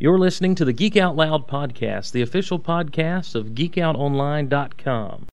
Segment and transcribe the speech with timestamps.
[0.00, 5.26] You're listening to the Geek Out Loud podcast, the official podcast of geekoutonline.com.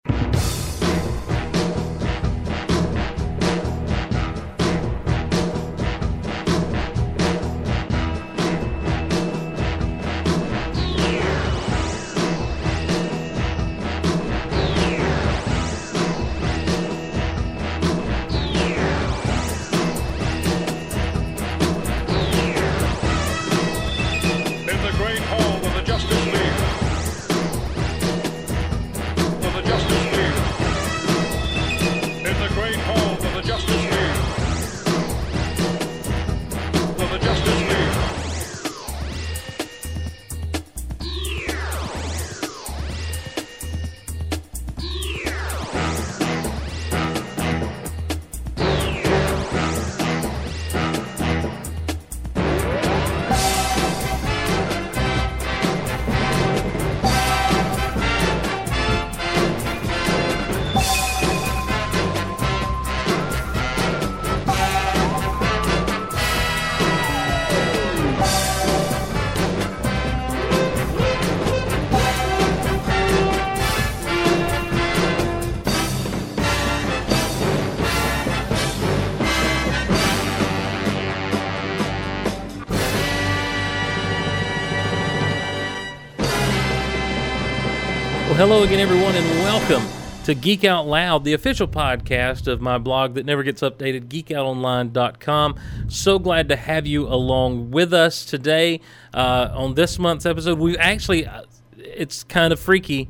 [88.48, 89.82] hello again, everyone, and welcome
[90.24, 95.60] to Geek Out Loud, the official podcast of my blog that never gets updated, geekoutonline.com.
[95.88, 98.82] So glad to have you along with us today
[99.16, 100.60] uh, on this month's episode.
[100.60, 103.10] We actually, uh, it's kind of freaky.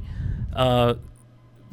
[0.55, 0.93] Uh,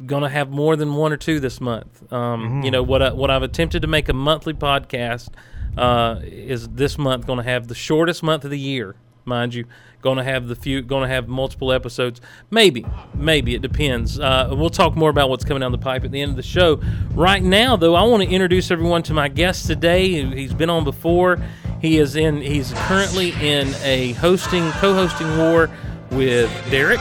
[0.05, 2.11] Going to have more than one or two this month.
[2.11, 3.01] Um, You know what?
[3.01, 5.29] I, what I've attempted to make a monthly podcast
[5.77, 9.63] uh, is this month going to have the shortest month of the year, mind you.
[10.03, 12.19] Going to have the few, going to have multiple episodes.
[12.51, 14.19] Maybe, maybe it depends.
[14.19, 16.43] Uh, we'll talk more about what's coming down the pipe at the end of the
[16.43, 16.81] show.
[17.11, 20.25] Right now, though, I want to introduce everyone to my guest today.
[20.25, 21.39] He's been on before.
[21.81, 22.41] He is in.
[22.41, 25.69] He's currently in a hosting, co-hosting war
[26.11, 26.99] with Derek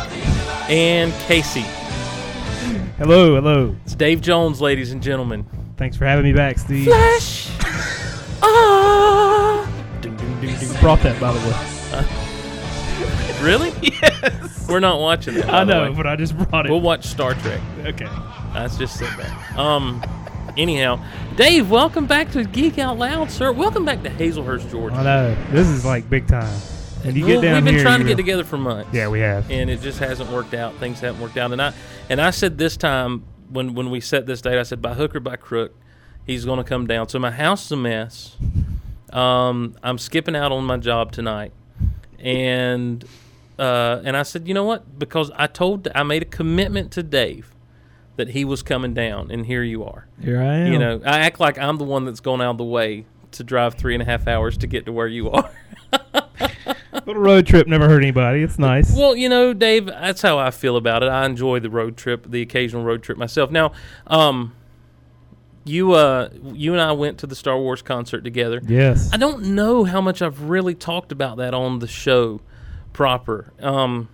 [0.70, 1.64] and Casey.
[2.98, 3.74] Hello, hello.
[3.84, 5.44] It's Dave Jones, ladies and gentlemen.
[5.76, 6.84] Thanks for having me back, Steve.
[6.84, 7.48] Flash.
[8.42, 9.68] ah.
[10.80, 12.18] Brought that, by the way.
[13.42, 13.72] Really?
[13.82, 14.66] yes.
[14.68, 15.46] We're not watching that.
[15.46, 15.96] by I the know, way.
[15.96, 16.70] but I just brought it.
[16.70, 17.60] We'll watch Star Trek.
[17.80, 18.08] okay.
[18.54, 19.58] That's just said that.
[19.58, 20.02] Um.
[20.56, 21.02] Anyhow,
[21.36, 23.52] Dave, welcome back to Geek Out Loud, sir.
[23.52, 24.96] Welcome back to Hazlehurst, Georgia.
[24.96, 25.36] I know.
[25.50, 26.60] This is like big time.
[27.04, 27.82] And you Well, get down we've been here.
[27.82, 28.90] trying to you get together for months.
[28.92, 29.50] Yeah, we have.
[29.50, 30.74] and it just hasn't worked out.
[30.76, 31.72] Things haven't worked out, and I
[32.10, 35.16] and I said this time when when we set this date, I said by hook
[35.16, 35.74] or by crook,
[36.26, 37.08] he's going to come down.
[37.08, 38.36] So my house is a mess.
[39.10, 41.52] Um, I'm skipping out on my job tonight,
[42.18, 43.02] and
[43.58, 44.98] uh, and I said, you know what?
[44.98, 47.54] Because I told I made a commitment to Dave
[48.16, 50.06] that he was coming down, and here you are.
[50.20, 50.72] Here I am.
[50.72, 53.44] You know, I act like I'm the one that's going out of the way to
[53.44, 55.50] drive three and a half hours to get to where you are.
[57.06, 58.42] little road trip never hurt anybody.
[58.42, 58.94] It's nice.
[58.94, 61.08] Well, you know, Dave, that's how I feel about it.
[61.08, 63.50] I enjoy the road trip, the occasional road trip myself.
[63.50, 63.72] Now,
[64.06, 64.54] um,
[65.64, 68.60] you, uh, you and I went to the Star Wars concert together.
[68.66, 69.10] yes.
[69.12, 72.40] I don't know how much I've really talked about that on the show
[72.92, 73.52] proper.
[73.60, 74.08] Um,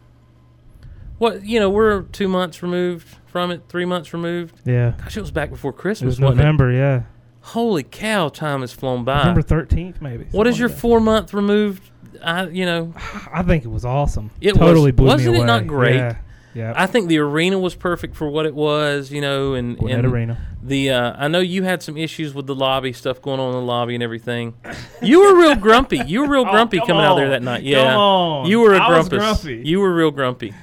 [1.19, 4.61] what you know, we're two months removed from it, three months removed.
[4.65, 4.95] yeah.
[4.99, 7.03] Gosh, it was back before It Christmas, was wasn't November, yeah.
[7.41, 9.19] Holy cow, time has flown by.
[9.19, 10.27] November 13th, maybe.
[10.33, 11.83] what is your four month removed?
[12.23, 12.93] I, you know.
[13.33, 14.31] I think it was awesome.
[14.41, 15.47] It totally was- blew wasn't me it away.
[15.47, 15.97] not great?
[15.97, 16.19] Yeah.
[16.55, 16.73] Yeah.
[16.77, 20.13] I think the arena was perfect for what it was, you know, and, Gwinnett and
[20.13, 20.39] Arena.
[20.63, 23.55] the uh, I know you had some issues with the lobby stuff going on in
[23.61, 24.55] the lobby and everything.
[25.03, 25.99] You were real grumpy.
[26.07, 27.63] You were real Oh, grumpy coming out there that night.
[27.63, 28.47] Yeah, on.
[28.47, 29.43] you were a I was grumpus.
[29.43, 29.69] grumpy.
[29.69, 30.55] You were real grumpy.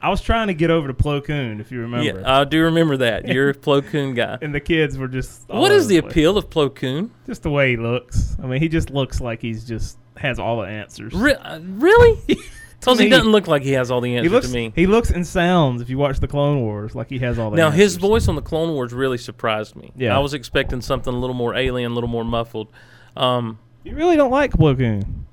[0.00, 2.20] I was trying to get over to Plo Koon, if you remember.
[2.20, 3.26] Yeah, I do remember that.
[3.26, 4.38] You're a Plo Koon guy.
[4.42, 5.48] and the kids were just.
[5.48, 6.12] What is the place.
[6.12, 7.10] appeal of Plo Koon?
[7.26, 8.36] Just the way he looks.
[8.42, 11.14] I mean, he just looks like he's just has all the answers.
[11.14, 12.20] Re- uh, really?
[12.80, 14.52] Because he doesn't look like he has all the answers He answers looks.
[14.52, 14.72] to me.
[14.76, 15.82] He looks and sounds.
[15.82, 17.56] If you watch the Clone Wars, like he has all the.
[17.56, 19.92] Now his voice on the Clone Wars really surprised me.
[19.96, 20.14] Yeah.
[20.16, 22.68] I was expecting something a little more alien, a little more muffled.
[23.16, 25.26] Um, You really don't like Plo Koon.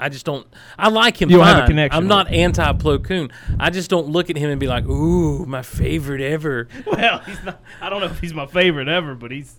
[0.00, 0.46] I just don't.
[0.78, 1.30] I like him.
[1.30, 3.30] You don't have a connection I'm not anti Plo Koon.
[3.60, 7.42] I just don't look at him and be like, "Ooh, my favorite ever." Well, he's
[7.44, 7.62] not.
[7.80, 9.54] I don't know if he's my favorite ever, but he's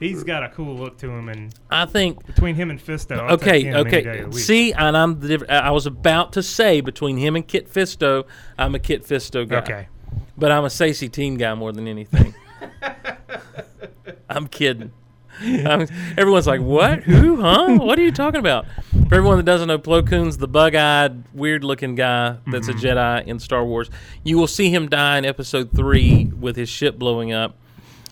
[0.00, 2.24] he's got a cool look to him, and I think.
[2.26, 4.38] between him and Fisto, I'll Okay, any day of okay.
[4.38, 5.44] See, and I'm the.
[5.48, 8.24] I was about to say between him and Kit Fisto,
[8.58, 9.58] I'm a Kit Fisto guy.
[9.58, 9.88] Okay.
[10.36, 12.34] but I'm a Saesee Tiin guy more than anything.
[14.28, 14.92] I'm kidding.
[15.40, 15.86] Um,
[16.16, 17.04] everyone's like, "What?
[17.04, 17.40] Who?
[17.40, 17.76] Huh?
[17.78, 18.66] What are you talking about?"
[19.08, 23.38] For everyone that doesn't know, Plo Koon's the bug-eyed, weird-looking guy that's a Jedi in
[23.38, 23.88] Star Wars.
[24.24, 27.56] You will see him die in Episode Three with his ship blowing up.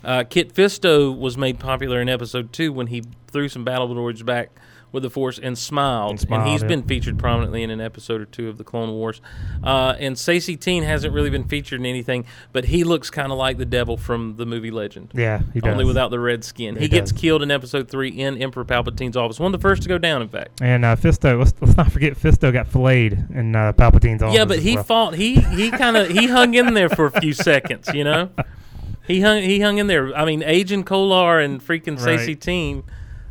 [0.04, 4.24] Uh, Kit Fisto was made popular in Episode Two when he threw some battle droids
[4.24, 4.50] back
[4.92, 6.68] with the Force and smiled, And smiled, he's yeah.
[6.68, 9.20] been featured prominently in an episode or two of the Clone Wars.
[9.62, 13.36] Uh, and Saesee Tiin hasn't really been featured in anything, but he looks kind of
[13.36, 15.10] like the devil from the movie Legend.
[15.12, 15.72] Yeah, he does.
[15.72, 16.76] Only without the red skin.
[16.76, 19.38] He, He gets killed in episode three in Emperor Palpatine's office.
[19.40, 20.62] One of the first to go down, in fact.
[20.62, 24.36] And uh, Fisto, let's, let's not forget Fisto got filleted in uh, Palpatine's office.
[24.38, 24.84] yeah, but he well.
[24.84, 25.14] fought.
[25.14, 27.92] He he kind of he hung in there for a few seconds.
[27.92, 28.30] You know,
[29.06, 30.14] he hung he hung in there.
[30.16, 32.40] I mean, Agen Kolar and freaking Stacey Right.
[32.40, 32.82] Teen,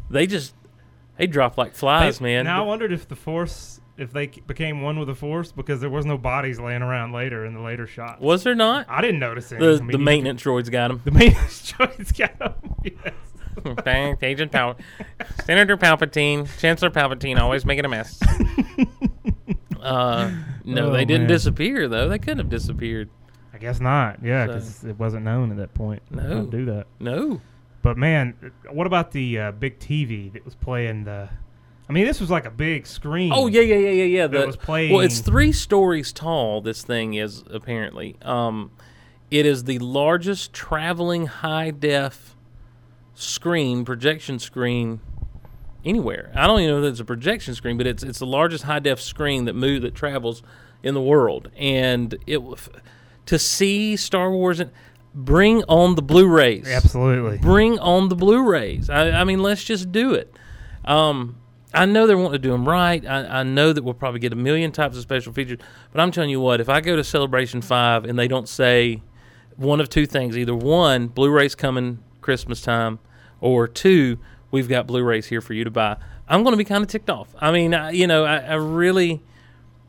[0.10, 0.54] they just
[1.18, 2.46] they dropped like flies, man.
[2.46, 5.90] Now I wondered if the Force, if they became one with the Force, because there
[5.90, 8.22] was no bodies laying around later in the later shots.
[8.22, 8.86] Was there not?
[8.90, 9.60] I didn't notice it.
[9.60, 11.02] The the maintenance droids got him.
[11.06, 12.74] The maintenance droids got him.
[12.84, 13.14] Yes.
[13.86, 14.76] Thanks, Agent Pal-
[15.46, 18.20] Senator Palpatine, Chancellor Palpatine, always making a mess.
[19.82, 20.32] Uh,
[20.64, 21.30] no, Oh, they didn't man.
[21.30, 22.10] disappear though.
[22.10, 23.08] They couldn't have disappeared.
[23.56, 24.20] I guess not.
[24.22, 26.02] Yeah, So- because it wasn't known at that point.
[26.12, 26.46] No.
[26.46, 26.88] do that.
[27.00, 27.40] No.
[27.82, 28.34] But man,
[28.70, 31.30] what about the uh, big TV that was playing the?
[31.88, 33.32] I mean, this was like a big screen.
[33.34, 34.28] Oh yeah, yeah, yeah, yeah, yeah.
[34.28, 36.60] That The- was playing- Well, it's three stories tall.
[36.62, 38.18] This thing is apparently.
[38.24, 38.72] Um,
[39.32, 42.36] it is the largest traveling high def
[43.14, 45.00] screen projection screen
[45.86, 46.32] anywhere.
[46.36, 48.80] I don't even know if it's a projection screen, but it's it's the largest high
[48.80, 50.44] def screen that move that travels
[50.84, 51.50] in the world.
[51.56, 52.56] And it w-
[53.28, 54.72] to see Star Wars and
[55.14, 56.68] bring on the Blu-rays.
[56.68, 57.38] Absolutely.
[57.38, 58.90] Bring on the Blu-rays.
[58.90, 60.34] I, I mean, let's just do it.
[60.84, 61.38] Um,
[61.74, 63.06] I know they're wanting to do them right.
[63.06, 65.60] I, I know that we'll probably get a million types of special features.
[65.92, 69.02] But I'm telling you what, if I go to Celebration Five and they don't say
[69.58, 73.00] one of two things, either one, Blu-rays coming Christmas time,
[73.42, 74.20] or two,
[74.52, 75.98] we've got Blu-rays here for you to buy.
[76.28, 77.34] I'm going to be kind of ticked off.
[77.40, 79.22] I mean, I, you know, I, I really,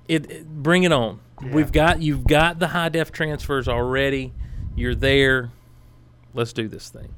[0.09, 1.21] it, it- bring it on.
[1.43, 4.33] We've got you've got the high def transfers already.
[4.75, 5.51] You're there.
[6.35, 7.15] Let's do this thing.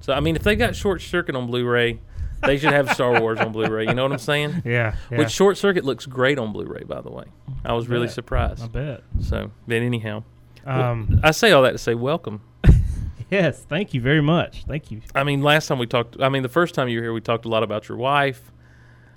[0.00, 1.98] So I mean, if they got Short Circuit on Blu-ray,
[2.44, 3.86] they should have Star Wars on Blu-ray.
[3.86, 4.62] You know what I'm saying?
[4.64, 4.94] Yeah.
[5.10, 5.18] yeah.
[5.18, 7.24] Which Short Circuit looks great on Blu-ray, by the way.
[7.64, 8.14] I was really bet.
[8.14, 8.62] surprised.
[8.62, 9.02] I bet.
[9.20, 10.22] So, but anyhow,
[10.64, 12.42] well, Um, I say all that to say welcome.
[13.30, 13.64] yes.
[13.68, 14.64] Thank you very much.
[14.66, 15.02] Thank you.
[15.14, 17.20] I mean, last time we talked, I mean, the first time you were here, we
[17.20, 18.52] talked a lot about your wife.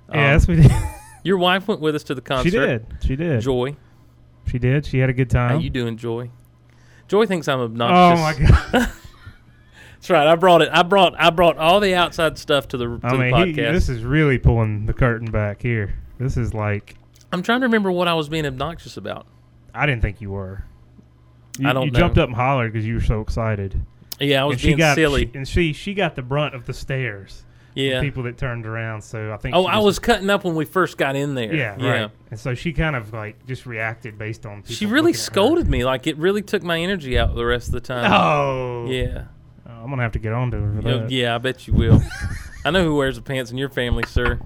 [0.09, 0.71] Um, yes, we did.
[1.23, 2.49] Your wife went with us to the concert.
[2.49, 2.85] she did.
[3.03, 3.41] She did.
[3.41, 3.75] Joy,
[4.47, 4.85] She did.
[4.85, 5.51] She had a good time.
[5.51, 6.29] how you doing, Joy?
[7.07, 8.19] Joy thinks I'm obnoxious.
[8.19, 8.91] oh my god.
[9.95, 10.27] That's right.
[10.27, 10.69] I brought it.
[10.71, 11.13] I brought.
[11.19, 13.73] I brought all the outside stuff to the, to I the mean, he, podcast.
[13.73, 15.93] this is really pulling the curtain back here.
[16.17, 16.95] This is like
[17.31, 19.27] I'm trying to remember what I was being obnoxious about.
[19.73, 20.65] I didn't think you were.
[21.59, 21.99] You, I don't You know.
[21.99, 23.79] jumped up and hollered because you were so excited.
[24.19, 25.25] Yeah, I was and she being got silly.
[25.27, 27.44] she- and she she got the brunt of the stares.
[27.73, 28.01] Yeah.
[28.01, 29.01] People that turned around.
[29.01, 29.56] So I think.
[29.56, 31.53] Oh, I was cutting up when we first got in there.
[31.53, 31.89] Yeah, yeah.
[31.89, 32.12] right.
[32.29, 34.63] And so she kind of like just reacted based on.
[34.63, 35.21] She really looking at her.
[35.23, 35.85] scolded me.
[35.85, 38.12] Like it really took my energy out the rest of the time.
[38.12, 38.88] Oh.
[38.89, 39.25] Yeah.
[39.68, 42.01] Oh, I'm gonna have to get on to her Oh, yeah, I bet you will.
[42.65, 44.39] I know who wears the pants in your family, sir.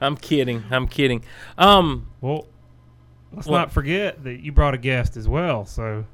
[0.00, 0.64] I'm kidding.
[0.70, 1.24] I'm kidding.
[1.56, 2.46] Um, Well,
[3.32, 5.64] let's Well- not forget that you brought a guest as well.
[5.64, 6.04] So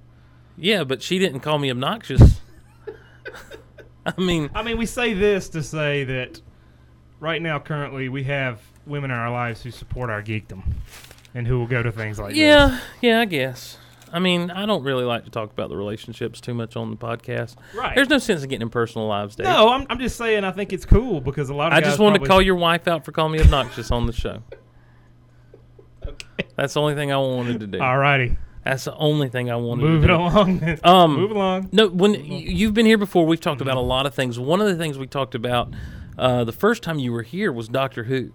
[0.56, 2.40] yeah, but she didn't call me obnoxious.
[4.18, 6.40] I mean, I mean, we say this to say that
[7.20, 10.62] right now, currently, we have women in our lives who support our geekdom
[11.34, 12.38] and who will go to things like that.
[12.38, 13.78] yeah, yeah, I guess.
[14.12, 16.96] I mean, I don't really like to talk about the relationships too much on the
[16.96, 17.56] podcast.
[17.74, 17.96] Right.
[17.96, 19.46] There's no sense in getting in personal lives, Dave.
[19.46, 21.98] no, I'm, I'm just saying I think it's cool because a lot of I just
[21.98, 24.42] wanted to call your wife out for calling me obnoxious on the show.
[26.06, 26.46] Okay.
[26.54, 27.78] That's the only thing I wanted to do.
[27.78, 30.14] Alrighty, That's the only thing I wanted move to do.
[30.14, 30.78] along.
[30.84, 31.68] Um, move along.
[31.72, 34.38] No, when y- you've been here before, we've talked about a lot of things.
[34.38, 35.72] One of the things we talked about
[36.18, 38.32] uh, the first time you were here was Doctor Who.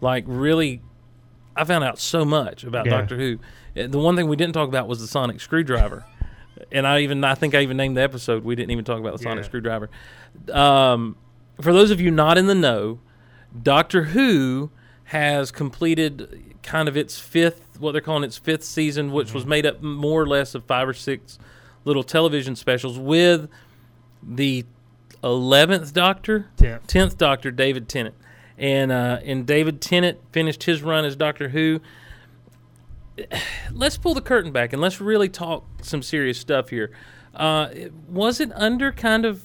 [0.00, 0.82] Like, really,
[1.54, 2.98] I found out so much about Yeah.
[2.98, 3.38] Doctor Who.
[3.80, 6.04] Uh, The one thing we didn't talk about was the sonic screwdriver.
[6.72, 8.42] and I even, I think I even named the episode.
[8.42, 9.48] We didn't even talk about the sonic Yeah.
[9.48, 9.88] screwdriver.
[10.52, 11.16] Um,
[11.60, 12.98] for those of you not in the know,
[13.62, 14.70] Doctor Who
[15.04, 19.66] has completed kind of its fifth, what they're calling its fifth season, which was made
[19.66, 21.38] up more or less of five or six
[21.84, 23.48] little television specials with
[24.22, 24.64] the
[25.24, 26.86] 11th Doctor, Tenth.
[26.86, 28.14] 10th Doctor, David Tennant.
[28.58, 31.80] And, uh, and David Tennant finished his run as Doctor Who.
[33.72, 36.90] Let's pull the curtain back and let's really talk some serious stuff here.
[37.34, 37.68] Uh,
[38.08, 39.44] was it under kind of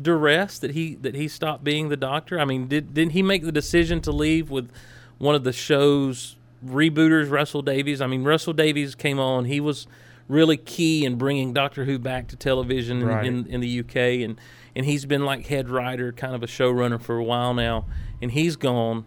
[0.00, 2.38] duress that he that he stopped being the doctor?
[2.38, 4.70] I mean, did didn't he make the decision to leave with
[5.18, 6.35] one of the show's
[6.66, 8.00] rebooters, Russell Davies?
[8.00, 9.44] I mean, Russell Davies came on.
[9.46, 9.86] He was
[10.28, 13.26] really key in bringing Doctor Who back to television in, Right.
[13.26, 14.40] in, in the UK, and
[14.74, 17.86] and he's been like head writer, kind of a showrunner for a while now,
[18.20, 19.06] and he's gone.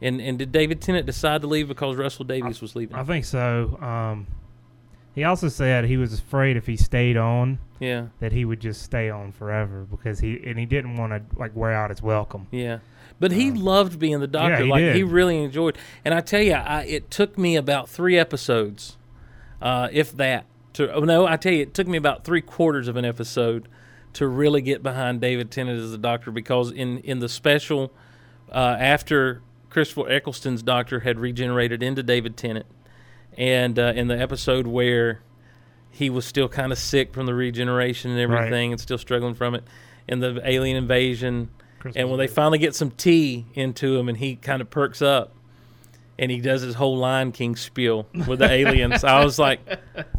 [0.00, 2.96] And and did David Tennant decide to leave because Russell Davies was leaving?
[2.96, 3.78] I think so.
[3.80, 4.26] Um,
[5.14, 8.82] he also said he was afraid if he stayed on yeah, that he would just
[8.82, 12.46] stay on forever because he and he didn't want to like wear out his welcome.
[12.50, 12.78] yeah.
[13.20, 14.58] But he Um, loved being the doctor.
[14.58, 14.96] yeah, he like did.
[14.96, 15.78] he really enjoyed.
[16.04, 18.96] And I tell you, I, it took me about three episodes,
[19.62, 20.46] uh, if that.
[20.74, 23.68] To oh, no, I tell you, it took me about three quarters of an episode
[24.14, 27.92] to really get behind David Tennant as the doctor because in in the special
[28.52, 29.40] uh, after
[29.70, 32.66] Christopher Eccleston's doctor had regenerated into David Tennant,
[33.38, 35.20] and uh, in the episode where
[35.90, 38.38] he was still kind of sick from the regeneration and Right.
[38.46, 39.62] everything, and still struggling from it,
[40.08, 41.50] and the alien invasion,
[41.84, 45.00] Christmas and when they finally get some tea into him, and he kind of perks
[45.02, 45.32] up.
[46.16, 49.02] And he does his whole Lion King spiel with the aliens.
[49.02, 49.58] I was like,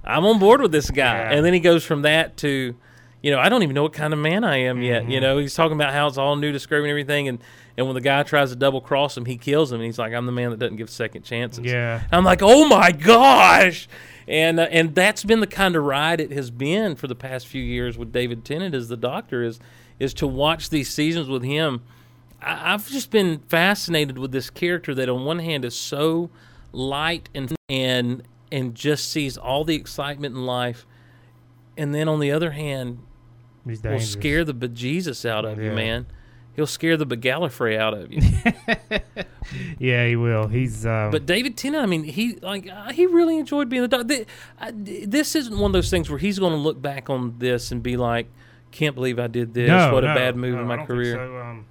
[0.04, 1.20] I'm on board with this guy.
[1.20, 1.32] Yeah.
[1.32, 2.76] And then he goes from that to,
[3.24, 5.10] you know, I don't even know what kind of man I am yet.
[5.10, 5.22] You Mhm.
[5.22, 7.30] know, he's talking about how it's all new, and everything.
[7.30, 7.40] And
[7.78, 9.76] and when the guy tries to double cross him, he kills him.
[9.80, 11.64] And he's like, I'm the man that doesn't give second chances.
[11.64, 13.88] Yeah, I'm like, oh my gosh,
[14.28, 17.48] and uh, and that's been the kind of ride it has been for the past
[17.48, 19.60] few years with David Tennant as the Doctor is
[20.00, 21.82] is to watch these seasons with him.
[22.42, 26.30] I, I've just been fascinated with this character that on one hand is so
[26.72, 30.86] light and and and just sees all the excitement in life,
[31.78, 33.00] and then on the other hand
[33.66, 34.12] he's will dangerous.
[34.12, 36.06] scare the bejesus out of you, man.
[36.56, 38.22] He'll scare the Begallifrey out of you.
[39.78, 40.48] yeah, he will.
[40.48, 43.88] He's um, But David Tennant, I mean, he like uh, he really enjoyed being the
[43.90, 44.26] doctor.
[44.60, 47.74] Uh, This isn't one of those things where he's going to look back on this
[47.74, 48.28] and be like,
[48.76, 49.68] "Can't believe I did this.
[49.68, 51.66] no, what a bad move no, in my career." So, um,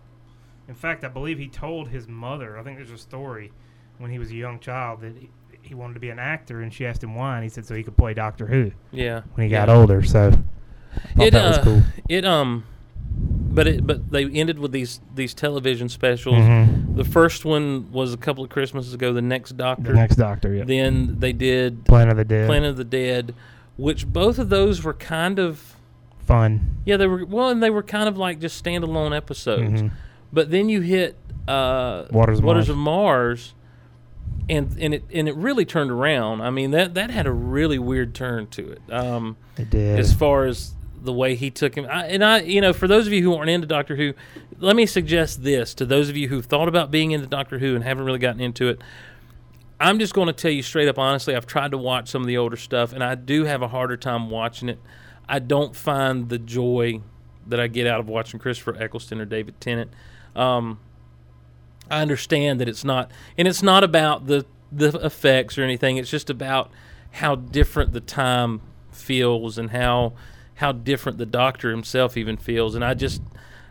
[0.68, 2.58] in fact, I believe he told his mother.
[2.58, 3.52] I think there's a story
[3.98, 5.28] when he was a young child that he,
[5.62, 7.74] he wanted to be an actor, and she asked him why, and he said so
[7.74, 9.66] he could play Doctor Who Yeah, when he yeah.
[9.66, 10.02] got older.
[10.02, 10.32] So
[11.18, 11.82] It that was uh, cool.
[12.08, 12.64] it um,
[13.16, 16.36] but it but they ended with these these television specials.
[16.36, 16.96] Mhm.
[16.96, 19.12] The first one was a couple of Christmases ago.
[19.12, 19.82] The next Doctor.
[19.92, 20.64] The next Doctor, yeah.
[20.64, 22.46] Then they did Planet of the Dead.
[22.46, 23.34] Planet of the Dead,
[23.76, 25.73] which both of those were kind of
[26.26, 26.76] Fun.
[26.86, 29.82] yeah they were well and they were kind of like just standalone episodes.
[29.82, 29.90] Mhm.
[30.32, 31.16] But then you hit
[31.46, 32.68] uh, Waters of Mars.
[32.70, 33.54] of Mars,
[34.48, 36.40] and and it and it really turned around.
[36.40, 38.80] I mean that that had a really weird turn to it.
[38.92, 39.98] Um, It did.
[39.98, 43.06] as far as the way he took him, I, and I, you know, for those
[43.06, 44.14] of you who aren't into Doctor Who,
[44.58, 47.74] let me suggest this to those of you who've thought about being into Doctor Who
[47.74, 48.80] and haven't really gotten into it.
[49.78, 51.36] I'm just going to tell you straight up, honestly.
[51.36, 53.98] I've tried to watch some of the older stuff, and I do have a harder
[53.98, 54.78] time watching it.
[55.28, 57.00] I don't find the joy
[57.46, 59.90] that I get out of watching Christopher Eccleston or David Tennant.
[60.34, 60.80] Um,
[61.90, 65.98] I understand that it's not, and it's not about the the effects or anything.
[65.98, 66.70] It's just about
[67.12, 70.14] how different the time feels and how
[70.56, 72.74] how different the doctor himself even feels.
[72.74, 73.20] And I just,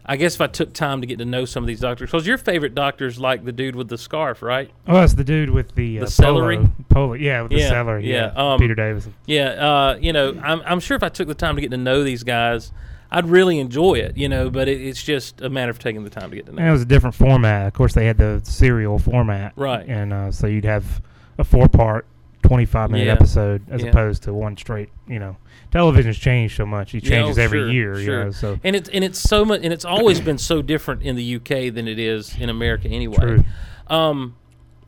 [0.05, 2.27] I guess if I took time to get to know some of these doctors, because
[2.27, 4.69] your favorite doctor's like the dude with the scarf, right?
[4.87, 6.57] oh, that's the dude with the, The uh, celery?
[6.57, 7.13] Polo, polo.
[7.13, 8.09] Yeah, with the Yeah, celery.
[8.09, 9.13] yeah, Yeah, um, Peter Davison.
[9.25, 11.77] Yeah, uh, you know, I'm, I'm sure if I took the time to get to
[11.77, 12.71] know these guys,
[13.11, 14.49] I'd really enjoy it, you know.
[14.49, 16.57] But it, it's just a matter of taking the time to get to know.
[16.59, 17.67] And it was a different format.
[17.67, 19.53] Of course, they had the serial format.
[19.55, 19.87] Right.
[19.87, 21.01] And uh, so you'd have
[21.37, 22.07] a four part,
[22.43, 23.13] 25 minute Yeah.
[23.13, 23.89] episode as Yeah.
[23.89, 25.37] opposed to one straight, you know.
[25.71, 26.93] Television's changed so much.
[26.93, 28.23] It Yeah, changes oh, every sure, year, you sure.
[28.25, 28.31] know.
[28.31, 31.23] So and it's and it's so much, and it's always been so different in the
[31.35, 33.17] UK than it is in America anyway.
[33.17, 33.43] True.
[33.87, 34.35] Um,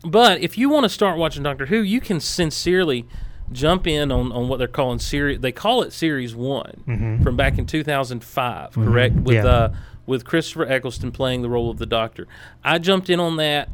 [0.03, 3.05] but if you want to start watching Doctor Who, you can sincerely
[3.51, 5.39] jump in on, on what they're calling series.
[5.39, 7.23] They call it Series One Mhm.
[7.23, 9.15] from back in 2005, correct?
[9.15, 9.45] Mhm, With yeah.
[9.45, 9.73] uh,
[10.05, 12.27] with Christopher Eccleston playing the role of the Doctor.
[12.63, 13.69] I jumped in on that.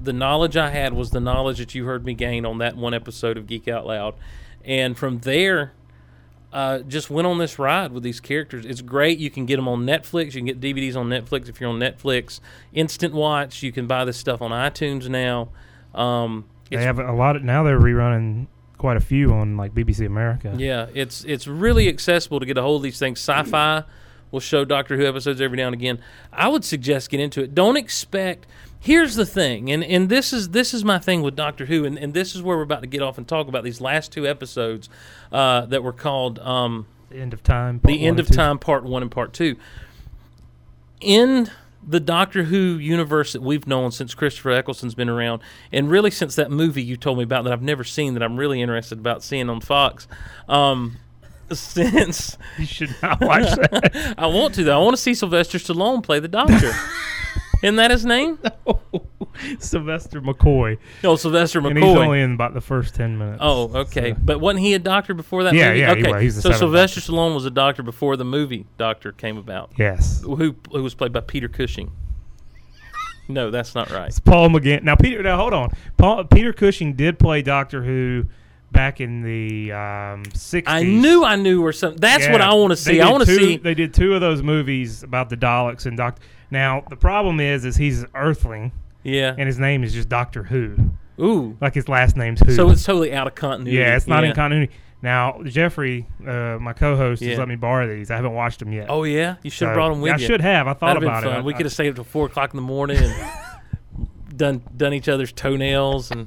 [0.00, 2.92] The knowledge I had was the knowledge that you heard me gain on that one
[2.94, 4.14] episode of Geek Out Loud,
[4.64, 5.72] and from there.
[6.52, 8.64] Uh, just went on this ride with these characters.
[8.64, 9.18] It's great.
[9.18, 10.34] You can get them on Netflix.
[10.34, 12.38] You can get DVDs on Netflix if you're on Netflix.
[12.72, 13.64] Instant watch.
[13.64, 15.48] You can buy this stuff on iTunes now.
[15.94, 18.46] Um, they have a lot of, now they're rerunning
[18.78, 20.54] quite a few on like BBC America.
[20.56, 23.18] yeah, it's it's really accessible to get a hold of these things.
[23.18, 23.82] Sci-Fi
[24.34, 25.98] will show Doctor Who episodes every now and again.
[26.32, 27.54] I would suggest get into it.
[27.54, 28.46] Don't expect.
[28.78, 31.96] Here's the thing, and, and this is this is my thing with Doctor Who, and,
[31.98, 34.26] and this is where we're about to get off and talk about these last two
[34.26, 34.90] episodes
[35.32, 36.38] uh, that were called.
[36.40, 37.78] Um, The end of time.
[37.80, 38.34] part the end and of two.
[38.34, 39.56] time part one and part two
[41.00, 41.50] in
[41.86, 46.34] the doctor who universe that we've known since christopher eccleston's been around and really since
[46.34, 49.22] that movie you told me about that i've never seen that i'm really interested about
[49.22, 50.08] seeing on fox
[50.48, 50.96] um,
[51.52, 54.14] since You should not watch that.
[54.18, 56.72] i want to though i want to see sylvester stallone play the doctor
[57.62, 58.38] Isn't that his name?
[58.66, 58.80] No.
[59.58, 63.38] Sylvester McCoy, No, Sylvester and he's only in about the first ten minutes.
[63.40, 64.12] Oh, okay.
[64.12, 65.80] So- But wasn't he a doctor before that Yeah, movie?
[65.80, 66.12] yeah, he okay.
[66.12, 66.22] was.
[66.22, 69.70] He's the so Sylvester Stallone was a doctor before the movie Doctor came about.
[69.78, 71.90] yes, Who who was played by Peter Cushing.
[73.28, 74.08] No, that's not right.
[74.08, 74.82] it's Paul McGann.
[74.82, 75.70] Now Peter, now hold on.
[75.96, 78.26] Paul Peter Cushing did play Doctor Who
[78.74, 80.64] back in the um, 60s.
[80.66, 81.98] I knew I knew or something.
[82.00, 83.00] That's what I want to see.
[83.00, 83.56] I want to see.
[83.56, 86.20] They did two of those movies about the Daleks and Doctor.
[86.50, 89.34] Now the problem is, is he's an Earthling, Yeah.
[89.38, 90.76] and his name is just Doctor Who.
[91.18, 91.56] Ooh.
[91.60, 92.52] Like his last name's Who.
[92.52, 93.78] So it's totally out of continuity.
[93.78, 94.30] yeah, it's not Yeah.
[94.30, 94.72] in continuity.
[95.02, 97.30] Now Jeffrey, uh, my co-host, Yeah.
[97.30, 98.10] has let me borrow these.
[98.10, 98.86] I haven't watched them yet.
[98.88, 100.24] Oh yeah, you should have So, brought them with I you.
[100.24, 100.66] I should have.
[100.66, 101.28] I thought That'd about it.
[101.30, 103.14] I- we could have stayed up till four o'clock in the morning and
[104.36, 106.26] done done each other's toenails and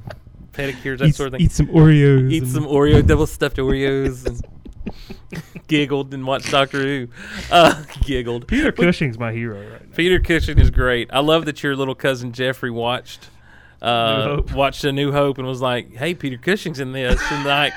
[0.58, 1.42] pedicures, that eat, sort of thing.
[1.42, 2.32] eat some Oreos.
[2.32, 4.42] Eat some Oreo, double stuffed Oreos, and
[5.68, 7.08] giggled and watched Doctor Who.
[7.50, 8.46] Uh, giggled.
[8.46, 9.96] Peter Cushing's my hero right now.
[9.96, 11.08] Peter Cushing is great.
[11.12, 13.30] I love that your little cousin Jeffrey watched
[13.80, 17.72] uh, watched A New Hope and was like, "Hey, Peter Cushing's in this," and like,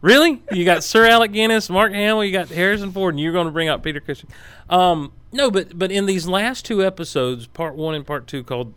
[0.00, 0.42] really?
[0.52, 3.52] You got Sir Alec Guinness, Mark Hamill, you got Harrison Ford, and you're going to
[3.52, 4.28] bring out Peter Cushing?
[4.68, 8.74] Um, no, but but in these last two episodes, part one and part two, called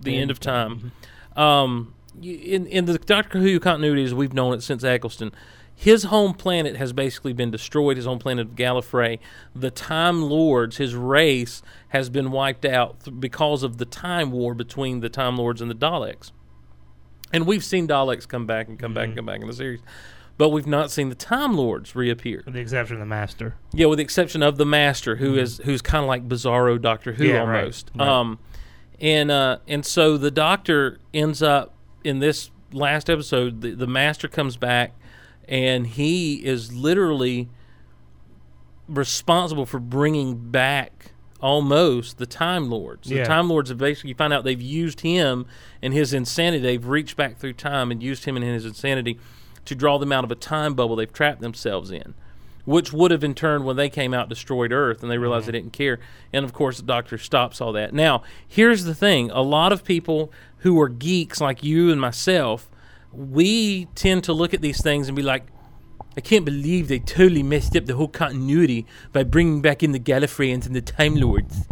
[0.00, 0.92] "The End of Time,"
[1.36, 5.32] um, you, in in the Doctor Who continuity as we've known it since Eccleston.
[5.74, 7.96] His home planet has basically been destroyed.
[7.96, 9.18] His home planet of Gallifrey,
[9.54, 14.52] the Time Lords, his race has been wiped out th- because of the Time War
[14.52, 16.32] between the Time Lords and the Daleks.
[17.32, 19.80] And we've seen Daleks come back and come back and come back in the series,
[20.36, 22.42] but we've not seen the Time Lords reappear.
[22.44, 23.54] With the exception of the Master.
[23.72, 27.14] Yeah, with the exception of the Master, who is who's kind of like Bizarro Doctor
[27.14, 27.32] Who Mm-hmm.
[27.34, 27.90] Yeah, right, almost.
[27.94, 28.06] right.
[28.06, 28.38] Um,
[29.00, 31.72] and uh, and so the Doctor ends up
[32.04, 33.60] in this last episode.
[33.60, 34.92] The, the Master comes back,
[35.48, 37.48] and he is literally
[38.88, 43.08] responsible for bringing back almost the Time Lords.
[43.08, 43.24] The Yeah.
[43.24, 45.46] Time Lords have basically you find out they've used him
[45.80, 46.62] and his insanity.
[46.62, 49.18] They've reached back through time and used him and his insanity
[49.64, 52.14] to draw them out of a time bubble they've trapped themselves in.
[52.64, 55.52] Which would have in turn, when they came out, destroyed Earth, and they realized they
[55.52, 55.64] mm-hmm.
[55.64, 55.98] didn't care.
[56.32, 57.94] And of course, the Doctor stops all that.
[57.94, 62.68] Now, here's the thing: a lot of people who are geeks like you and myself,
[63.12, 65.44] we tend to look at these things and be like,
[66.16, 70.00] I can't believe they totally messed up the whole continuity by bringing back in the
[70.00, 71.66] Gallifreyans and the Time Lords.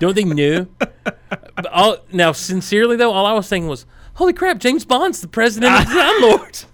[0.00, 0.66] Don't they know?
[1.72, 5.72] All, now, sincerely though, all I was thinking was, "Holy crap, James Bond's the president
[5.72, 6.66] of the Time Lords."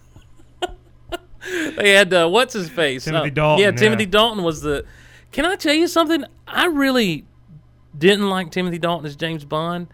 [1.76, 3.04] they had uh, what's his face?
[3.04, 3.76] Timothy Uh, Dalton, Yeah, yeah.
[3.76, 4.84] Timothy Dalton was the.
[5.32, 6.24] Can I tell you something?
[6.46, 7.24] I really
[7.96, 9.88] didn't like Timothy Dalton as James Bond,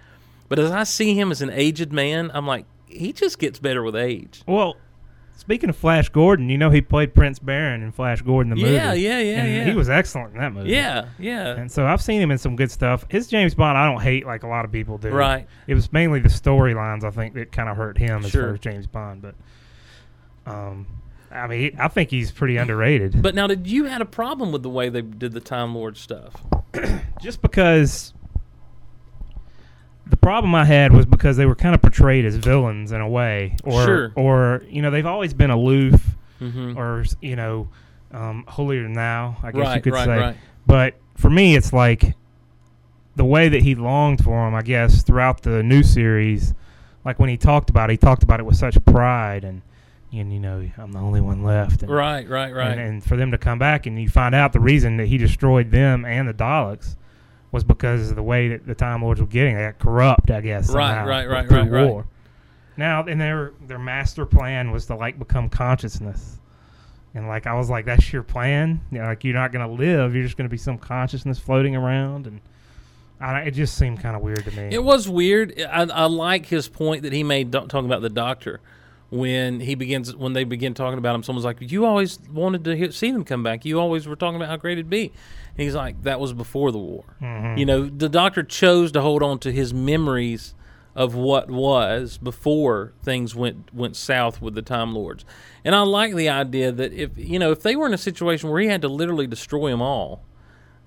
[0.48, 3.82] but as I see him as an aged man, I'm like, he just gets better
[3.82, 4.42] with age.
[4.46, 4.76] Well,
[5.36, 8.72] speaking of Flash Gordon, you know he played Prince Barin in Flash Gordon the movie.
[8.72, 9.64] Yeah, yeah, yeah, and yeah.
[9.64, 10.70] He was excellent in that movie.
[10.70, 11.54] Yeah, yeah.
[11.56, 13.04] And so I've seen him in some good stuff.
[13.08, 15.10] His James Bond, I don't hate like a lot of people do.
[15.10, 15.46] Right.
[15.68, 18.60] It was mainly the storylines I think that kind of hurt him as far as
[18.60, 19.22] James Bond.
[19.22, 19.34] But,
[20.46, 20.86] um,
[21.30, 23.20] I mean, I think he's pretty underrated.
[23.20, 25.96] But now, did you had a problem with the way they did the Time Lord
[25.96, 26.42] stuff?
[27.22, 28.14] just because
[30.06, 33.08] the problem I had was because they were kind of portrayed as villains in a
[33.08, 34.12] way, or Sure.
[34.16, 36.78] or you know they've always been aloof, Mm-hmm.
[36.78, 37.68] or you know
[38.12, 40.16] um, holier than thou, I guess you could right, say.
[40.18, 40.36] right.
[40.66, 42.14] But for me, it's like
[43.16, 44.54] the way that he longed for him.
[44.54, 46.54] I guess throughout the new series,
[47.04, 49.60] like when he talked about it, he talked about it with such pride and.
[50.12, 51.82] And you know, I'm the only one left.
[51.82, 52.70] And, Right, right, right.
[52.72, 55.18] and, and for them to come back and you find out the reason that he
[55.18, 56.96] destroyed them and the Daleks
[57.52, 59.54] was because of the way that the Time Lords were getting.
[59.56, 60.70] They got corrupt, I guess.
[60.70, 61.86] Right, somehow, right, right, right, right.
[61.88, 62.06] war.
[62.76, 66.38] Now, and their their master plan was to like become consciousness,
[67.14, 68.80] and like I was like, that's your plan.
[68.92, 70.14] You know, like you're not gonna live.
[70.14, 72.40] You're just gonna be some consciousness floating around, and
[73.20, 74.68] I, it just seemed kind of weird to me.
[74.70, 75.60] It was weird.
[75.60, 78.60] I, I like his point that he made talking about the doctor
[79.10, 81.22] when he begins when they begin talking about him.
[81.22, 83.64] Someone's like, "You always wanted to hear, see them come back.
[83.64, 85.04] You always were talking about how great it'd be."
[85.56, 87.58] And he's like, "That was before the war." Mhm.
[87.58, 90.54] You know, the doctor chose to hold on to his memories
[90.94, 95.24] of what was before things went went south with the Time Lords.
[95.64, 98.50] And I like the idea that if you know if they were in a situation
[98.50, 100.22] where he had to literally destroy them all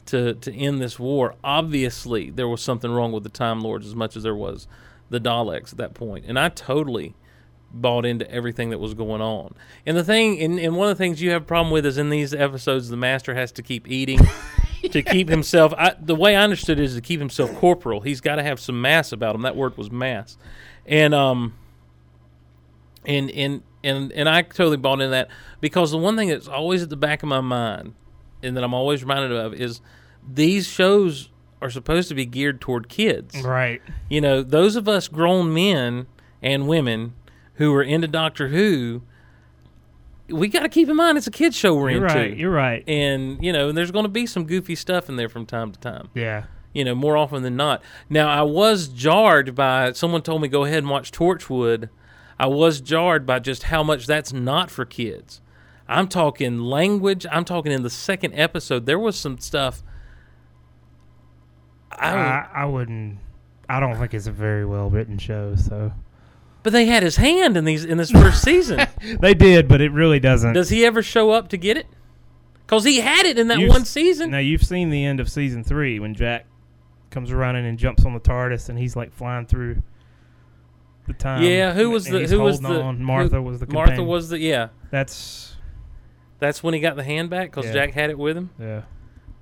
[0.07, 3.95] to to end this war, obviously there was something wrong with the Time Lords as
[3.95, 4.67] much as there was
[5.09, 6.23] the Daleks at that.
[6.27, 7.15] And I totally
[7.73, 9.53] bought into everything that was going on.
[9.85, 11.97] And the thing, and, and one of the things you have a problem with is
[11.97, 14.19] in these episodes, the Master has to keep eating
[14.91, 15.73] to keep himself.
[15.77, 18.01] I, the way I understood it is to keep himself corporal.
[18.01, 19.41] He's got to have some mass about him.
[19.41, 20.37] That word was mass,
[20.85, 21.53] and um,
[23.05, 25.29] and and and and I totally bought into that
[25.59, 27.93] because the one thing that's always at the back of my mind,
[28.43, 29.81] and that I'm always reminded of is
[30.27, 31.29] these shows
[31.61, 33.39] are supposed to be geared toward kids.
[33.41, 33.81] Right.
[34.09, 36.07] You know, those of us grown men
[36.41, 37.13] and women
[37.61, 39.03] who are into Doctor Who,
[40.27, 42.15] we got to keep in mind it's a kids show we're You're into.
[42.19, 42.35] right.
[42.37, 42.83] You're right.
[42.87, 45.71] and you know, and there's going to be some goofy stuff in there from time
[45.71, 46.09] to time.
[46.15, 46.45] Yeah.
[46.73, 47.83] You know, more often than not.
[48.09, 51.89] Now, I was jarred by someone told me go ahead and watch Torchwood.
[52.39, 55.41] I was jarred by just how much that's not for kids.
[55.87, 57.25] I'm talking language.
[57.29, 58.85] I'm talking in the second episode.
[58.85, 59.83] There was some stuff.
[61.91, 63.19] I, I, I wouldn't.
[63.69, 65.55] I don't think it's a very well written show.
[65.55, 65.91] So
[66.63, 68.79] but they had his hand in these in this first season.
[69.19, 70.53] they did, but it really doesn't.
[70.53, 71.87] Does he ever show up to get it?
[72.65, 74.31] Because he had it in that You've one s- season.
[74.31, 76.45] Now you've seen the end of season three when Jack
[77.09, 79.81] comes running and jumps on the TARDIS and he's like flying through
[81.07, 81.43] the time.
[81.43, 83.03] yeah, who was and the he's who was holding the on.
[83.03, 84.07] Martha who- was the Martha companion.
[84.07, 84.69] was the yeah.
[84.91, 85.55] That's
[86.39, 87.73] That's when he got the hand back because Yeah.
[87.73, 88.51] Jack had it with him.
[88.59, 88.83] yeah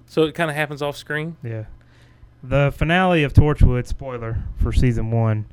[0.07, 1.37] So it kind of happens off screen.
[1.43, 1.65] yeah.
[2.41, 5.45] The finale of Torchwood, spoiler for season one,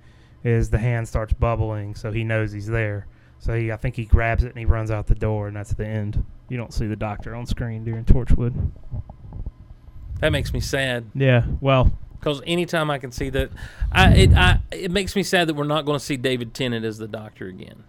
[0.47, 3.07] is the hand starts bubbling, so he knows he's there.
[3.39, 5.75] So he, I think he grabs it and he runs out the door, and that's
[5.75, 6.25] the end.
[6.49, 8.71] You don't see the doctor on screen during Torchwood.
[10.21, 11.11] That makes me sad.
[11.15, 13.51] Yeah, well, Because anytime I can see that,
[13.93, 16.85] I it I it makes me sad that we're not going to see David Tennant
[16.85, 17.85] as the Doctor again.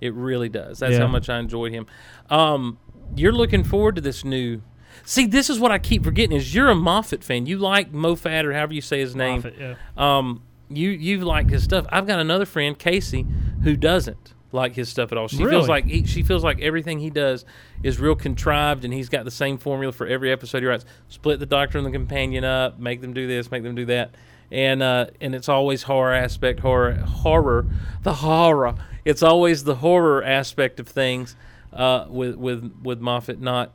[0.00, 0.78] It really does.
[0.78, 1.00] That's Yeah.
[1.00, 1.86] how much I enjoyed him.
[2.30, 2.78] Um,
[3.16, 4.62] you're looking forward to this new.
[5.04, 7.46] See, this is what I keep forgetting: is you're a Moffat fan.
[7.46, 9.36] You like Moffat or however you say his name.
[9.36, 9.74] Moffat, yeah.
[9.96, 11.86] Um, you you like his stuff.
[11.90, 13.26] I've got another friend, Casey,
[13.62, 15.28] who doesn't like his stuff at all.
[15.28, 17.44] She feels like he, she feels like everything he does
[17.82, 20.84] is real contrived, and he's got the same formula for every episode he writes.
[21.08, 24.14] Split the Doctor and the Companion up, make them do this, make them do that,
[24.50, 27.66] and uh, and it's always horror aspect, horror, horror,
[28.02, 28.74] the horror.
[29.04, 31.36] It's always the horror aspect of things
[31.72, 33.72] uh, with with with Moffat, not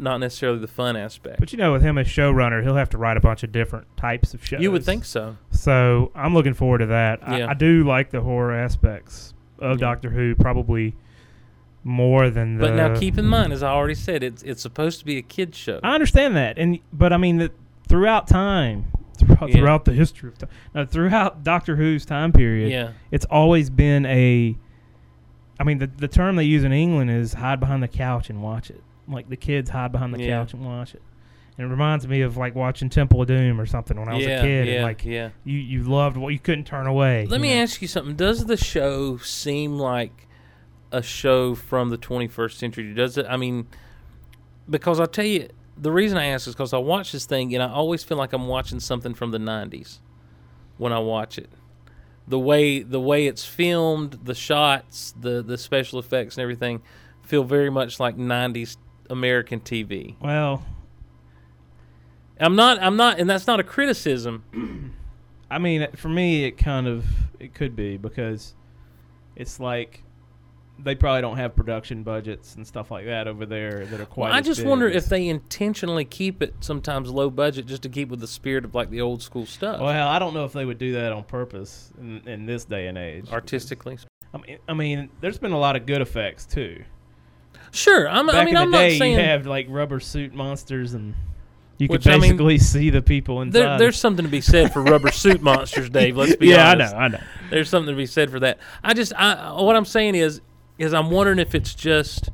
[0.00, 1.38] not necessarily the fun aspect.
[1.40, 3.86] But you know, with him as showrunner, he'll have to write a bunch of different
[3.96, 4.60] types of shows.
[4.60, 5.36] You would think so.
[5.50, 7.20] So I'm looking forward to that.
[7.22, 7.46] Yeah.
[7.46, 9.86] I, I do like the horror aspects of Yeah.
[9.86, 10.94] Doctor Who probably
[11.84, 12.66] more than the.
[12.66, 15.22] But now keep in mind, as I already said, it's it's supposed to be a
[15.22, 15.80] kids show.
[15.82, 17.52] I understand that, and but I mean that
[17.88, 19.56] throughout time, throughout, Yeah.
[19.56, 24.04] throughout the history of time, no, throughout Doctor Who's time period, yeah, it's always been
[24.06, 24.56] a.
[25.58, 28.42] I mean, the the term they use in England is hide behind the couch and
[28.42, 28.82] watch it.
[29.10, 30.40] Like the kids hide behind the Yeah.
[30.42, 31.02] couch and watch it.
[31.58, 34.24] And it reminds me of like watching Temple of Doom or something when I was
[34.24, 34.66] yeah, a kid.
[34.68, 35.30] yeah, and like yeah.
[35.44, 37.26] you, you loved what you couldn't turn away.
[37.26, 37.60] Let me know?
[37.62, 38.16] ask you something.
[38.16, 40.26] Does the show seem like
[40.92, 42.94] a show from the 21st century?
[42.94, 43.26] Does it?
[43.28, 43.66] I mean,
[44.68, 47.62] because I'll tell you, the reason I ask is because I watch this thing and
[47.62, 49.98] I always feel like I'm watching something from the 90s
[50.78, 51.50] when I watch it.
[52.28, 56.80] The way the way it's filmed, the shots, the the special effects and everything
[57.22, 58.76] feel very much like 90s
[59.10, 60.16] American TV.
[60.20, 60.64] Well,
[62.38, 64.94] I'm not I'm not and that's not a criticism.
[65.50, 67.04] I mean, for me, it kind of
[67.38, 68.54] it could be because
[69.36, 70.04] it's like
[70.78, 74.28] they probably don't have production budgets and stuff like that over there that are quite.
[74.28, 77.88] Well, I just big wonder if they intentionally keep it sometimes low budget just to
[77.88, 80.52] keep with the spirit of like the old school stuff, Well, I don't know if
[80.52, 83.30] they would do that on purpose in, in this day and age.
[83.30, 83.98] artistically.
[84.32, 86.84] I mean, I mean, there's been a lot of good effects too.
[87.72, 90.00] Sure, I'm, Back I mean in I'm the day, not saying you have like rubber
[90.00, 91.14] suit monsters, and
[91.78, 93.60] you Which, could I mean, basically see the people inside.
[93.60, 96.16] there, there's something to be said for rubber suit monsters, Dave.
[96.16, 96.58] Let's be honest.
[96.58, 96.94] yeah, honest.
[96.94, 97.26] I know, I know.
[97.50, 98.58] There's something to be said for that.
[98.82, 100.40] I just I what I'm saying is
[100.78, 102.30] is I'm wondering if it's just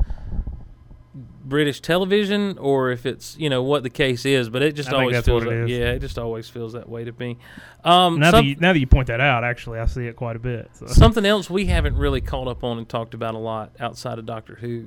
[1.45, 4.93] British television or if it's you know what the case is, but it just I
[4.93, 5.79] think always that's feels what it like, is.
[5.79, 7.39] yeah, it just always feels that way to me.
[7.85, 10.17] Um, Now some- that you, now that you point that out, actually, I see it
[10.17, 10.71] quite a bit.
[10.75, 10.87] So.
[10.87, 14.27] Something else we haven't really caught up on and talked about a lot outside of
[14.27, 14.87] Doctor Who,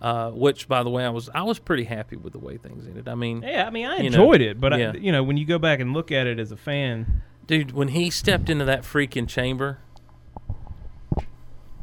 [0.00, 2.86] uh, which by the way I was I was pretty happy with the way things
[2.86, 3.08] ended.
[3.08, 4.92] I mean, Yeah, I mean, I You know, enjoyed it, but yeah.
[4.94, 7.72] I, you know, when you go back and look at it as a fan, dude,
[7.72, 9.78] when he stepped into that freaking chamber,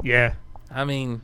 [0.04, 0.34] yeah,
[0.72, 1.22] I mean,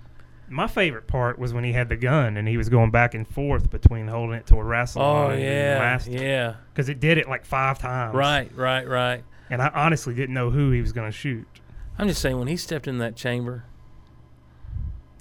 [0.49, 3.27] my favorite part was when he had the gun and he was going back and
[3.27, 5.05] forth between holding it to a wrestling.
[5.05, 8.15] oh yeah, because yeah, because it did it like five times.
[8.15, 9.23] right, right, right.
[9.49, 11.47] and I honestly didn't know who he was going to shoot.
[11.97, 13.65] I'm just saying when he stepped in that chamber.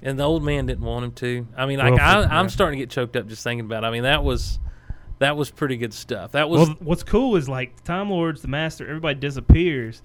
[0.03, 1.47] And the old man didn't want him to.
[1.55, 2.39] I mean, like Well, I, yeah.
[2.39, 3.83] I'm starting to get choked up just thinking about.
[3.83, 3.87] it.
[3.87, 4.59] I mean, that was,
[5.19, 6.31] that was pretty good stuff.
[6.31, 10.01] That was Well, what's cool is like the Time Lords, the Master, everybody disappears,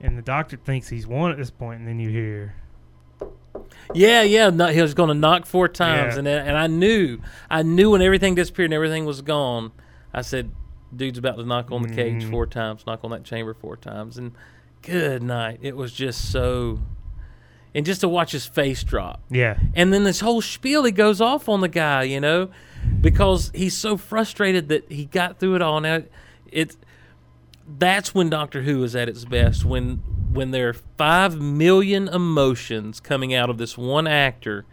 [0.00, 2.54] and the Doctor thinks he's won at this point, and then you hear,
[3.94, 4.50] Yeah, yeah.
[4.50, 6.18] No, he was going to knock four times, Yeah.
[6.20, 7.18] and and I knew,
[7.50, 9.72] I knew when everything disappeared and everything was gone.
[10.12, 10.50] I said,
[10.94, 12.30] "Dude's about to knock on the cage Mhm.
[12.30, 14.32] four times, knock on that chamber four times." And
[14.82, 15.58] good night.
[15.62, 16.80] It was just so,
[17.74, 21.20] and just to watch his face drop, yeah, and then this whole spiel he goes
[21.20, 22.50] off on the guy, you know,
[23.00, 25.80] because he's so frustrated that he got through it all.
[25.80, 26.02] Now,
[26.50, 26.76] it's
[27.78, 29.64] that's when Doctor Who is at its best.
[29.64, 30.02] When
[30.32, 34.64] when there are five million emotions coming out of this one actor,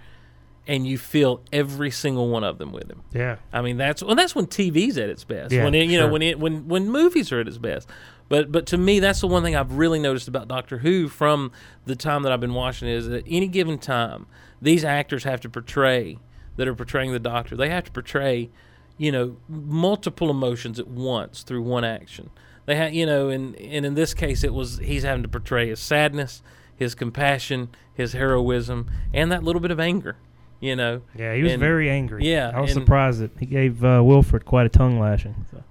[0.67, 3.03] and you feel every single one of them with him.
[3.13, 3.37] Yeah.
[3.53, 5.51] I mean, that's well, that's when TV's at its best.
[5.51, 7.89] Yeah, when it, you know, when it, when when movies are at its best.
[8.27, 11.51] But but to me, that's the one thing I've really noticed about Doctor Who from
[11.85, 14.25] the time that I've been watching is that at any given time,
[14.61, 16.17] these actors have to portray
[16.55, 17.55] that are portraying the Doctor.
[17.55, 18.49] They have to portray,
[18.97, 22.31] you know, multiple emotions at once through one action.
[22.65, 25.69] They have, you know, and and in this case, it was he's having to portray
[25.69, 26.41] his sadness,
[26.75, 30.17] his compassion, his heroism, and that little bit of anger.
[30.61, 32.27] You know, Yeah, he was And- very angry.
[32.29, 35.35] yeah, I was and- surprised that he gave uh, Wilfred quite a tongue lashing.
[35.51, 35.63] So.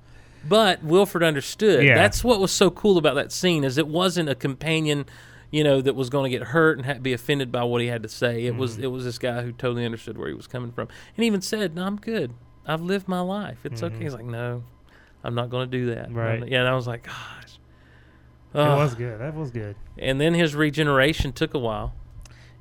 [0.47, 1.85] But Wilfred understood.
[1.85, 1.95] Yeah.
[1.95, 5.07] That's what was so cool about that scene is it wasn't a companion,
[5.51, 7.87] you know, that was going to get hurt and ha- be offended by what he
[7.89, 8.45] had to say.
[8.45, 8.59] It Mm-hmm.
[8.61, 11.41] was it was this guy who totally understood where he was coming from, and even
[11.41, 12.33] said, "No, I'm good.
[12.67, 13.59] I've lived my life.
[13.65, 14.65] It's okay." He's like, "No,
[15.25, 16.19] I'm not going to do that." Mm-hmm.
[16.19, 16.41] Right.
[16.41, 17.59] I'm- Yeah, and I was like, "Gosh."
[18.55, 19.19] It was good.
[19.21, 19.75] That was good.
[19.99, 21.95] And then his regeneration took a while.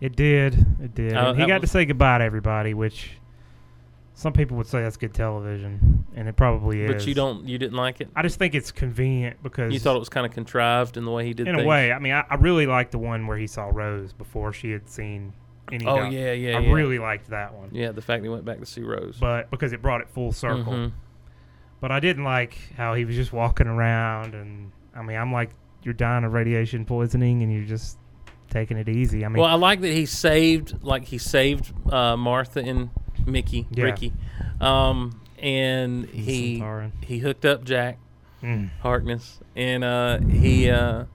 [0.04, 0.54] It did.
[0.82, 1.13] It did.
[1.13, 3.12] Uh, And he got to say goodbye to everybody, which
[4.16, 6.92] some people would say that's good television, and it probably is.
[6.92, 8.10] But you don't, you didn't like it.
[8.16, 11.12] I just think it's convenient because You thought it was kind of contrived in the
[11.12, 11.48] way he did.
[11.48, 11.92] in a way.
[11.94, 14.89] I mean, I, I really liked the one where he saw Rose before she had
[14.89, 15.34] seen
[15.72, 15.86] any.
[15.88, 16.72] Oh doc- yeah, yeah, I yeah.
[16.74, 17.70] really liked that one.
[17.72, 19.18] yeah, the fact that he went back to see Rose.
[19.20, 20.74] But because it brought it full circle.
[20.74, 20.92] Mhm.
[21.80, 25.52] But I didn't like how he was just walking around, and I mean, I'm like,
[25.82, 27.98] you're dying of radiation poisoning, and you're just
[28.54, 29.26] taking it easy.
[29.26, 32.89] I mean, well, I like that he saved, like he saved uh, Martha and
[33.26, 33.86] Mickey, Yeah.
[33.86, 34.13] Ricky,
[34.62, 36.63] um, and He's he
[37.02, 37.98] he hooked up Jack
[38.42, 41.06] mm, Harkness, and uh, he uh,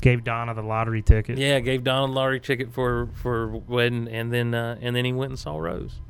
[0.00, 1.38] gave Donna the lottery ticket.
[1.38, 5.12] yeah gave Don a lottery ticket for for wedding, and then uh, and then he
[5.12, 6.00] went and saw Rose,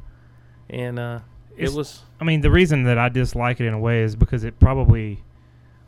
[0.71, 1.21] and uh,
[1.57, 4.15] it It's- was I mean, the reason that I dislike it in a way is
[4.15, 5.25] because it probably,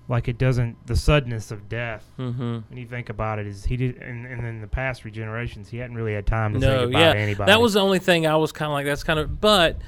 [0.08, 2.04] like, it doesn't the suddenness of death.
[2.16, 5.68] hmm When you think about it, is he did, and, and in the past regenerations,
[5.68, 7.50] he hadn't really had time to say no, goodbye yeah, to anybody.
[7.50, 9.78] that was the only thing I was kind of like that's kind of but.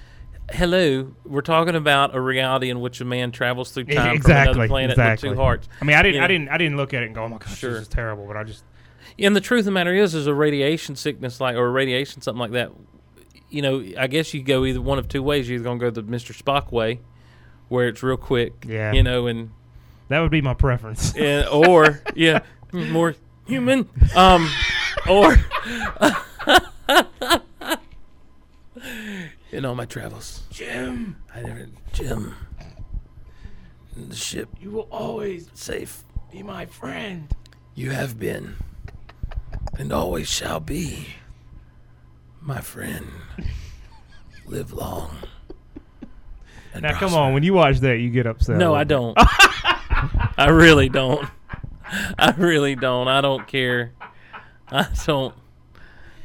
[0.53, 4.53] Hello, we're talking about a reality in which a man travels through time from exactly,
[4.53, 5.29] another planet exactly.
[5.31, 5.69] with two hearts.
[5.81, 6.29] I mean, I didn't, you I know.
[6.29, 7.73] didn't, I didn't look at it and go, "Oh my gosh, Sure.
[7.73, 8.63] this is terrible." But I just,
[9.19, 12.23] And the truth of the matter is, is a radiation sickness like or a radiation
[12.23, 12.71] something like that.
[13.51, 15.49] You know, I guess you go either one of two ways.
[15.49, 17.01] You're either gonna go the Mister Spock way,
[17.67, 18.65] where it's real quick.
[18.69, 18.93] Yeah.
[18.93, 19.51] You know, and,
[20.09, 21.15] that would be my preference.
[21.17, 22.41] and or yeah,
[22.73, 23.15] more
[23.47, 23.89] human.
[24.15, 24.49] Um,
[25.09, 25.37] or
[29.53, 32.35] in all my travels, Jim, I never Jim.
[33.97, 36.05] The ship you will always safe.
[36.31, 37.35] be my friend.
[37.75, 38.57] You have been,
[39.79, 41.07] and always shall be,
[42.41, 43.07] my friend.
[44.47, 45.17] Live long.
[46.73, 48.59] and Now, come on, when you watch that, you get upset.
[48.59, 49.19] No, I don't.
[50.39, 51.29] I really don't.
[52.19, 53.09] I really don't.
[53.09, 53.93] I don't care.
[54.71, 55.35] I don't.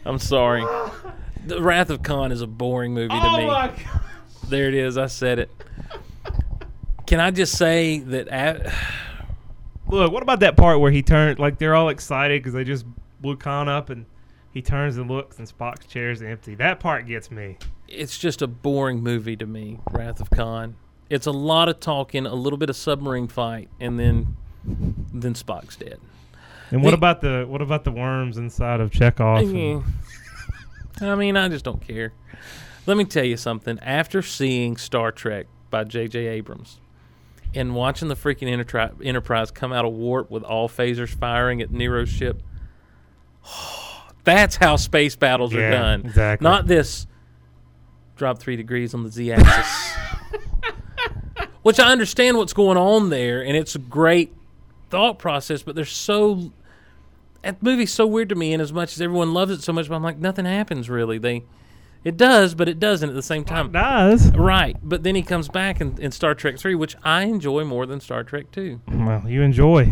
[0.05, 0.63] I'm sorry.
[1.45, 3.45] The Wrath of Khan is a boring movie to Oh me.
[3.45, 4.01] my god.
[4.47, 4.97] There it is.
[4.97, 5.51] I said it.
[7.05, 8.27] Can I just say that?
[8.29, 8.73] A-
[9.87, 12.85] Look, what about that part where he turned like they're all excited because they just
[13.19, 14.05] blew Khan up and
[14.51, 16.55] he turns and looks and Spock's chair is empty.
[16.55, 17.57] That part gets me.
[17.89, 19.79] it's just a boring movie to me.
[19.91, 20.75] Wrath of Khan.
[21.11, 24.37] It's a lot of talking, a little bit of submarine fight, and then
[25.13, 25.99] then Spock's dead.
[26.69, 29.39] And what The- about the what about the worms inside of Chekov?
[29.41, 29.83] and-
[31.09, 32.13] I mean, I just don't care.
[32.87, 33.77] Let me tell you something.
[33.79, 36.27] After seeing Star Trek by J.J.
[36.27, 36.79] Abrams
[37.55, 41.71] and watching the freaking Enterpri- Enterprise come out of warp with all phasers firing at
[41.71, 42.41] Nero's ship,
[44.23, 46.01] that's how space battles are done.
[46.05, 46.43] exactly.
[46.45, 47.07] Not this
[48.15, 49.95] drop three degrees on the z axis.
[51.63, 54.33] Which I understand what's going on there, and it's a great
[54.89, 56.51] thought process, but there's so
[57.43, 59.89] that movie's so weird to me, and as much as everyone loves it so much,
[59.89, 61.17] but I'm like, nothing happens really.
[61.17, 61.43] They,
[62.03, 63.71] it does, but it doesn't at the same time.
[63.71, 64.31] does.
[64.35, 67.85] Right, but then he comes back in, in Star Trek Three, which I enjoy more
[67.85, 68.81] than Star Trek Two.
[68.87, 69.91] Well, you enjoy.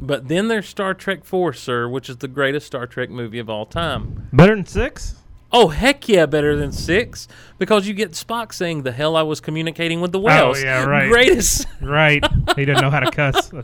[0.00, 3.48] But then there's Star Trek Four, sir, which is the greatest Star Trek movie of
[3.48, 4.28] all time.
[4.32, 5.16] Better than six?
[5.56, 9.40] Oh heck yeah, better than six because you get Spock saying, "The hell I was
[9.40, 11.08] communicating with the whales." Oh, yeah, right.
[11.08, 11.68] Greatest.
[11.80, 12.24] Right.
[12.56, 13.52] he didn't know how to cuss.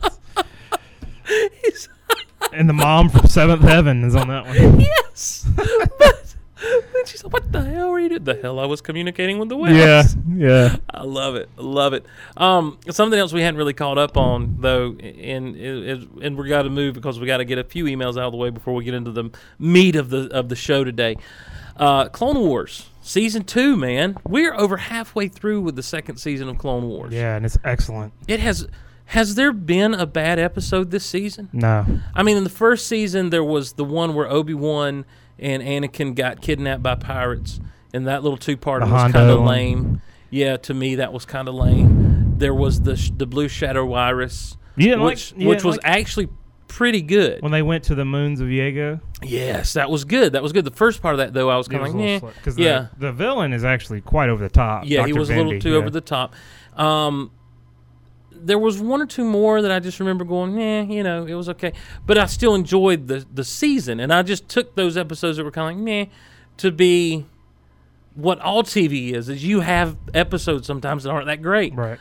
[2.53, 4.81] And the mom from Seventh Heaven is on that one.
[4.81, 6.35] yes, but
[6.93, 9.49] then she's like, "What the hell were you doing?" The hell I was communicating with
[9.49, 9.77] the whales.
[9.77, 10.03] Yeah,
[10.35, 10.77] yeah.
[10.93, 11.49] I love it.
[11.57, 12.05] Love it.
[12.37, 16.71] Um, something else we hadn't really caught up on though, and and we got to
[16.71, 18.85] move because we got to get a few emails out of the way before we
[18.85, 21.17] get into the meat of the of the show today.
[21.77, 24.17] Uh, Clone Wars season two, man.
[24.27, 27.13] We're over halfway through with the second season of Clone Wars.
[27.13, 28.13] Yeah, and it's excellent.
[28.29, 28.67] It has
[29.07, 31.49] Has there been a bad episode this season?
[31.53, 31.85] No.
[32.15, 35.05] I mean, in the first season, there was the one where Obi Wan
[35.39, 37.61] and Anakin got kidnapped by pirates,
[37.93, 40.03] and that little two part was kind of lame.
[40.31, 42.35] Yeah, to me, that was kind of lame.
[42.39, 45.87] There was the sh- the Blue Shadow Virus, yeah, which like, you which was like
[45.87, 46.29] actually
[46.71, 47.43] pretty good.
[47.43, 49.01] when they went to the moons of Iego.
[49.23, 50.33] Yes, that was good.
[50.33, 50.65] That was good.
[50.65, 52.33] The first part of that, though, I was kind of like, eh.
[52.37, 52.87] because yeah.
[52.99, 54.85] the, the villain is actually quite over the top.
[54.87, 55.21] Yeah, he Dr.
[55.21, 55.77] was a little too yeah.
[55.77, 56.35] over the top.
[56.77, 57.33] Um,
[58.33, 61.35] there was one or two more that I just remember going, eh, you know, it
[61.35, 61.73] was okay.
[62.07, 65.51] But I still enjoyed the the season, and I just took those episodes that were
[65.51, 66.13] kind of like, meh,
[66.59, 67.27] to be
[68.15, 69.29] what all TV is.
[69.29, 71.75] Is you have episodes sometimes that aren't that great.
[71.75, 71.99] Right.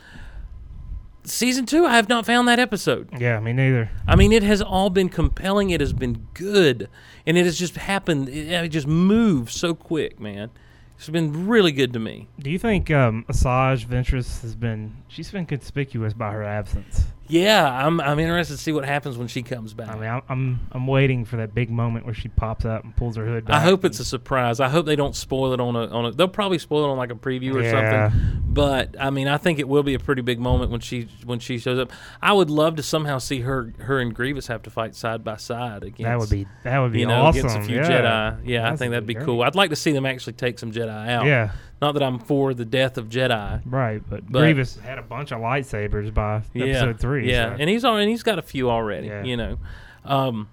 [1.24, 3.08] Season two, I have not found that episode.
[3.18, 3.90] Yeah, me neither.
[4.08, 5.70] I mean, it has all been compelling.
[5.70, 6.88] It has been good,
[7.26, 8.28] and it has just happened.
[8.28, 10.50] It, it just moved so quick, man.
[10.96, 12.28] It's been really good to me.
[12.38, 14.96] Do you think um, Asajj Ventress has been?
[15.10, 17.04] She's been conspicuous by her absence.
[17.26, 19.88] Yeah, I'm I'm interested to see what happens when she comes back.
[19.88, 22.94] I mean, I'm I'm, I'm waiting for that big moment where she pops up and
[22.96, 23.56] pulls her hood back.
[23.56, 24.58] I hope it's a surprise.
[24.58, 26.10] I hope they don't spoil it on a on a.
[26.12, 28.10] They'll probably spoil it on like a preview or Yeah.
[28.10, 28.42] something.
[28.46, 31.38] But I mean, I think it will be a pretty big moment when she when
[31.38, 31.92] she shows up.
[32.20, 35.36] I would love to somehow see her her and Grievous have to fight side by
[35.36, 36.02] side against.
[36.02, 37.46] that would be that would be you know awesome.
[37.46, 37.88] against a few yeah.
[38.36, 38.40] Jedi.
[38.44, 39.26] Yeah, I think that'd be great.
[39.26, 39.42] cool.
[39.42, 41.26] I'd like to see them actually take some Jedi out.
[41.26, 43.62] Yeah, Not that I'm for the death of Jedi.
[43.64, 44.02] right.
[44.08, 47.30] But, But- Grievous had a bunch of lightsabers by Yeah, episode three.
[47.30, 47.60] Yeah, so.
[47.60, 49.06] and he's already he's got a few already.
[49.08, 49.24] Yeah.
[49.24, 49.58] You know.
[50.04, 50.48] Um,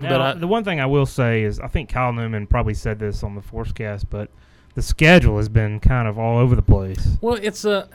[0.00, 2.74] Now, but I- the one thing I will say is, I think Kyle Newman probably
[2.74, 4.30] said this on the Forcecast, but
[4.74, 7.16] the schedule has been kind of all over the place.
[7.20, 7.88] well, it's a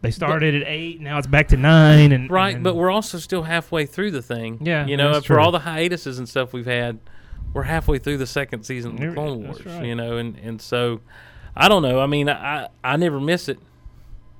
[0.00, 3.18] They started at eight, now it's back to nine, and Right, and- but we're also
[3.18, 4.58] still halfway through the thing.
[4.62, 6.98] Yeah, you know, for all the hiatuses and stuff we've had,
[7.54, 9.64] we're halfway through the second season of Clone Wars.
[9.64, 9.86] right.
[9.86, 11.00] You know, and and so
[11.56, 12.00] I don't know.
[12.00, 13.58] I mean, I I never miss it.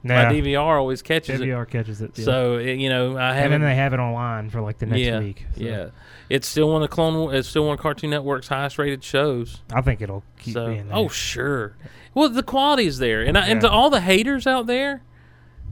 [0.03, 1.45] nah, My DVR always catches it.
[1.45, 2.19] DVR catches it.
[2.19, 2.25] yeah.
[2.25, 3.61] So it, you know, I haven't.
[3.63, 5.47] then they have it online for like the next yeah, week.
[5.57, 5.89] so yeah.
[6.29, 7.35] It's still one of the Clone.
[7.35, 9.63] It's still one of Cartoon Network's highest rated shows.
[9.73, 10.97] I think it'll keep so being there.
[10.97, 11.77] oh sure,
[12.15, 15.03] well the quality is there, and I, and to all the haters out there,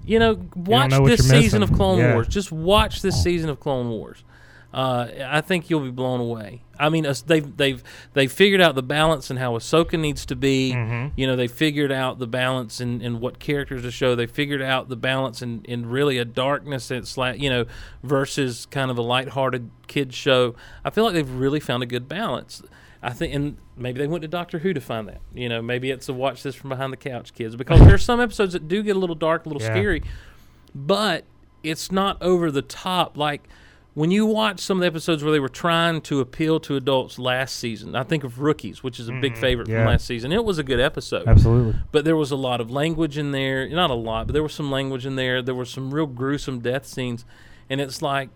[0.05, 1.41] you know, watch know this oh.
[1.41, 1.73] season of.
[1.73, 2.13] Clone.
[2.13, 2.29] Wars.
[2.29, 4.23] Just watch this season of Clone Wars.
[4.75, 6.63] Uh, I think you'll be blown away.
[6.79, 7.83] I mean, they've they've
[8.15, 10.73] they figured out the balance and how Ahsoka needs to be.
[10.75, 11.13] Mhm.
[11.15, 14.15] You know, they figured out the balance in, in what characters to show.
[14.15, 17.67] They figured out the balance in, in really a darkness that's like you know
[18.03, 20.55] versus kind of a lighthearted kids show.
[20.85, 22.63] I feel like they've really found a good balance.
[23.05, 25.21] I think, and maybe they went to Doctor Who to find that.
[25.35, 28.21] You know, maybe it's a watch this from behind the couch, kids, because there's some
[28.21, 29.73] episodes that do get a little dark, a little Yeah.
[29.75, 30.03] scary,
[30.75, 31.25] but
[31.63, 33.17] it's not over the top.
[33.17, 33.43] Like
[33.95, 37.19] when you watch some of the episodes where they were trying to appeal to adults
[37.19, 39.79] last season, I think of Rookies, which is a big favorite yeah.
[39.79, 40.33] from last season.
[40.33, 41.79] It was a good episode Absolutely.
[41.93, 43.69] but there was a lot of language in there.
[43.69, 45.43] Not a lot, but there was some language in there.
[45.43, 47.27] There were some real gruesome death scenes,
[47.69, 48.31] and it's like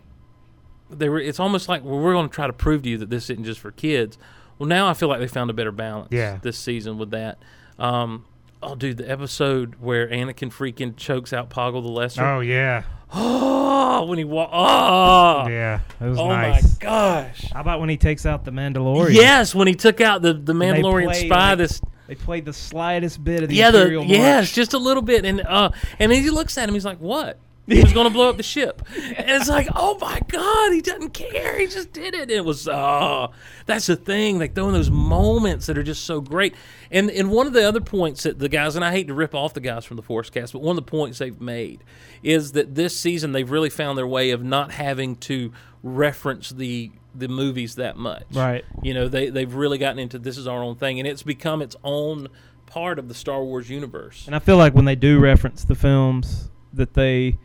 [0.90, 1.20] they were.
[1.20, 3.44] It's almost like well, we're going to try to prove to you that this isn't
[3.44, 4.18] just for kids.
[4.58, 6.08] Well, now I feel like they found a better balance.
[6.10, 6.38] Yeah.
[6.42, 7.38] this season with that.
[7.78, 8.24] Um,
[8.62, 12.24] oh, dude, the episode where Anakin freaking chokes out Poggle the Lesser.
[12.24, 12.84] Oh yeah,
[13.18, 15.80] Oh, when he wa- oh, yeah.
[16.00, 16.62] It was oh nice.
[16.62, 17.50] my gosh.
[17.52, 19.14] How about when he takes out the Mandalorian?
[19.14, 21.50] Yes, when he took out the the Mandalorian play, spy.
[21.50, 24.78] like, this They played the slightest bit of the yeah, the Imperial yes, just a
[24.78, 26.74] little bit, and uh, and then he looks at him.
[26.74, 27.38] He's like, "What?
[27.66, 30.80] He was going to blow up the ship," and it's like, "Oh my god, he
[30.80, 31.58] doesn't care.
[31.58, 33.30] He just did it." It was, oh,
[33.66, 34.38] that's the thing.
[34.38, 36.54] Like throwing those moments that are just so great.
[36.90, 39.34] And and one of the other points that the guys, and I hate to rip
[39.34, 41.82] off the guys from the Force Cast, but one of the points they've made
[42.22, 45.52] is that this season they've really found their way of not having to
[45.82, 48.26] reference the the movies that much.
[48.32, 48.64] Right.
[48.82, 51.62] You know, they they've really gotten into this is our own thing, and it's become
[51.62, 52.28] its own
[52.66, 54.26] part of the Star Wars universe.
[54.26, 57.38] And I feel like when they do reference the films, that they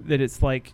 [0.00, 0.72] that it's like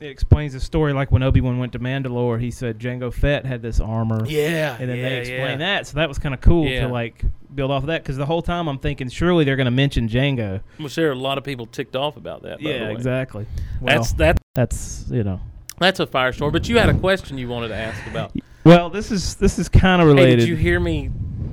[0.00, 0.92] it explains the story.
[0.92, 4.76] Like when Obi Wan went to Mandalore, he said Jango Fett had this armor, Yeah,
[4.78, 5.56] and then yeah, they explain yeah.
[5.56, 5.86] that.
[5.86, 6.86] So that was kind of cool Yeah.
[6.86, 8.02] to like build off of that.
[8.02, 10.60] Because the whole time I'm thinking, surely they're going to mention Jango.
[10.78, 12.58] Which there are a lot of people ticked off about that.
[12.58, 12.92] By the way.
[12.92, 13.46] exactly.
[13.80, 14.40] Well, That's that.
[14.54, 15.40] that's you know.
[15.78, 16.52] That's a firestorm.
[16.52, 18.32] But you had a question you wanted to ask about.
[18.64, 20.40] Well, this is this is kind of Hey, related.
[20.40, 21.10] did you hear me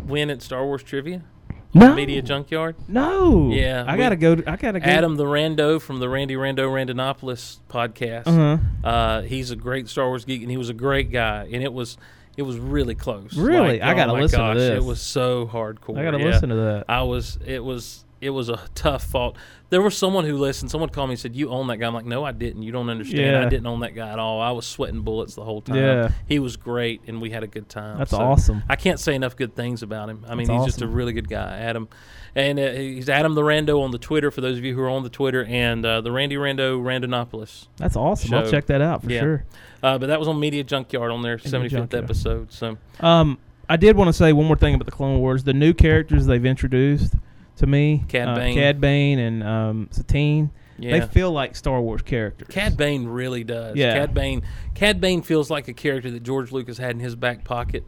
[0.07, 1.21] win at Star Wars trivia?
[1.73, 2.75] No, Media Junkyard.
[2.87, 3.49] No.
[3.51, 4.33] Yeah, I we- gotta go.
[4.45, 4.85] I gotta go.
[4.85, 8.27] Adam the Rando from the Randy Rando Randonopoulos podcast.
[8.27, 8.87] Uh huh.
[8.87, 11.47] Uh, he's a great Star Wars geek, and he was a great guy.
[11.51, 11.97] And it was
[12.37, 13.35] it was really close.
[13.35, 13.79] Really?
[13.79, 14.77] Like, I oh gotta my listen to gosh, this.
[14.77, 15.97] It was so hardcore.
[15.97, 16.25] I gotta yeah.
[16.25, 16.85] listen to that.
[16.89, 17.37] I was.
[17.45, 18.05] It was.
[18.21, 19.35] It was a tough fault.
[19.69, 20.69] There was someone who listened.
[20.69, 22.63] Someone called me and said, "You own that guy." I'm like, "No, I didn't.
[22.63, 23.37] You don't understand.
[23.37, 24.41] I didn't own that guy at all.
[24.41, 25.77] I was sweating bullets the whole time.
[25.77, 26.09] Yeah.
[26.27, 27.97] he was great, and we had a good time.
[27.97, 28.63] That's So, awesome.
[28.69, 30.25] I can't say enough good things about him.
[30.27, 31.87] I mean, That's he's just a really good guy, Adam.
[32.35, 34.89] And uh, he's Adam the Rando on the Twitter for those of you who are
[34.89, 37.67] on the Twitter, and uh, the Randy Rando Randonopolis.
[37.77, 38.33] That's awesome.
[38.33, 39.19] I'll check that out for Yeah.
[39.21, 39.45] sure.
[39.83, 42.03] Uh, but that was on Media Junkyard on their 75th Junkyard.
[42.03, 42.51] episode.
[42.53, 43.37] So Um,
[43.69, 45.43] I did want to say one more thing about the Clone Wars.
[45.43, 47.15] The new characters they've introduced
[47.57, 48.55] to me, Cad uh, Bane.
[48.55, 52.47] Cad Bane, and um, Satine, yeah, they feel like Star Wars characters.
[52.49, 53.75] Cad Bane really does.
[53.75, 53.93] Yeah.
[53.93, 54.43] Cad Bane.
[54.73, 57.83] Cad Bane feels like a character that George Lucas had in his back pocket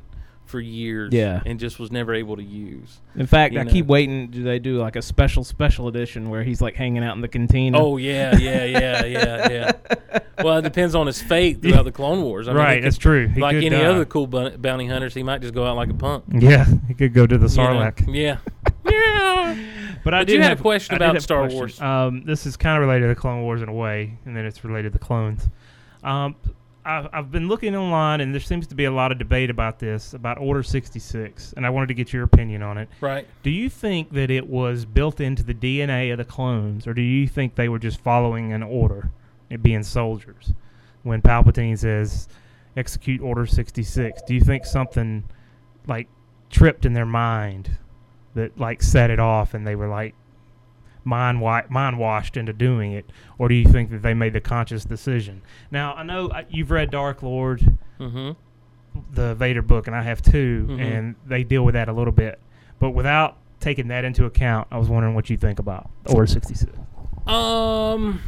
[0.45, 1.11] for years.
[1.11, 1.41] Yeah.
[1.45, 2.99] and just was never able to use.
[3.16, 3.72] In fact, you I know.
[3.72, 4.30] keep waiting.
[4.30, 7.28] Do they do like a special special edition where he's like hanging out in the
[7.28, 7.80] cantina?
[7.80, 10.20] Oh yeah, yeah, yeah, yeah, yeah.
[10.43, 12.47] well, it depends on his fate throughout the Clone Wars.
[12.47, 12.76] I mean, he right.
[12.76, 13.28] could- That's true.
[13.28, 13.86] He like any die.
[13.86, 16.26] other cool bounty hunters, he might just go out like a punk.
[16.32, 17.64] Yeah, he could go to the you know?
[17.64, 18.14] Sarlacc.
[18.14, 18.38] Yeah.
[18.93, 19.55] Yeah.
[20.03, 21.57] But I But did you had a question I about Star question.
[21.57, 21.81] Wars.
[21.81, 24.45] Um, this is kind of related to the Clone Wars in a way, and then
[24.45, 25.47] it's related to the clones.
[26.03, 26.35] Um,
[26.85, 29.79] I've, I've been looking online, and there seems to be a lot of debate about
[29.79, 32.89] this, about Order 66, and I wanted to get your opinion on it.
[32.99, 33.25] Right.
[33.41, 37.01] Do you think that it was built into the DNA of the clones, or do
[37.01, 39.09] you think they were just following an order,
[39.49, 40.53] it being soldiers?
[41.03, 42.27] When Palpatine says,
[42.75, 45.23] execute Order 66, do you think something
[45.87, 46.07] like
[46.49, 47.77] tripped in their mind
[48.36, 50.15] that like set it off and they were like
[51.05, 53.09] mind, wa- mind washed into doing it?
[53.38, 55.41] Or do you think that they made the conscious decision?
[55.71, 58.31] Now, I know uh, you've read Dark Lord, Mm-hmm.
[59.13, 60.79] the Vader book, and I have too, Mhm.
[60.81, 62.39] and they deal with that a little bit.
[62.79, 66.71] But without taking that into account, I was wondering what you think about Order 66.
[67.27, 68.19] Um,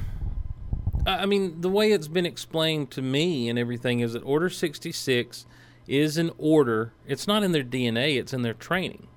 [1.06, 4.50] I I mean, the way it's been explained to me and everything is that Order
[4.50, 5.46] 66
[5.88, 6.94] is an order.
[7.08, 9.08] It's not in their DNA, it's in their training.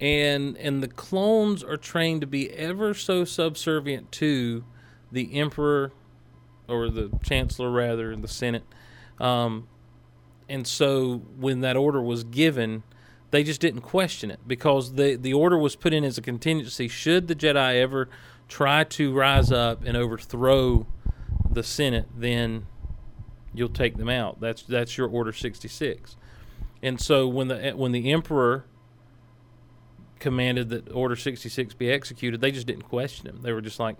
[0.00, 4.64] And and the clones are trained to be ever so subservient to
[5.12, 5.92] the emperor
[6.68, 8.64] or the chancellor rather, the senate.
[9.18, 9.68] Um,
[10.48, 12.82] and so when that order was given,
[13.30, 16.88] they just didn't question it because the the order was put in as a contingency
[16.88, 18.08] should the Jedi ever
[18.48, 20.86] try to rise up and overthrow
[21.50, 22.66] the Senate, then
[23.54, 24.40] you'll take them out.
[24.40, 26.16] That's that's your order 66.
[26.82, 28.64] And so when the when the emperor
[30.20, 33.40] commanded that order 66 be executed, they just didn't question him.
[33.42, 33.96] They were just like,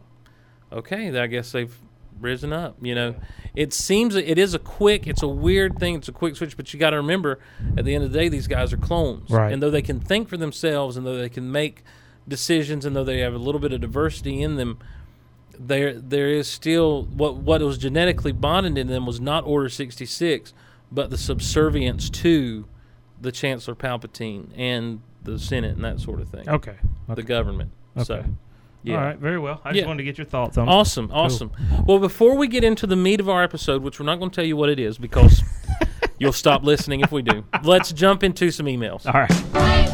[0.73, 1.75] "Okay, I guess they've
[2.21, 3.15] risen up." You know,
[3.55, 6.73] it seems it is a quick, it's a weird thing, it's a quick switch, but
[6.73, 7.41] you got to remember
[7.77, 9.31] at the end of the day these guys are clones.
[9.31, 9.53] Right.
[9.53, 11.83] And though they can think for themselves and though they can make
[12.29, 14.79] decisions and though they have a little bit of diversity in them,
[15.59, 20.07] there there is still what what was genetically bonded in them was not Order sixty
[20.07, 20.55] six,
[20.93, 22.67] but the subservience to
[23.21, 26.49] the Chancellor Palpatine and the Senate and that sort of thing.
[26.49, 26.77] Okay.
[27.09, 27.71] The government.
[28.05, 28.29] So Okay.
[28.83, 28.97] yeah.
[28.97, 29.19] All right.
[29.19, 29.61] Very well.
[29.65, 29.87] I just Yeah.
[29.87, 30.71] wanted to get your thoughts on it.
[30.71, 31.51] Awesome, awesome.
[31.87, 34.35] Well, before we get into the meat of our episode, which we're not going to
[34.35, 35.43] tell you what it is because
[36.19, 39.07] you'll stop listening if we do, let's jump into some emails.
[39.07, 39.87] All right.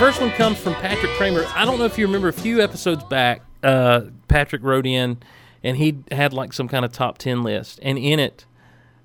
[0.00, 1.44] First one comes from Patrick Kramer.
[1.54, 5.18] I don't know if you remember a few episodes back, uh, Patrick wrote in
[5.62, 7.78] and he had like some kind of top 10 list.
[7.82, 8.46] And in it,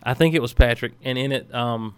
[0.01, 1.95] I think it was Patrick, and in it, um,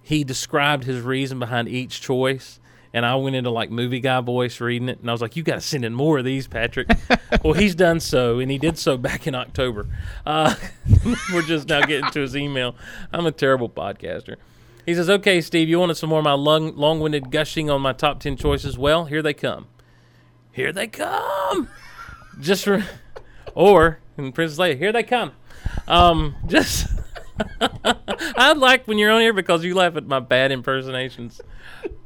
[0.00, 2.60] he described his reason behind each choice.
[2.94, 5.42] And I went into like movie guy voice reading it, and I was like, "You
[5.42, 6.90] got to send in more of these, Patrick."
[7.42, 9.86] well, he's done so, and he did so back in October.
[10.24, 10.54] Uh,
[11.32, 12.74] we're just now getting to his email.
[13.12, 14.36] I'm a terrible podcaster.
[14.84, 17.92] He says, "Okay, Steve, you wanted some more of my long, long-winded gushing on my
[17.92, 18.76] top ten choices?
[18.76, 19.66] Well, here they come.
[20.50, 21.68] Here they come.
[22.40, 22.84] Just for,
[23.54, 25.32] or in Princess Leia, here they come.
[25.86, 26.88] Um, just."
[28.36, 31.40] I like when you're on here because you laugh at my bad impersonations.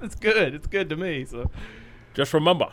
[0.00, 0.54] It's good.
[0.54, 1.24] It's good to me.
[1.24, 1.50] So.
[2.14, 2.68] Just remember.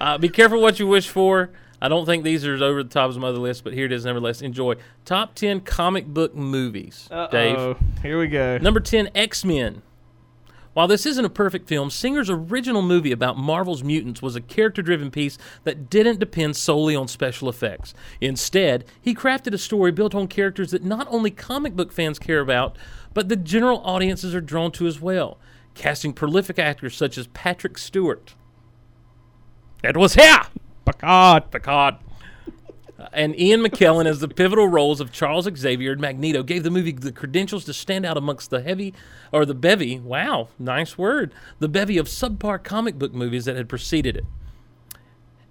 [0.00, 1.50] uh, be careful what you wish for.
[1.80, 3.92] I don't think these are over the top as some other lists, but here it
[3.92, 4.42] is nevertheless.
[4.42, 4.74] Enjoy.
[5.04, 7.08] Top 10 comic book movies.
[7.30, 7.56] Dave.
[7.56, 7.76] Uh-oh.
[8.02, 8.58] Here we go.
[8.58, 9.82] Number 10, X Men.
[10.74, 14.80] While this isn't a perfect film, Singer's original movie about Marvel's mutants was a character
[14.80, 17.94] driven piece that didn't depend solely on special effects.
[18.20, 22.38] Instead, he crafted a story built on characters that not only comic book fans care
[22.38, 22.76] about,
[23.12, 25.38] but the general audiences are drawn to as well,
[25.74, 28.34] casting prolific actors such as Patrick Stewart.
[29.82, 30.42] It was here!
[30.92, 31.50] Picard.
[31.50, 31.94] Picard.
[32.98, 36.70] Uh, and Ian McKellen as the pivotal roles of Charles Xavier and Magneto gave the
[36.70, 38.94] movie the credentials to stand out amongst the heavy,
[39.30, 43.68] or the bevy, wow, nice word, the bevy of subpar comic book movies that had
[43.68, 44.24] preceded it.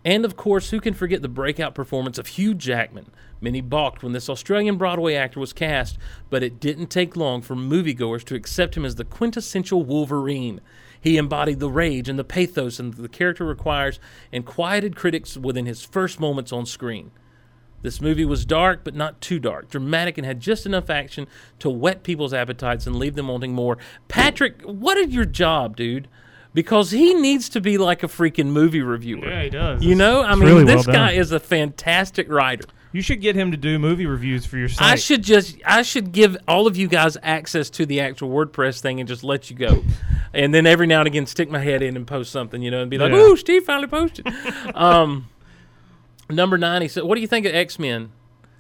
[0.03, 3.11] And of course, who can forget the breakout performance of Hugh Jackman?
[3.39, 5.97] Many balked when this Australian Broadway actor was cast,
[6.29, 10.61] but it didn't take long for moviegoers to accept him as the quintessential Wolverine.
[11.07, 13.97] He embodied the rage and the pathos and the character requires
[14.33, 17.11] and quieted critics within his first moments on screen.
[17.81, 21.25] This movie was dark, but not too dark, dramatic, and had just enough action
[21.59, 23.77] to whet people's appetites and leave them wanting more.
[24.09, 26.09] Patrick, what is your job, dude?
[26.53, 29.29] Because he needs to be like a freaking movie reviewer.
[29.29, 29.81] Yeah, he does.
[29.81, 32.65] You know, I It's mean, really this well guy is a fantastic writer.
[32.93, 34.93] You should get him to do movie reviews for your site.
[34.93, 38.79] I should just, I should give all of you guys access to the actual WordPress
[38.79, 39.83] thing and just let you go,
[40.33, 42.81] and then every now and again stick my head in and post something, you know,
[42.81, 43.17] and be like, Yeah.
[43.19, 44.27] "Ooh, Steve finally posted."
[44.75, 45.27] um,
[46.29, 48.11] number nine, he said, "What do you think of X Men?"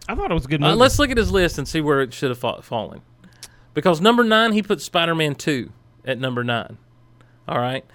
[0.09, 0.73] I thought it was a good movie.
[0.73, 3.01] Uh, let's look at his list and see where it should have fa- fallen.
[3.73, 5.71] Because number nine, he put Spider Man 2
[6.05, 6.77] at number nine.
[7.47, 7.85] All right.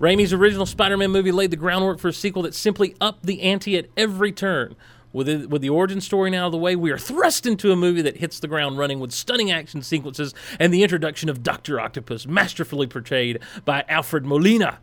[0.00, 3.40] Raimi's original Spider Man movie laid the groundwork for a sequel that simply upped the
[3.42, 4.76] ante at every turn.
[5.12, 7.70] With, it, with the origin story now out of the way, we are thrust into
[7.70, 11.42] a movie that hits the ground running with stunning action sequences and the introduction of
[11.42, 11.78] Dr.
[11.78, 14.78] Octopus, masterfully portrayed by Alfred Molina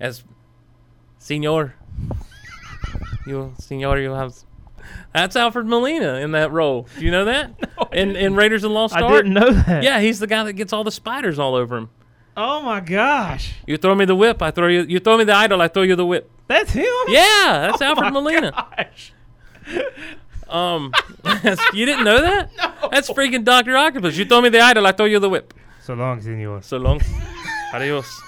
[0.00, 0.24] as
[1.18, 1.74] Senor.
[3.26, 4.34] You, Senor, you have.
[5.14, 6.88] That's Alfred Molina in that role.
[6.98, 7.52] Do you know that?
[7.92, 9.84] in, in Raiders of the Lost I didn't know that.
[9.84, 11.90] Yeah, he's the guy that gets all the spiders all over him.
[12.36, 14.82] Oh my gosh, You throw me the whip, I throw you.
[14.82, 16.30] You throw me the idol, I throw you the whip.
[16.48, 16.84] that's him.
[17.08, 18.50] Yeah, that's Oh Alfred my Molina.
[18.50, 19.12] gosh.
[20.48, 20.92] Um,
[21.72, 22.50] you didn't know that?
[22.56, 22.88] No.
[22.90, 24.16] That's freaking Doctor Octopus.
[24.16, 25.54] You throw me the idol, I throw you the whip.
[25.80, 26.62] So long, senor.
[26.62, 27.00] So long.
[27.72, 28.22] Adios.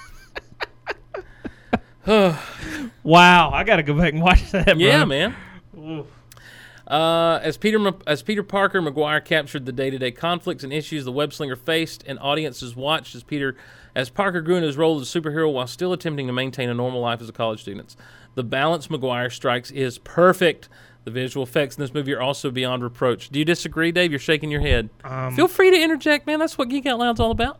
[3.03, 4.65] Wow, I got to go back and watch that.
[4.65, 4.75] Bro.
[4.75, 5.35] Yeah, man.
[5.77, 6.07] Oof.
[6.87, 11.33] Uh, as Peter as Peter Parker, Maguire captured the day-to-day conflicts and issues the web
[11.33, 13.55] slinger faced, and audiences watched as Peter
[13.95, 16.73] as Parker grew in his role as a superhero while still attempting to maintain a
[16.73, 17.95] normal life as a college student.
[18.35, 20.69] The balance Maguire strikes is perfect.
[21.05, 23.29] The visual effects in this movie are also beyond reproach.
[23.29, 24.11] Do you disagree, Dave?
[24.11, 24.89] You're shaking your head.
[25.03, 26.39] Um, Feel free to interject, man.
[26.39, 27.59] That's what Geek Out Loud's all about.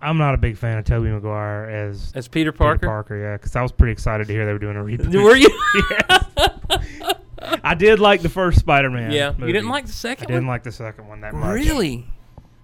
[0.00, 2.86] I'm not a big fan of Tobey Maguire as As Peter Peter Parker.
[2.86, 5.14] Parker, yeah, because I was pretty excited to hear they were doing a reboot.
[5.22, 5.50] Were you?
[7.62, 9.10] I did like the first Spider-Man.
[9.10, 9.32] yeah.
[9.32, 9.46] movie.
[9.46, 10.24] You didn't like the second.
[10.24, 11.54] I second didn't like the second one that much.
[11.54, 12.06] Really?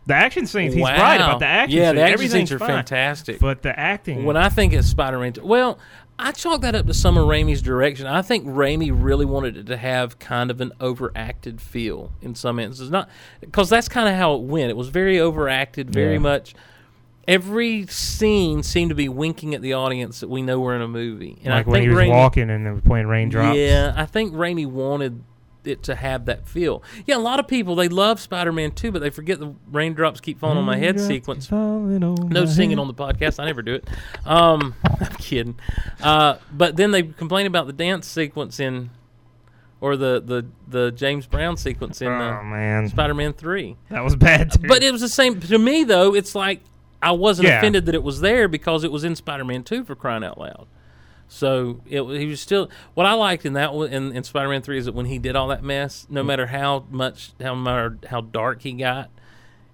[0.07, 0.75] The action scenes.
[0.75, 1.01] He's wow.
[1.01, 1.79] right about the action.
[1.79, 1.97] Yeah, scenes.
[1.97, 2.69] the action Everything's scenes are fine.
[2.69, 3.39] fantastic.
[3.39, 4.25] But the acting.
[4.25, 5.79] When I think it's Spider Man, well,
[6.23, 8.07] I chalk that up to some of Raimi's direction.
[8.07, 12.59] I think Raimi really wanted it to have kind of an overacted feel in some
[12.59, 13.09] instances, not
[13.41, 14.71] because that's kind of how it went.
[14.71, 16.19] It was very overacted, very Yeah.
[16.21, 16.55] much.
[17.29, 20.89] Every scene seemed to be winking at the audience that we know we're in a
[20.89, 23.57] movie, and like I when think he was Raimi, walking and they were playing raindrops.
[23.57, 25.23] yeah, I think Raimi wanted
[25.65, 26.83] it to have that feel.
[27.07, 30.21] Yeah, a lot of people they love Spider Man too, but they forget the raindrops
[30.21, 31.51] keep falling on my head sequence.
[31.51, 32.79] No singing head.
[32.81, 33.41] on the podcast.
[33.41, 33.89] I never do it.
[34.27, 35.59] Um, I'm kidding.
[36.03, 38.91] Uh, but then they complain about the dance sequence in,
[39.81, 43.77] or the the the James Brown sequence in Oh uh, man, Spider-Man Three.
[43.91, 44.67] that was bad too.
[44.69, 46.15] But it was the same to me though.
[46.15, 46.61] It's like
[47.01, 47.59] I wasn't Yeah.
[47.59, 50.67] offended that it was there because it was in Spider-Man Two for crying out loud.
[51.35, 54.85] So it, he was still what I liked in that in, in Spider-Man Three is
[54.85, 56.11] that when he did all that mess, Mm.
[56.15, 59.09] no matter how much how matter how dark he got,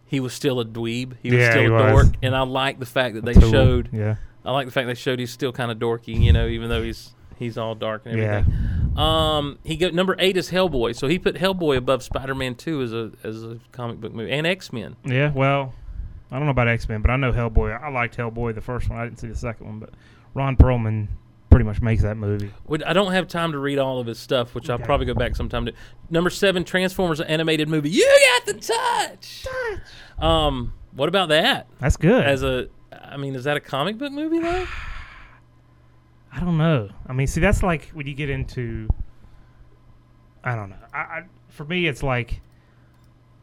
[0.07, 1.15] he was still a dweeb.
[1.21, 1.93] He was Yeah, still he a was.
[2.05, 3.89] dork, and I like the fact that they showed.
[3.93, 6.69] Yeah, I like the fact they showed he's still kind of dorky, you know, even
[6.69, 8.25] though he's he's all dark and yeah.
[8.47, 8.97] everything.
[8.97, 12.93] Um, he go number eight is Hellboy, so he put Hellboy above Spider-Man Two as
[12.93, 14.95] a as a comic book movie and X Men.
[15.05, 15.75] Yeah, well,
[16.31, 17.83] I don't know about X Men, but I know Hellboy.
[17.83, 18.99] I liked Hellboy the first one.
[19.01, 19.91] I didn't see the second one, but
[20.35, 21.09] Ron Perlman
[21.59, 22.53] pretty much makes that movie.
[22.87, 24.85] I don't have time to read all of his stuff, which I'll Okay.
[24.85, 25.73] probably go back sometime to.
[26.09, 27.91] Number seven, Transformers animated movie.
[27.91, 28.07] You
[28.37, 29.45] got the touch.
[30.21, 31.67] Um, what about that?
[31.81, 32.25] That's good.
[32.25, 34.67] As a, I mean, is that a comic book movie though?
[36.33, 36.91] I don't know.
[37.09, 38.89] I mean, see, that's like when you get into.
[40.45, 40.77] I don't know.
[40.95, 42.41] I, I for me, it's like.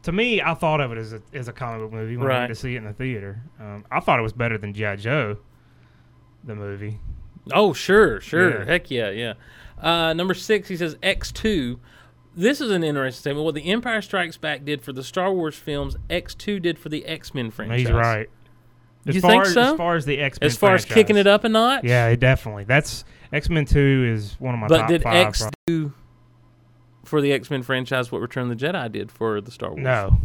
[0.04, 2.30] To me, I thought of it as a as a comic book movie when I
[2.30, 2.38] Right.
[2.38, 3.42] went to see it in the theater.
[3.60, 5.36] Um, I thought it was better than GI Joe,
[6.44, 6.98] the movie.
[7.52, 8.60] Oh, sure, sure.
[8.60, 8.64] Yeah.
[8.64, 9.34] Heck yeah, yeah.
[9.80, 11.78] Uh, number six, he says X2.
[12.34, 13.44] This is an interesting statement.
[13.44, 17.04] What The Empire Strikes Back did for the Star Wars films, X2 did for the
[17.06, 17.80] X Men franchise.
[17.80, 18.28] He's right.
[19.06, 19.72] As You far think as, so?
[19.72, 21.84] As far as the X Men, As far as kicking it up a notch?
[21.84, 22.64] yeah, definitely.
[22.64, 25.06] That's X Men Two is one of my But top did.
[25.06, 25.92] X do
[27.04, 29.82] for the X Men franchise what Return of the Jedi did for the Star Wars?
[29.82, 30.18] no,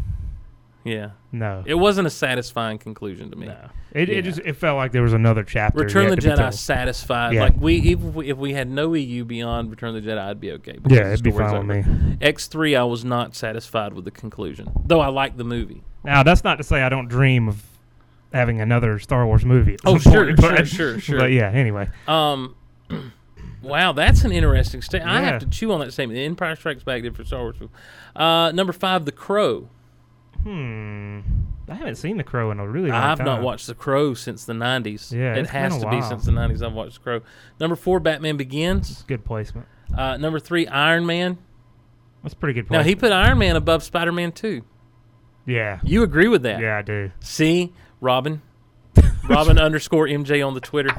[0.83, 1.11] Yeah.
[1.31, 3.47] no, It wasn't a satisfying conclusion to me.
[3.47, 3.57] no.
[3.91, 4.15] It, Yeah.
[4.15, 5.79] it just it felt like there was another chapter.
[5.81, 7.33] Return of the Jedi satisfied.
[7.33, 7.41] Yeah.
[7.43, 10.17] Like we, even if we, if we had no EU beyond Return of the Jedi,
[10.17, 10.79] I'd be okay.
[10.87, 12.17] Yeah, it'd be fine with me.
[12.21, 15.83] X three, I was not satisfied with the conclusion, though I liked the movie.
[16.03, 17.63] Now that's not to say I don't dream of
[18.33, 19.77] having another Star Wars movie.
[19.85, 21.19] Oh, sure, point, sure, but- sure, sure.
[21.19, 22.55] But yeah, anyway, Um,
[23.61, 25.11] Wow, that's an interesting statement.
[25.11, 26.17] I have to chew on that statement.
[26.17, 27.57] The Empire Strikes Back did for Star Wars.
[28.15, 29.69] Uh, number five, The Crow.
[30.43, 31.19] Hmm.
[31.69, 33.11] I haven't seen The Crow in a really long time.
[33.11, 33.25] I've time.
[33.25, 35.11] not watched The Crow since the '90s.
[35.11, 36.65] Yeah, it has to be since the '90s.
[36.65, 37.21] I've watched The Crow.
[37.59, 39.03] Number four, Batman Begins.
[39.03, 39.67] Good placement.
[39.95, 41.37] Uh, number three, Iron Man.
[42.23, 44.61] That's pretty good Now he put Iron Man above Spider-Man 2.
[45.47, 45.79] yeah.
[45.83, 46.59] You agree with that?
[46.61, 47.11] Yeah, I do.
[47.19, 48.41] See, Robin,
[49.27, 50.91] Robin underscore MJ on the Twitter.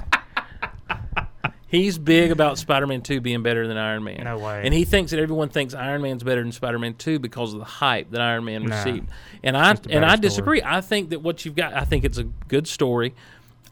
[1.72, 4.22] He's big about Spider-Man 2 being better than Iron Man.
[4.24, 4.60] No way.
[4.64, 7.64] And he thinks that everyone thinks Iron Man's better than Spider-Man 2 because of the
[7.64, 8.76] hype that Iron Man Nah.
[8.76, 9.08] received.
[9.42, 10.20] And I and I story.
[10.20, 10.62] disagree.
[10.62, 13.14] I think that what you've got I think it's a good story.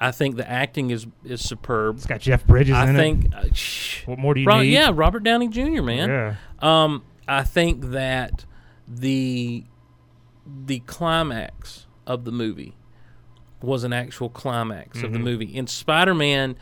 [0.01, 1.97] I think the acting is is superb.
[1.99, 3.35] It's got Jeff Bridges I in think it.
[3.35, 4.07] uh, shh.
[4.07, 4.73] What more do you Ro- need?
[4.73, 6.09] yeah, Robert Downey Jr., man.
[6.09, 6.35] Yeah.
[6.63, 8.47] Um, I think that
[8.89, 9.65] the
[10.65, 12.75] the climax of the movie
[13.63, 15.23] was an actual climax of the Mhm.
[15.25, 15.55] movie.
[15.57, 16.57] In Spider Man,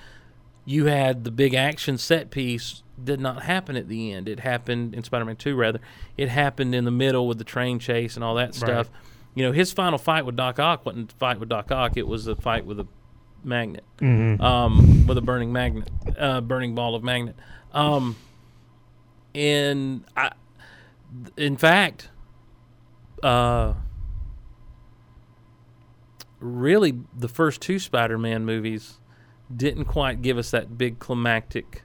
[0.69, 4.29] you had the big action set piece did not happen at the end.
[4.29, 5.81] It happened in Spider Man Two rather.
[6.19, 8.91] It happened in the middle with the train chase and all that stuff.
[9.35, 12.07] You know, his final fight with Doc Ock wasn't a fight with Doc Ock, it
[12.07, 12.87] was a fight with a
[13.45, 15.89] magnet hmm um, with a burning magnet,
[16.19, 17.37] uh, burning ball of magnet.
[17.73, 18.17] Um,
[19.35, 20.33] and I,
[21.39, 22.11] in fact,
[23.23, 23.73] uh,
[26.41, 28.99] really, the first two Spider-Man movies
[29.55, 31.83] didn't quite give us that big climactic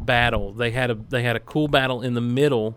[0.00, 0.52] battle.
[0.52, 2.76] They had a they had a cool battle in the middle.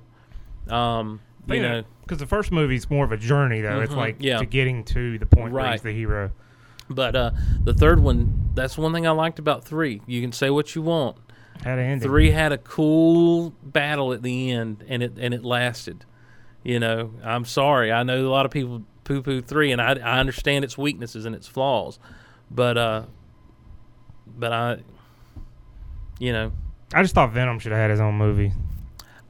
[0.68, 3.80] Um, you know, because the first movie's more of a journey, though.
[3.82, 4.38] It's Mhm, like yeah.
[4.38, 6.32] to getting to the point where he's the hero.
[6.89, 7.32] but uh,
[7.64, 10.01] the third one, that's one thing I liked about three.
[10.07, 11.18] You can say what you want.
[11.64, 11.99] Had an.
[11.99, 16.05] Three had a cool battle at the end, and it and it lasted.
[16.64, 17.91] You know, I'm sorry.
[17.91, 21.26] I know a lot of people poo poo three, and I I understand its weaknesses
[21.26, 21.97] and its flaws,
[22.51, 23.03] but uh,
[24.40, 24.78] but I,
[26.18, 26.52] you know,
[26.94, 28.54] I just thought Venom should have had his own movie.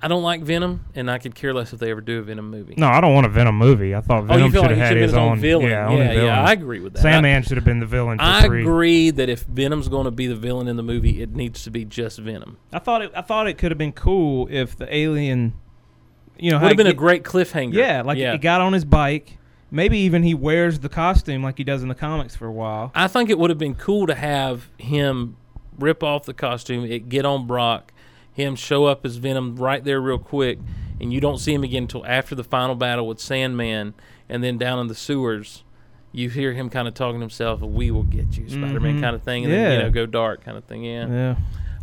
[0.01, 2.49] I don't like Venom, and I could care less if they ever do a Venom
[2.49, 2.73] movie.
[2.77, 3.93] No, I don't want a Venom movie.
[3.93, 5.69] I thought oh, Venom feel should like have had his his own own villain?
[5.69, 6.25] Yeah, yeah, villain.
[6.25, 7.01] yeah, I agree with that.
[7.01, 8.61] Sandman should have been the villain for I, three.
[8.61, 11.71] agree that if Venom's going to be the villain in the movie, it needs to
[11.71, 12.57] be just Venom.
[12.71, 13.11] I thought it.
[13.13, 15.53] I thought it could have been cool if the alien,
[16.37, 17.73] you know, Would have been he a great cliffhanger.
[17.73, 18.31] Yeah, like yeah.
[18.31, 19.37] he got on his bike.
[19.71, 22.91] Maybe even he wears the costume like he does in the comics for a while.
[22.95, 25.37] I think it would have been cool to have him
[25.77, 27.93] rip off the costume, it get on Brock,
[28.33, 30.59] him show up as Venom right there real quick,
[30.99, 33.93] and you don't see him again until after the final battle with Sandman,
[34.27, 35.63] and then down in the sewers,
[36.11, 39.01] you hear him kind of talking to himself, "We will get you, Spider-Man," Mhm.
[39.01, 40.83] kind of thing, and then you know go dark, kind of thing.
[40.83, 41.07] Yeah.
[41.07, 41.35] Yeah.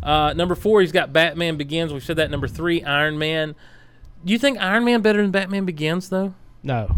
[0.03, 1.91] Uh, number four, he's got Batman Begins.
[1.93, 2.29] We said that.
[2.29, 3.55] Number three, Iron Man.
[4.25, 6.33] Do you think Iron Man better than Batman Begins though?
[6.61, 6.93] No,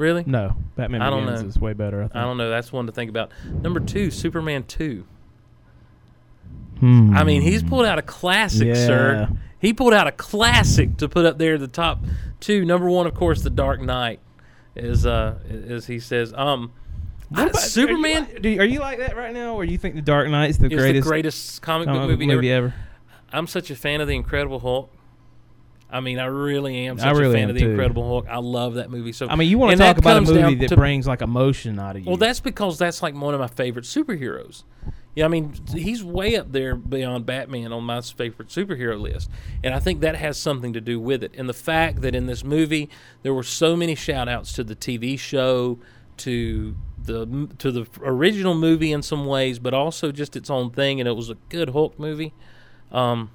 [0.00, 0.24] Really?
[0.26, 0.56] no.
[0.76, 1.48] Batman I don't Begins know.
[1.48, 1.98] is way better.
[2.00, 2.16] I think.
[2.16, 2.48] I don't know.
[2.48, 3.30] That's one to think about.
[3.44, 5.04] Number two, Superman two.
[6.78, 7.14] Hmm.
[7.14, 9.28] I mean, he's pulled out a classic, sir.
[9.58, 12.00] He pulled out a classic to put up there the top
[12.40, 12.64] two.
[12.64, 14.20] Number one, of course, The Dark Knight,
[14.74, 15.38] is uh,
[15.68, 16.32] as he says.
[16.34, 16.72] Um,
[17.30, 19.96] about- Superman Are you, like, do are you like that right now, or you think
[19.96, 22.68] the Dark Knight's the is greatest, the greatest comic book comic movie, ever.
[22.68, 22.74] ever?
[23.32, 24.90] I'm such a fan of the Incredible Hulk.
[25.92, 27.70] I mean, I really am such I really a fan of the too.
[27.70, 28.26] Incredible Hulk.
[28.28, 29.12] I love that movie.
[29.12, 29.32] So much.
[29.32, 31.96] I mean, you want to talk about a movie that to- brings like emotion out
[31.96, 32.08] of you.
[32.08, 34.64] Well, that's because that's like one of my favorite superheroes.
[35.16, 39.28] Yeah, I mean, he's way up there beyond Batman on my favorite superhero list.
[39.64, 41.34] And I think that has something to do with it.
[41.36, 42.88] And the fact that in this movie
[43.22, 45.80] there were so many shout outs to the TV show,
[46.18, 51.00] to the to the original movie in some ways, but also just its own thing
[51.00, 52.32] and it was a good Hulk movie.
[52.92, 53.30] Um,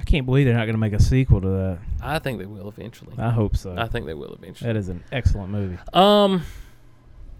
[0.00, 1.78] I can't believe they're not going to make a sequel to that.
[2.02, 3.12] I think they will eventually.
[3.18, 3.74] I hope so.
[3.76, 4.66] I think they will eventually.
[4.72, 5.78] that is an excellent movie.
[5.92, 6.42] Um.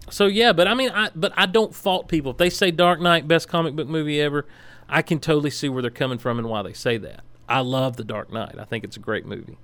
[0.09, 2.99] So yeah, but I mean, I but I don't fault people if they say Dark
[2.99, 4.45] Knight best comic book movie ever.
[4.87, 7.21] I can totally see where they're coming from and why they say that.
[7.47, 8.55] I love the Dark Knight.
[8.59, 9.57] I think it's a great movie.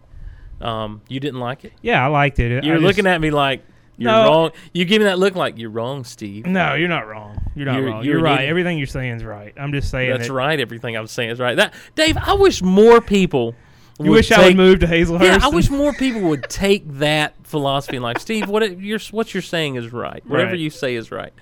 [0.62, 1.74] Um, you didn't like it?
[1.82, 2.64] Yeah, I liked it.
[2.64, 3.62] You're I just- looking at me like
[3.98, 4.24] you're No.
[4.24, 4.52] wrong.
[4.74, 6.46] You give me that look like you're wrong, Steve.
[6.46, 7.42] No, you're not wrong.
[7.56, 8.04] You're not You're- wrong.
[8.04, 8.36] you're You're, right.
[8.40, 8.50] idiot.
[8.50, 9.54] Everything you're saying is right.
[9.58, 10.60] I'm just saying That's that right.
[10.60, 11.56] Everything I'm saying is right.
[11.58, 13.56] That Dave, I wish more people.
[14.00, 15.22] You wish I would move to Hazlehurst.
[15.24, 18.20] Yeah, I wish more people would take that philosophy in life.
[18.20, 20.24] Steve, what it, you're what you're saying is right.
[20.28, 20.60] Whatever Right.
[20.60, 21.34] you say is right.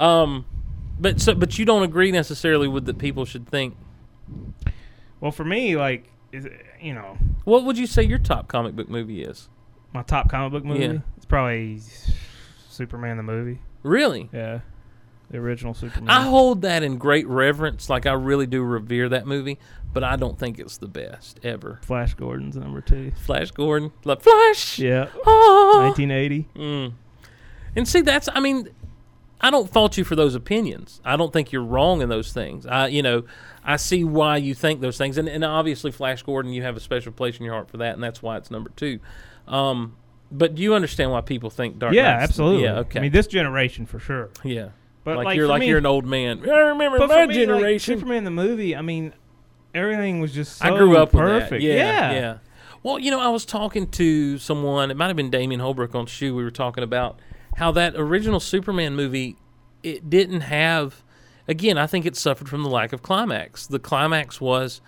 [0.00, 0.44] Um,
[0.98, 3.76] but so but you don't agree necessarily with that people should think.
[5.20, 6.48] Well, for me, like, is
[6.80, 9.48] you know, What would you say your top comic book movie is?
[9.94, 10.84] my top comic book movie.
[10.86, 10.98] Yeah.
[11.32, 11.80] Probably
[12.68, 13.58] Superman the movie.
[13.82, 14.28] Really?
[14.34, 14.60] Yeah,
[15.30, 16.10] the original Superman.
[16.10, 17.88] I hold that in great reverence.
[17.88, 19.58] Like I really do revere that movie,
[19.94, 21.80] but I don't think it's the best ever.
[21.84, 23.12] Flash Gordon's number two.
[23.24, 24.78] Flash Gordon, like Flash.
[24.78, 25.84] Yeah, Ah.
[25.88, 26.48] 1980.
[26.54, 26.92] Mm.
[27.76, 28.68] And see, that's I mean,
[29.40, 31.00] I don't fault you for those opinions.
[31.02, 32.66] I don't think you're wrong in those things.
[32.66, 33.24] I, you know,
[33.64, 36.80] I see why you think those things, and, and obviously Flash Gordon, you have a
[36.80, 39.00] special place in your heart for that, and that's why it's number two.
[39.48, 39.96] Um,
[40.32, 42.64] but do you understand why people think Dark yeah, Knight's- absolutely.
[42.64, 42.98] Yeah, okay.
[42.98, 44.30] I mean, this generation for sure.
[44.42, 44.70] yeah,
[45.04, 46.48] But like, like, you're for like me- you're an old man.
[46.48, 47.98] I remember But my for me, like, generation.
[47.98, 48.74] Superman the movie.
[48.74, 49.12] I mean,
[49.74, 50.56] everything was just.
[50.58, 51.50] So I grew up perfect.
[51.52, 51.66] with that.
[51.66, 52.38] Yeah, yeah,
[52.82, 54.90] Well, you know, I was talking to someone.
[54.90, 56.34] It might have been Damien Holbrook on Shoe.
[56.34, 57.20] We were talking about
[57.56, 59.36] how that original Superman movie
[59.82, 61.02] it didn't have.
[61.48, 63.66] Again, I think it suffered from the lack of climax.
[63.66, 64.80] The climax was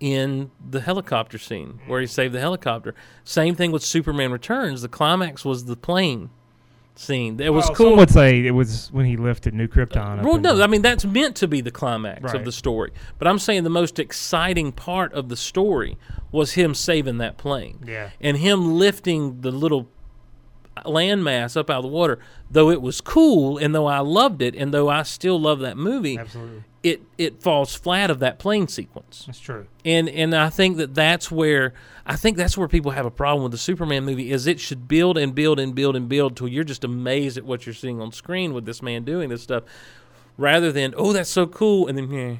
[0.00, 2.94] in the helicopter scene where he saved the helicopter.
[3.22, 4.82] Same thing with Superman Returns.
[4.82, 6.30] The climax was the plane
[6.94, 7.38] scene.
[7.40, 7.90] It was Well, cool.
[7.90, 10.22] Some would say it was when he lifted New Krypton.
[10.22, 12.92] Well, no, I mean that's meant to be the climax of the story.
[13.18, 15.96] But I'm saying the most exciting part of the story
[16.32, 17.80] was him saving that plane.
[17.86, 18.10] Yeah.
[18.20, 19.88] And him lifting the little
[20.78, 22.18] landmass up out of the water.
[22.50, 25.76] Though it was cool and though I loved it and though I still love that
[25.76, 29.66] movie, absolutely, it it falls flat of that plane sequence that's true.
[29.84, 31.74] and and I think that that's where
[32.06, 34.88] I think that's where people have a problem with the Superman movie is it should
[34.88, 38.00] build and build and build and build till you're just amazed at what you're seeing
[38.00, 39.64] on screen with this man doing this stuff,
[40.38, 42.36] rather than oh that's so cool and then yeah,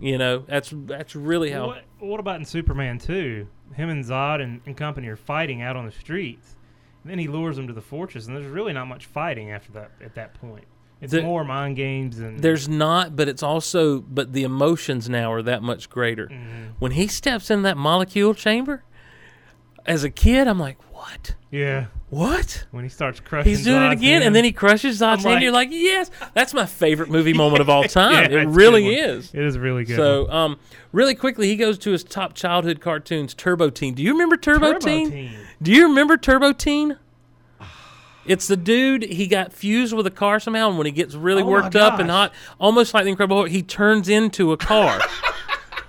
[0.00, 3.46] you know that's that's really how What, what about in Superman 2?
[3.74, 6.56] Him and Zod and, and company are fighting out on the streets.
[7.04, 9.70] And then he lures them to the fortress, and there's really not much fighting after
[9.72, 9.92] that.
[10.02, 10.64] At that point,
[11.00, 15.32] it's The- more mind games and there's not but it's also but the emotions now
[15.32, 16.72] are that much greater Mhm.
[16.78, 18.82] when he steps in that molecule chamber.
[19.86, 21.34] As a kid, I'm like, what?
[21.50, 21.86] yeah.
[22.10, 22.64] What?
[22.72, 24.24] When he starts crushing, He's doing it again, hand.
[24.24, 25.42] and then he crushes Zod's I'm hand.
[25.42, 28.12] You're like, yes, that's my favorite movie moment of all time.
[28.12, 29.30] Yeah, it it's a good really is.
[29.34, 29.96] It is really good.
[29.96, 30.58] So, um,
[30.92, 33.94] really quickly, he goes to his top childhood cartoons, Turbo Teen.
[33.94, 35.10] Do you remember Turbo, Turbo Teen?
[35.10, 35.30] Teen.
[35.62, 36.96] Do you remember Turbo Teen?
[38.28, 39.02] It's the dude.
[39.02, 41.98] He got fused with a car somehow, and when he gets really Oh worked up
[41.98, 45.00] and hot, almost like the Incredible Hulk, he turns into a car.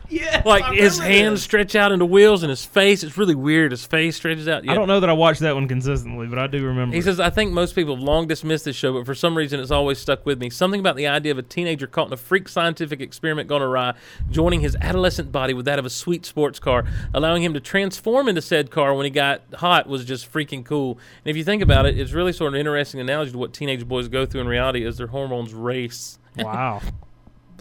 [0.19, 1.43] Yes, like I his hands this.
[1.43, 3.03] stretch out into wheels, and his face.
[3.03, 3.71] It's really weird.
[3.71, 4.67] His face stretches out.
[4.67, 6.93] I don't know that I watched that one consistently, but I do remember.
[6.93, 7.03] He it.
[7.03, 9.69] says, I think most people have long dismissed this show, but for some reason it's
[9.71, 10.49] always stuck with me.
[10.49, 13.93] Something about the idea of a teenager caught in a freak scientific experiment gone awry,
[14.31, 18.27] joining his adolescent body with that of a sweet sports car, allowing him to transform
[18.27, 20.97] into said car when he got hot was just freaking cool.
[21.23, 23.53] And if you think about it, it's really sort of an interesting analogy to what
[23.53, 26.17] teenage boys go through in reality as their hormones race.
[26.37, 26.81] wow,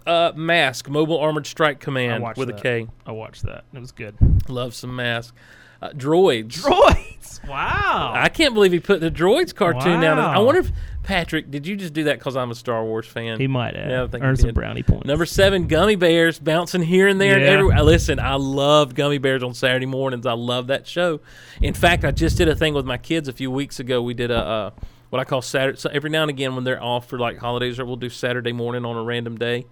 [0.07, 2.59] Uh, Mask, Mobile Armored Strike Command with that.
[2.59, 2.89] a K.
[3.07, 3.65] I watched that.
[3.73, 4.17] It was good.
[4.49, 5.35] Love some Mask.
[5.81, 6.61] Uh, droids.
[6.63, 7.05] Droids.
[7.49, 8.13] Wow.
[8.15, 10.19] I can't believe he put the droids cartoon down.
[10.19, 10.73] I wonder if
[11.03, 13.39] Patrick, did you just do that because I'm a Star Wars fan?
[13.39, 15.07] he might have Yeah, I think earned some brownie points.
[15.07, 17.83] Number seven, gummy bears bouncing here and there and everywhere.
[17.83, 20.27] Listen, I love gummy bears on Saturday mornings.
[20.27, 21.21] I love that show.
[21.63, 24.03] In fact, I just did a thing with my kids a few weeks ago.
[24.03, 24.71] We did a uh,
[25.11, 25.79] what I call Saturday.
[25.79, 28.53] So every now and again, when they're off for like holidays, or we'll do Saturday
[28.53, 29.65] morning on a random day,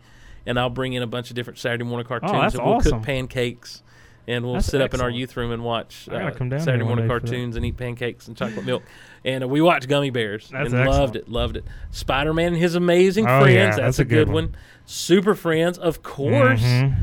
[0.46, 2.92] and I'll bring in a bunch of different Saturday morning cartoons, Oh, and we'll awesome.
[2.92, 3.82] cook pancakes.
[4.28, 7.08] And we'll That's sit up in our youth room and watch uh, Saturday morning day
[7.08, 7.26] for that.
[7.28, 8.82] cartoons and eat pancakes and chocolate milk.
[9.24, 11.64] And uh, we watched Gummy Bears That's and loved it, loved it.
[11.92, 13.54] Spider Man and his amazing Oh, friends.
[13.54, 14.46] yeah, that's, that's a good one.
[14.46, 14.56] one.
[14.84, 16.60] Super Friends, of course.
[16.60, 16.94] Mhm.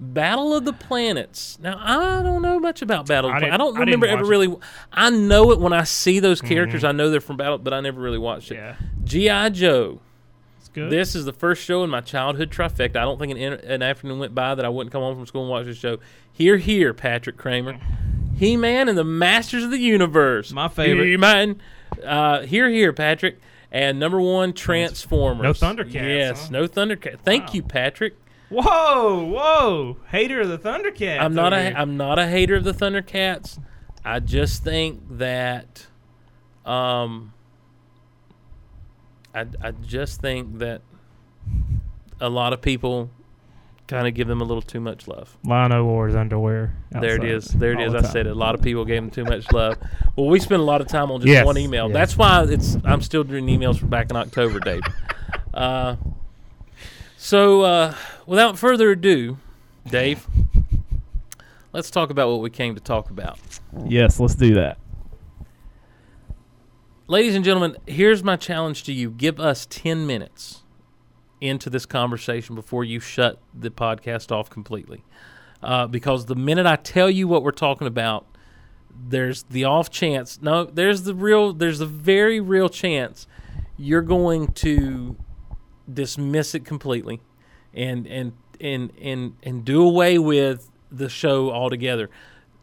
[0.00, 1.56] Battle of the Planets.
[1.62, 3.30] Now I don't know much about Battle.
[3.30, 3.54] Of I the Planets.
[3.54, 4.56] I don't I remember ever watch really.
[4.92, 6.82] I know it when I see those characters.
[6.82, 8.56] I know they're from Battle, but I never really watched it.
[8.56, 8.74] Yeah,
[9.04, 10.00] GI Joe.
[10.72, 10.90] Good.
[10.90, 12.96] This is the first show in my childhood trifecta.
[12.96, 15.42] I don't think an, an afternoon went by that I wouldn't come home from school
[15.42, 15.98] and watch this show.
[16.32, 17.78] Here, here, Patrick Kramer.
[18.36, 20.52] He Man and the Masters of the Universe.
[20.52, 21.06] My favorite.
[21.06, 21.60] He Man.
[22.04, 23.38] Uh, here, here, Patrick.
[23.70, 25.42] And number one, Transformers.
[25.42, 26.48] No Thundercats, Yes, huh?
[26.50, 27.20] no Thundercats.
[27.20, 27.52] Thank Wow.
[27.54, 28.16] you, Patrick.
[28.50, 29.96] Whoa, whoa!
[30.10, 31.20] Hater of the Thundercats.
[31.20, 31.72] I'm not a.
[31.74, 33.58] I'm not a hater of the Thundercats.
[34.04, 35.86] I just think that
[36.66, 37.32] um
[39.34, 40.82] I I just think that
[42.20, 43.10] a lot of people
[43.88, 45.36] kind of give them a little too much love.
[45.44, 46.74] Lion-O wore his underwear.
[46.92, 47.48] There it is.
[47.48, 47.92] There it is.
[47.92, 48.30] the I said it.
[48.30, 49.76] A lot of people gave them too much love.
[50.14, 51.88] Well, we spent a lot of time on just Yes, one email.
[51.88, 51.94] yes.
[51.94, 54.82] That's why it's I'm still doing emails from back in October, Dave.
[55.54, 55.96] Uh,
[57.16, 57.94] so uh,
[58.26, 59.38] without further ado,
[59.88, 60.26] Dave,
[61.72, 63.38] let's talk about what we came to talk about.
[63.86, 64.76] Yes, let's do that.
[67.12, 69.10] Ladies and gentlemen, here's my challenge to you.
[69.10, 70.62] Give us 10 minutes
[71.42, 75.04] into this conversation before you shut the podcast off completely.
[75.62, 78.24] Uh, because the minute I tell you what we're talking about,
[78.90, 80.40] there's the off chance.
[80.40, 83.26] No, there's the real, there's a very real chance
[83.76, 85.14] you're going to
[85.92, 87.20] dismiss it completely
[87.74, 92.08] and, and, and, and, and do away with the show altogether.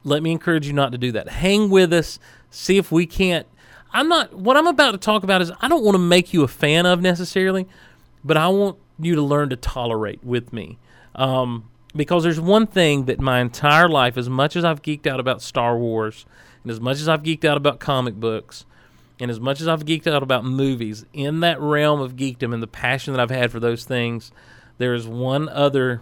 [0.03, 1.29] Let me encourage you not to do that.
[1.29, 2.17] Hang with us.
[2.49, 3.45] See if we can't.
[3.91, 4.33] I'm not.
[4.33, 6.85] What I'm about to talk about is I don't want to make you a fan
[6.85, 7.67] of necessarily,
[8.23, 10.77] but I want you to learn to tolerate with me.
[11.15, 15.19] Um, because there's one thing that my entire life, as much as I've geeked out
[15.19, 16.25] about Star Wars,
[16.63, 18.65] and as much as I've geeked out about comic books,
[19.19, 22.63] and as much as I've geeked out about movies, in that realm of geekdom and
[22.63, 24.31] the passion that I've had for those things,
[24.77, 26.01] there is one other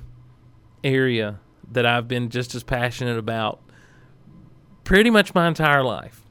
[0.84, 1.40] area
[1.72, 3.60] that I've been just as passionate about
[4.84, 6.22] pretty much my entire life.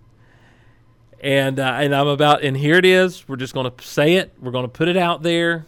[1.21, 3.27] And uh, and I'm about and here it is.
[3.29, 4.35] We're just going to say it.
[4.41, 5.67] We're going to put it out there.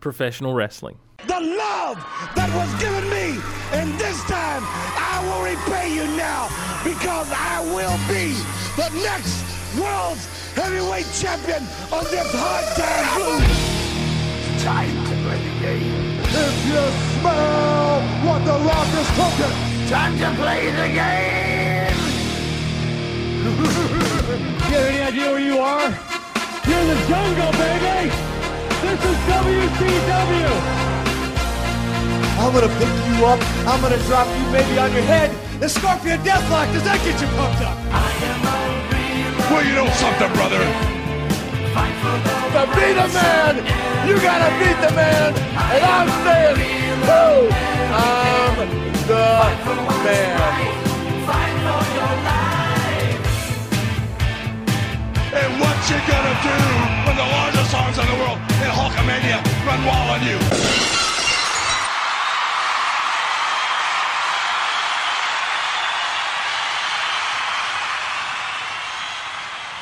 [0.00, 0.98] Professional wrestling.
[1.26, 1.96] the love
[2.36, 3.40] that was given me.
[3.72, 6.48] And this time, I will repay you now
[6.84, 8.36] because I will be
[8.76, 9.42] the next
[9.78, 14.62] world's heavyweight champion on this hard time blues.
[14.62, 16.20] Time to play the game.
[16.36, 16.84] If you
[17.18, 19.54] smell what the rock is cooking,
[19.88, 21.93] time to play the game.
[23.44, 25.92] You have any idea where you are?
[26.64, 28.08] You're in the jungle, baby!
[28.80, 30.48] This is WCW!
[32.40, 33.36] I'm gonna pick you up.
[33.68, 35.28] I'm gonna drop you maybe on your head.
[35.60, 36.72] The Scorpion Deathlock.
[36.72, 37.76] Does that get you pumped up?
[37.92, 38.56] I am a
[38.88, 39.36] beam.
[39.52, 40.64] Well, you know something, brother.
[42.56, 43.60] To beat a man,
[44.08, 45.36] you gotta beat the man.
[45.68, 46.56] And I'm saying,
[47.04, 47.52] woo,
[47.92, 48.56] I'm
[49.04, 49.44] the
[50.02, 50.64] man.
[55.34, 56.56] And what you gonna do
[57.06, 60.38] when the largest arms in the world in Hulkamania run wild on you?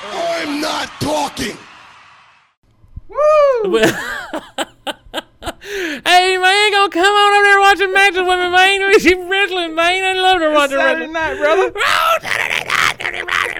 [0.04, 1.56] I'm not talking.
[3.08, 3.76] Woo!
[6.04, 8.92] hey man, gonna come on over there watching matches with me, man.
[9.00, 10.04] She wrestling, man.
[10.04, 11.12] I love her watching Saturday wrestling.
[11.12, 11.72] night, brother.
[11.76, 13.51] Oh, Saturday night, Saturday night.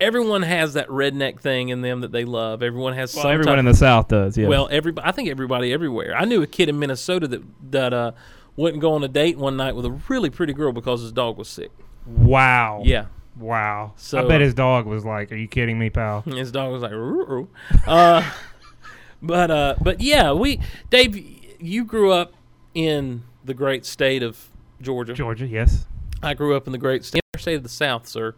[0.00, 2.62] Everyone has that redneck thing in them that they love.
[2.62, 4.38] Everyone has Well, everyone type- in the South does.
[4.38, 4.48] Yeah.
[4.48, 5.06] Well, everybody.
[5.06, 6.14] I think everybody everywhere.
[6.16, 7.42] I knew a kid in Minnesota that
[7.72, 8.12] that uh,
[8.56, 11.36] wouldn't go on a date one night with a really pretty girl because his dog
[11.36, 11.70] was sick.
[12.06, 12.82] Wow.
[12.84, 13.06] Yeah,
[13.38, 13.92] Wow.
[13.96, 16.72] So, I bet uh, his dog was like, "Are you kidding me, pal?" his dog
[16.72, 17.48] was like, "Roo-roo."
[17.86, 18.28] uh,
[19.22, 21.16] but uh, but yeah, we Dave,
[21.60, 22.34] you grew up
[22.74, 24.48] in the great state of
[24.80, 25.14] Georgia.
[25.14, 25.86] Georgia, yes.
[26.22, 28.34] I grew up in the great state, state of the South, sir.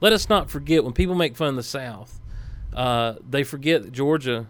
[0.00, 2.20] Let us not forget when people make fun of the South,
[2.74, 4.46] uh, they forget that Georgia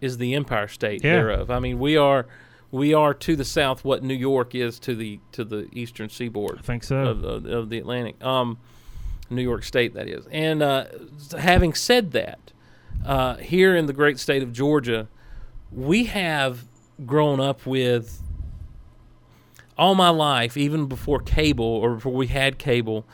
[0.00, 1.12] is the Empire State Yeah.
[1.14, 1.50] thereof.
[1.50, 2.26] I mean, we are
[2.70, 6.58] we are to the South what New York is to the to the Eastern Seaboard
[6.58, 6.96] I think so.
[7.02, 8.58] of, of, of the Atlantic, um,
[9.28, 10.26] New York State, that is.
[10.30, 10.86] And uh,
[11.38, 12.52] having said that,
[13.04, 15.08] uh, here in the great state of Georgia,
[15.70, 16.64] we have
[17.04, 18.22] grown up with
[19.76, 23.04] all my life, even before cable or before we had cable,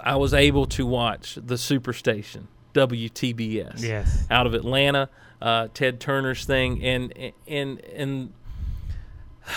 [0.00, 4.26] I was able to watch the Superstation, WTBS yes.
[4.30, 5.08] out of Atlanta,
[5.40, 8.32] uh, Ted Turner's thing, and and and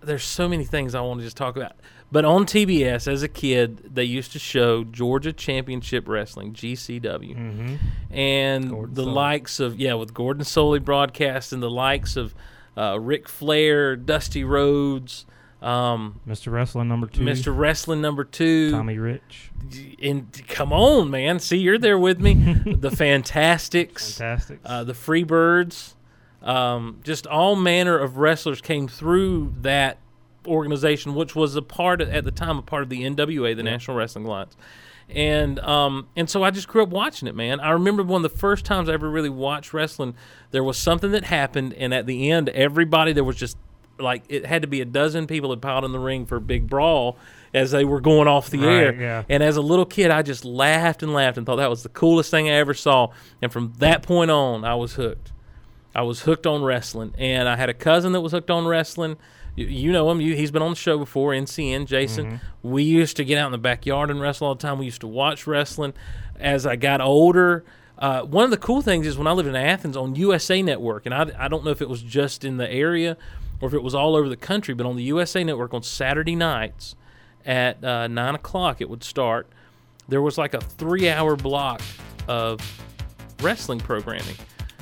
[0.00, 1.72] there's so many things I want to just talk about.
[2.10, 7.74] But on TBS as a kid, they used to show Georgia Championship Wrestling (GCW), Mm-hmm.
[8.10, 9.12] and Gordon the Solie.
[9.14, 12.34] likes of yeah, with Gordon Solie broadcasting, the likes of
[12.78, 15.26] uh, Ric Flair, Dusty Rhodes,
[15.60, 16.52] um, Mr.
[16.52, 17.22] Wrestling number two.
[17.22, 17.56] Mr.
[17.56, 19.50] Wrestling number two, Tommy Rich.
[20.00, 21.40] and come on, man.
[21.40, 22.34] See, you're there with me.
[22.78, 24.60] the Fantastics, Fantastic.
[24.64, 25.94] uh, the Freebirds,
[26.42, 29.98] um, just all manner of wrestlers came through that
[30.46, 33.62] organization, which was a part of, at the time a part of the NWA, the
[33.62, 34.56] National Wrestling Alliance.
[35.10, 37.60] And um, and so I just grew up watching it, man.
[37.60, 40.14] I remember one of the first times I ever really watched wrestling.
[40.50, 43.56] There was something that happened, and at the end, everybody there was just
[44.00, 46.40] like it had to be a dozen people had piled in the ring for a
[46.40, 47.16] big brawl
[47.54, 48.94] as they were going off the Right, air.
[48.94, 49.22] yeah.
[49.28, 51.88] And as a little kid, I just laughed and laughed and thought that was the
[51.88, 53.08] coolest thing I ever saw.
[53.40, 55.32] And from that point on, I was hooked.
[55.94, 59.16] I was hooked on wrestling, and I had a cousin that was hooked on wrestling.
[59.56, 60.20] You, you know him.
[60.20, 61.32] You, he's been on the show before.
[61.32, 62.40] NCN Jason.
[62.62, 64.78] We used to get out in the backyard and wrestle all the time.
[64.78, 65.94] We used to watch wrestling.
[66.38, 67.64] As I got older,
[67.98, 71.06] uh, one of the cool things is when I lived in Athens on USA Network,
[71.06, 73.16] and I, I don't know if it was just in the area
[73.60, 76.36] or if it was all over the country, but on the USA Network on Saturday
[76.36, 76.94] nights
[77.44, 79.48] at uh, nine o'clock it would start.
[80.08, 81.80] There was like a three-hour block
[82.28, 82.60] of
[83.42, 84.36] wrestling programming.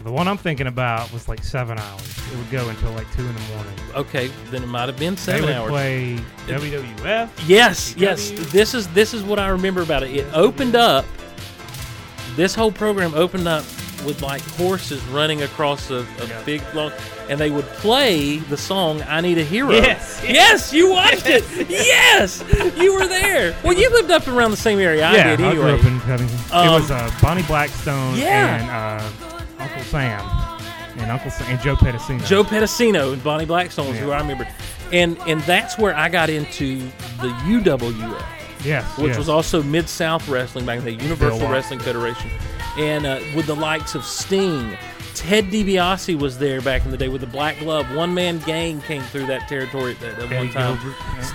[0.05, 2.19] the one I'm thinking about was like seven hours.
[2.33, 3.73] It would go until like two in the morning.
[3.95, 5.71] Okay, then it might have been seven They would hours.
[5.71, 6.17] play
[6.47, 7.31] WWF.
[7.47, 8.31] Yes, yes.
[8.53, 10.11] This is this is what I remember about it.
[10.15, 11.05] It opened up.
[12.35, 13.65] This whole program opened up
[14.07, 16.93] with like horses running across a, a big long,
[17.29, 20.23] and they would play the song "I Need a Hero." Yes.
[20.27, 21.45] yes, you watched it.
[21.69, 22.43] Yes,
[22.77, 23.57] you were there.
[23.65, 26.01] Well, you lived up around the same area I yeah, did I grew up in
[26.01, 26.39] Covington.
[26.53, 28.57] Um, it was uh, Boni Blackstone Yeah.
[28.57, 30.21] and uh, Uncle Sam
[30.99, 32.25] and Uncle Sam and Joe Pedicino.
[32.27, 34.03] Joe Pedicino and Boni Blackstone was Yeah.
[34.05, 34.47] who I remember,
[34.93, 36.79] and and that's where I got into
[37.21, 38.25] the UWF.
[38.65, 39.19] yes, which yes.
[39.19, 42.31] was also Mid South Wrestling back in the Universal Wrestling Federation,
[42.79, 44.77] and uh, with the likes of Sting.
[45.15, 47.91] Ted DiBiase was there back in the day with the Black Glove.
[47.95, 50.79] One man gang came through that territory at, at one time.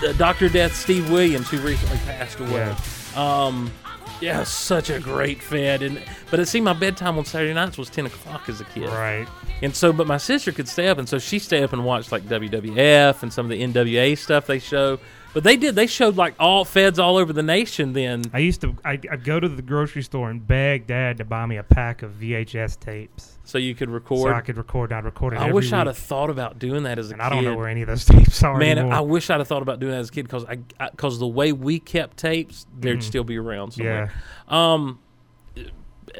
[0.02, 0.10] Yeah.
[0.10, 0.48] Uh, Dr.
[0.48, 2.74] Death Steve Williams, who recently passed away.
[3.14, 3.44] Yeah.
[3.44, 3.72] Um,
[4.20, 5.82] yeah, such a great fed.
[5.82, 8.88] And but it seemed my bedtime on Saturday nights was ten o'clock as a kid.
[8.88, 9.26] right.
[9.62, 12.10] And so, but my sister could stay up, and so she stay up and watch
[12.10, 14.98] like WWF and some of the NWA stuff they show.
[15.34, 17.92] But they did; they showed like all feds all over the nation.
[17.92, 18.76] Then I used to.
[18.84, 22.02] I, I'd go to the grocery store and beg Dad to buy me a pack
[22.02, 24.30] of VHS tapes so you could record.
[24.30, 24.36] so.
[24.36, 24.92] I could record.
[24.92, 25.40] I'd record it.
[25.40, 27.26] I wish I'd have thought about doing that as a And kid.
[27.26, 28.94] I don't know where any of those tapes are Man, anymore.
[28.94, 30.56] I wish I'd have thought about doing that as a kid because I
[30.90, 34.12] because the way we kept tapes, they'd still be around somewhere.
[34.50, 34.72] Yeah.
[34.74, 34.98] Um,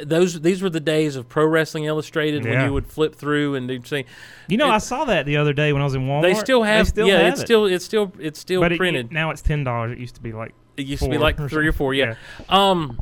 [0.04, 3.68] those these were the days of Pro Wrestling Illustrated when you would flip through and
[3.70, 4.04] you'd see.
[4.48, 6.22] You know, It- I saw that the other day when I was in Walmart.
[6.22, 7.44] They still have, They still yeah, have it's it.
[7.44, 9.12] still it's still it's still but it- printed.
[9.12, 9.92] now it's ten dollars.
[9.92, 12.14] It used to be like It used to be like or three or four, yeah.
[12.48, 13.00] Um,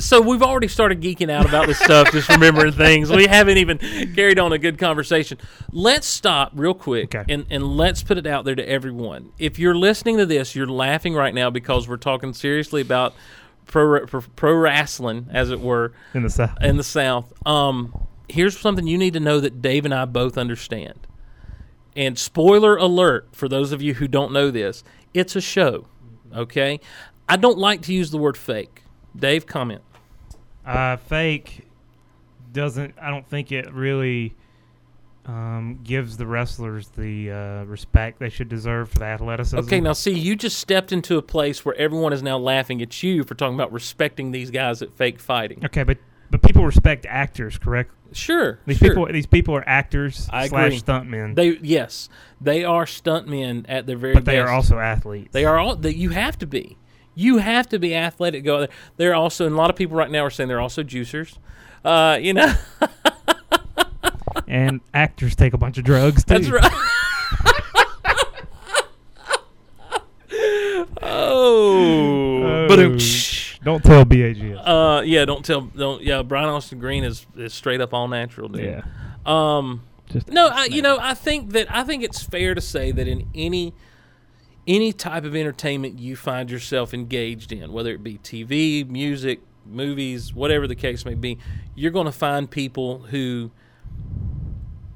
[0.00, 3.10] so we've already started geeking out about this stuff, just remembering things.
[3.10, 3.78] We haven't even
[4.14, 5.38] carried on a good conversation.
[5.72, 7.32] Let's stop real quick Okay.
[7.32, 9.30] and, and let's put it out there to everyone.
[9.38, 13.14] If you're listening to this, you're laughing right now because we're talking seriously about
[13.66, 16.62] pro pro, pro wrestling, as it were, in the south.
[16.62, 17.32] in the South.
[17.46, 21.06] Um, here's something you need to know that Dave and I both understand.
[21.94, 25.86] And spoiler alert for those of you who don't know this, it's a show.
[26.34, 26.80] Okay?
[27.28, 28.82] I don't like to use the word fake.
[29.16, 29.82] Dave, comment.
[30.64, 31.66] Uh, fake
[32.52, 32.94] doesn't.
[33.00, 34.34] I don't think it really
[35.26, 39.58] um, gives the wrestlers the uh, respect they should deserve for the athleticism.
[39.58, 43.02] Okay, now see, you just stepped into a place where everyone is now laughing at
[43.02, 45.64] you for talking about respecting these guys at fake fighting.
[45.64, 45.98] Okay, but
[46.30, 47.92] but people respect actors, correct?
[48.12, 48.60] Sure.
[48.66, 48.88] These sure.
[48.88, 50.80] people, these people are actors I slash agree.
[50.80, 52.08] stuntmen, they yes,
[52.40, 55.32] they are stuntmen at their very but they are also athletes.
[55.32, 56.78] They are all that you have to be.
[57.14, 58.44] You have to be athletic.
[58.44, 58.68] Go there.
[58.96, 61.38] They're also, and a lot of people right now are saying they're also juicers.
[61.82, 62.52] Uh, you know,
[64.48, 66.34] and actors take a bunch of drugs too.
[66.38, 66.72] that's right.
[71.02, 72.66] oh, Oh.
[72.68, 72.76] but
[73.64, 74.58] Don't tell BAGS.
[74.64, 76.22] uh, yeah, don't tell, don't yeah.
[76.22, 78.64] Brian Austin Green is is straight up all natural, dude.
[78.64, 78.82] yeah,
[79.24, 82.92] Um, just no, I, you know, I think that I think it's fair to say
[82.92, 83.74] that in any
[84.66, 90.34] any type of entertainment you find yourself engaged in, whether it be TV, music, movies,
[90.34, 91.38] whatever the case may be,
[91.74, 93.50] you're going to find people who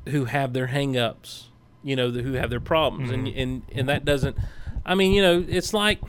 [0.08, 1.50] who have their hang-ups,
[1.82, 4.36] you know, who have their problems, and and and that doesn't.
[4.84, 6.00] I mean, you know, it's like,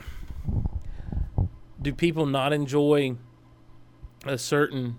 [1.80, 3.16] do people not enjoy
[4.24, 4.98] a certain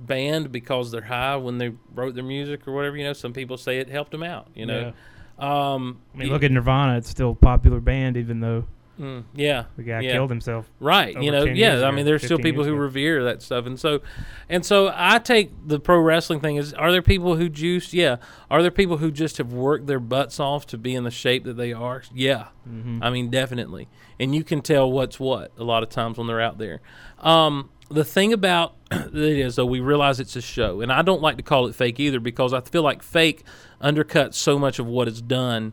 [0.00, 2.96] band because they're high when they wrote their music or whatever.
[2.96, 4.48] You know, some people say it helped them out.
[4.54, 4.92] You know,
[5.38, 8.66] um, I mean, look at Nirvana; it's still a popular band, even though
[9.00, 10.12] mm, yeah, the guy yeah.
[10.12, 10.70] killed himself.
[10.78, 11.86] Right, you know, yeah.
[11.86, 12.82] I mean, there's still people who ago.
[12.82, 14.00] revere that stuff, and so,
[14.48, 17.92] and so, I take the pro wrestling thing is: are there people who juice?
[17.92, 18.16] Yeah.
[18.50, 21.44] Are there people who just have worked their butts off to be in the shape
[21.44, 22.02] that they are?
[22.12, 22.48] Yeah.
[22.68, 23.02] Mm-hmm.
[23.02, 23.88] I mean, definitely,
[24.18, 26.80] and you can tell what's what a lot of times when they're out there.
[27.20, 31.22] Um, the thing about it is, though, we realize it's a show, and I don't
[31.22, 33.44] like to call it fake either because I feel like fake
[33.80, 35.72] undercuts so much of what is done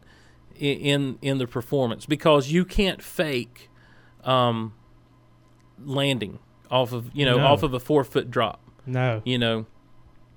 [0.60, 3.70] in in the performance because you can't fake
[4.24, 4.74] um,
[5.84, 6.40] landing
[6.70, 7.46] off of you know No.
[7.46, 8.62] off of a four foot drop.
[8.86, 9.66] No, You know,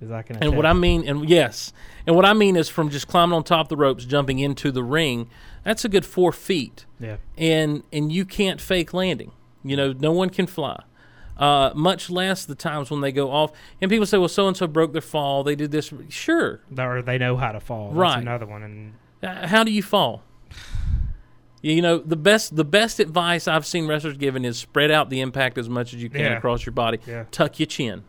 [0.00, 0.36] can.
[0.42, 1.72] and what I mean, and yes,
[2.06, 4.72] and what I mean is from just climbing on top of the ropes, jumping into
[4.72, 5.28] the ring.
[5.64, 9.30] That's a good four feet, yeah, and and you can't fake landing.
[9.62, 10.82] You know, no one can fly.
[11.36, 13.52] Uh, much less the times when they go off.
[13.80, 15.42] And people say, "Well, so and so broke their fall.
[15.44, 17.88] They did this." Sure, or they know how to fall.
[17.90, 18.18] That's Right.
[18.18, 20.22] another one, and How do you fall?
[21.62, 25.20] You know, the best the best advice I've seen wrestlers given is spread out the
[25.20, 26.38] impact as much as you can Yeah.
[26.38, 26.98] across your body.
[27.06, 27.24] Yeah.
[27.30, 28.04] Tuck your chin.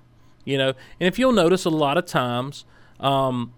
[0.45, 2.65] You know, and if you'll notice, a lot of times,
[2.99, 3.53] um,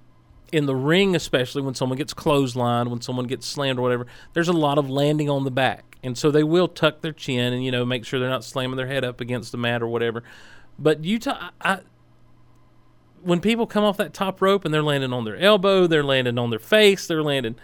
[0.51, 4.49] in the ring, especially when someone gets clotheslined, when someone gets slammed or whatever, there's
[4.49, 7.64] a lot of landing on the back, and so they will tuck their chin and
[7.64, 10.24] you know make sure they're not slamming their head up against the mat or whatever.
[10.80, 11.32] But you, t-
[11.62, 11.80] I,
[13.24, 16.38] when people come off that top rope and they're landing on their elbow, they're landing
[16.38, 17.55] on their face, they're landing.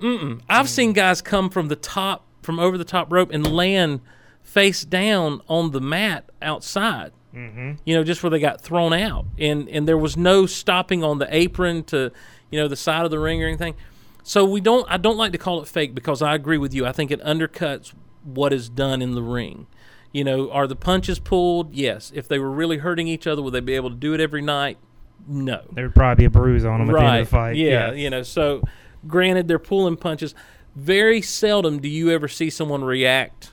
[0.00, 0.40] Mm-mm.
[0.48, 4.00] I've seen guys come from the top, from over the top rope, and land
[4.42, 7.12] face down on the mat outside.
[7.34, 7.72] Mm-hmm.
[7.86, 11.18] you know, just where they got thrown out, and and there was no stopping on
[11.18, 12.12] the apron to,
[12.50, 13.74] you know, the side of the ring or anything.
[14.22, 14.86] So we don't.
[14.90, 16.84] I don't like to call it fake because I agree with you.
[16.84, 19.66] I think it undercuts what is done in the ring.
[20.12, 21.72] You know, are the punches pulled?
[21.74, 22.12] Yes.
[22.14, 24.42] If they were really hurting each other, would they be able to do it every
[24.42, 24.78] night?
[25.26, 25.62] No.
[25.72, 27.56] There would probably be a bruise on them at the end of the fight.
[27.56, 28.62] Yeah, you know, so
[29.06, 30.34] granted they're pulling punches.
[30.76, 33.52] Very seldom do you ever see someone react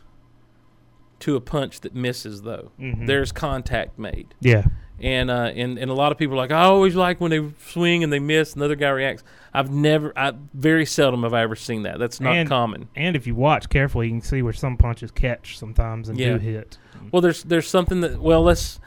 [1.20, 2.72] to a punch that misses though.
[2.80, 3.06] Mhm.
[3.08, 4.34] There's contact made.
[4.40, 4.66] Yeah.
[5.02, 7.42] And uh and, and a lot of people are like, I always like when they
[7.68, 9.24] swing and they miss another guy reacts.
[9.54, 12.00] I've never I very seldom have I ever seen that.
[12.00, 12.90] That's not And- common.
[12.96, 16.34] And if you watch carefully, you can see where some punches catch sometimes and Yeah.
[16.34, 16.78] do hit.
[17.12, 18.80] Well there's there's something that well let's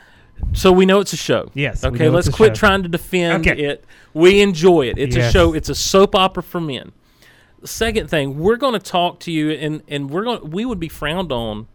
[0.53, 1.51] so we know it's a show.
[1.55, 2.67] Yes, Okay, let's quit show.
[2.67, 3.63] trying to defend Okay.
[3.63, 3.85] it.
[4.13, 4.99] We enjoy it.
[4.99, 5.55] It's a show.
[5.55, 6.91] It's a soap opera for men.
[7.65, 10.51] Second thing, we're going to talk to you, and and we're going.
[10.51, 11.69] We would be frowned on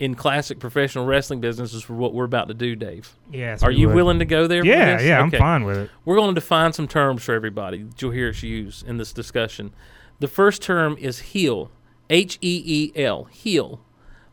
[0.00, 3.16] in classic professional wrestling businesses for what we're about to do, Dave.
[3.32, 3.62] Yes.
[3.62, 3.94] Are we you would.
[3.96, 4.62] willing to go there?
[4.62, 5.06] for Yeah, this?
[5.06, 5.36] yeah, Okay.
[5.36, 5.90] I'm fine with it.
[6.04, 9.12] We're going to define some terms for everybody that you'll hear us use in this
[9.12, 9.72] discussion.
[10.20, 11.70] The first term is heel,
[12.10, 12.62] H E
[12.96, 13.80] E L, heel,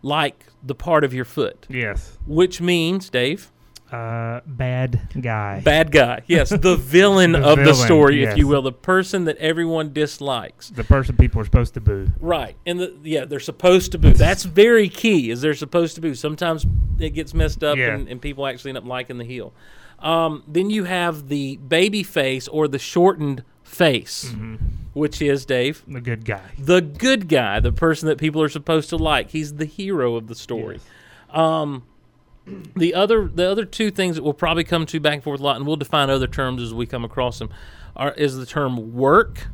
[0.01, 2.17] like the part of your foot, Yes.
[2.25, 3.50] which means, Dave,
[3.91, 5.59] Uh, bad guy.
[5.59, 6.21] bad guy.
[6.27, 9.91] Yes, the villain The of the villain, story, if you will, the person that everyone
[9.91, 10.69] dislikes.
[10.69, 12.07] the person people are supposed to boo.
[12.21, 14.13] Right, and the, yeah, they're supposed to boo.
[14.13, 15.29] That's very key.
[15.29, 16.15] Is they're supposed to boo.
[16.15, 16.65] Sometimes
[16.99, 17.93] it gets messed up, Yeah.
[17.95, 19.53] and, and people actually end up liking the heel.
[19.99, 24.55] Um, then you have the baby face or the shortened face, Mm-hmm.
[24.93, 26.51] which is Dave, The good guy.
[26.57, 29.31] the good guy, the person that people are supposed to like.
[29.31, 30.79] He's the hero of the story.
[31.29, 31.83] Um,
[32.75, 35.43] the other the other two things that we'll probably come to back and forth a
[35.43, 37.49] lot, and we'll define other terms as we come across them,
[37.95, 39.47] are is the term work,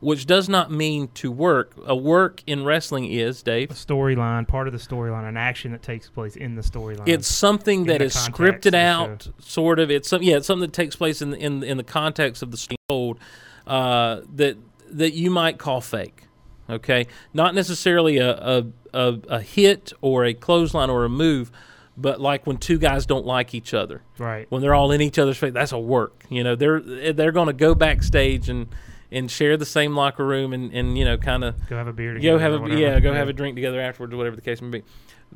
[0.00, 1.72] which does not mean to work.
[1.86, 5.82] A work in wrestling is Dave A storyline, part of the storyline, an action that
[5.82, 7.06] takes place in the storyline.
[7.06, 9.90] It's something in that is scripted out, sort of.
[9.90, 12.50] It's some yeah, it's something that takes place in the, in in the context of
[12.50, 13.18] the story told,
[13.66, 14.56] uh, that
[14.90, 16.24] that you might call fake.
[16.68, 21.52] Okay, not necessarily a, a a a hit or a clothesline or a move,
[21.96, 24.02] but like when two guys don't like each other.
[24.18, 24.46] right.
[24.50, 25.52] when they're all in each other's face.
[25.52, 26.24] That's a work.
[26.28, 28.68] You know, they're they're going to go backstage and
[29.12, 31.92] and share the same locker room and and you know kind of Go have a
[31.92, 32.38] beer together.
[32.38, 34.68] go have a yeah go have a drink together afterwards or whatever the case may
[34.80, 34.82] be.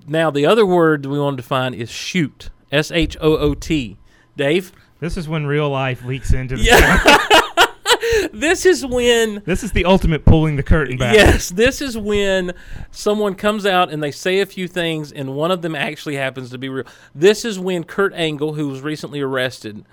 [0.06, 2.50] Now the other word we want to define is shoot.
[2.72, 3.98] S H O O T.
[4.36, 4.72] Dave.
[5.00, 7.40] This is when real life leaks into the Yeah.
[8.32, 11.14] this is when This is the ultimate pulling the curtain back.
[11.14, 12.52] Yes, this is when
[12.90, 16.50] someone comes out and they say a few things, and one of them actually happens
[16.50, 16.84] to be real.
[17.14, 19.84] This is when Kurt Angle, who was recently arrested,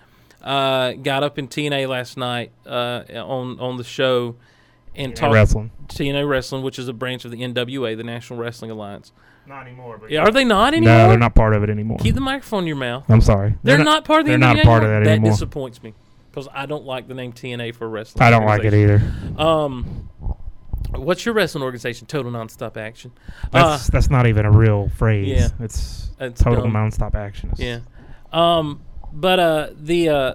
[0.44, 4.36] uh, got up in TNA last night uh, on on the show
[4.96, 5.72] and talked wrestling.
[5.88, 9.12] TNA Wrestling, which is a branch of the NWA, the National Wrestling Alliance.
[9.46, 9.98] Not anymore.
[9.98, 10.98] But Yeah, Are they not anymore?
[10.98, 11.98] no, they're not part of it anymore.
[12.00, 13.06] Keep the microphone in your mouth.
[13.08, 13.56] I'm sorry.
[13.64, 15.00] They're, not, part of the They're NWA not part of anymore?
[15.00, 15.32] that That anymore.
[15.32, 15.94] disappoints me
[16.38, 18.22] because I don't like the name TNA for wrestling.
[18.22, 19.02] I don't like it either.
[19.40, 20.08] Um,
[20.92, 22.06] what's your wrestling organization?
[22.06, 23.12] Total Nonstop Action.
[23.52, 25.28] That's Uh, that's not even a real phrase.
[25.28, 25.48] yeah.
[25.60, 26.74] It's It's total dumb.
[26.74, 27.50] nonstop action.
[27.54, 27.84] It's-
[28.34, 28.58] yeah.
[28.60, 28.82] Um,
[29.12, 30.34] but uh, the uh,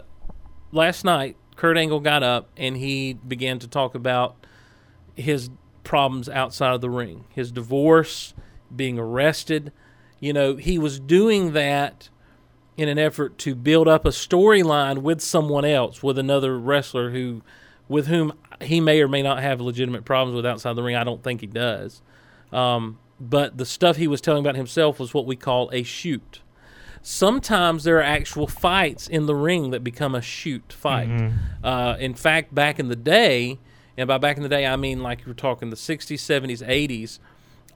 [0.73, 4.35] last night, Kurt Angle got up and he began to talk about
[5.15, 5.51] his
[5.85, 8.35] problems outside of the ring, his divorce,
[8.75, 9.71] being arrested.
[10.19, 12.09] You know, he was doing that
[12.77, 17.43] in an effort to build up a storyline with someone else, with another wrestler who,
[17.89, 20.97] with whom he may or may not have legitimate problems with outside the ring.
[20.97, 22.01] I don't think he does.
[22.53, 26.41] Um, but the stuff he was telling about himself was what we call a shoot.
[27.03, 31.09] Sometimes there are actual fights in the ring that become a shoot fight.
[31.63, 33.59] Uh, in fact, back in the day,
[33.97, 37.19] and by back in the day, I mean like you're talking the 60s, 70s, 80s,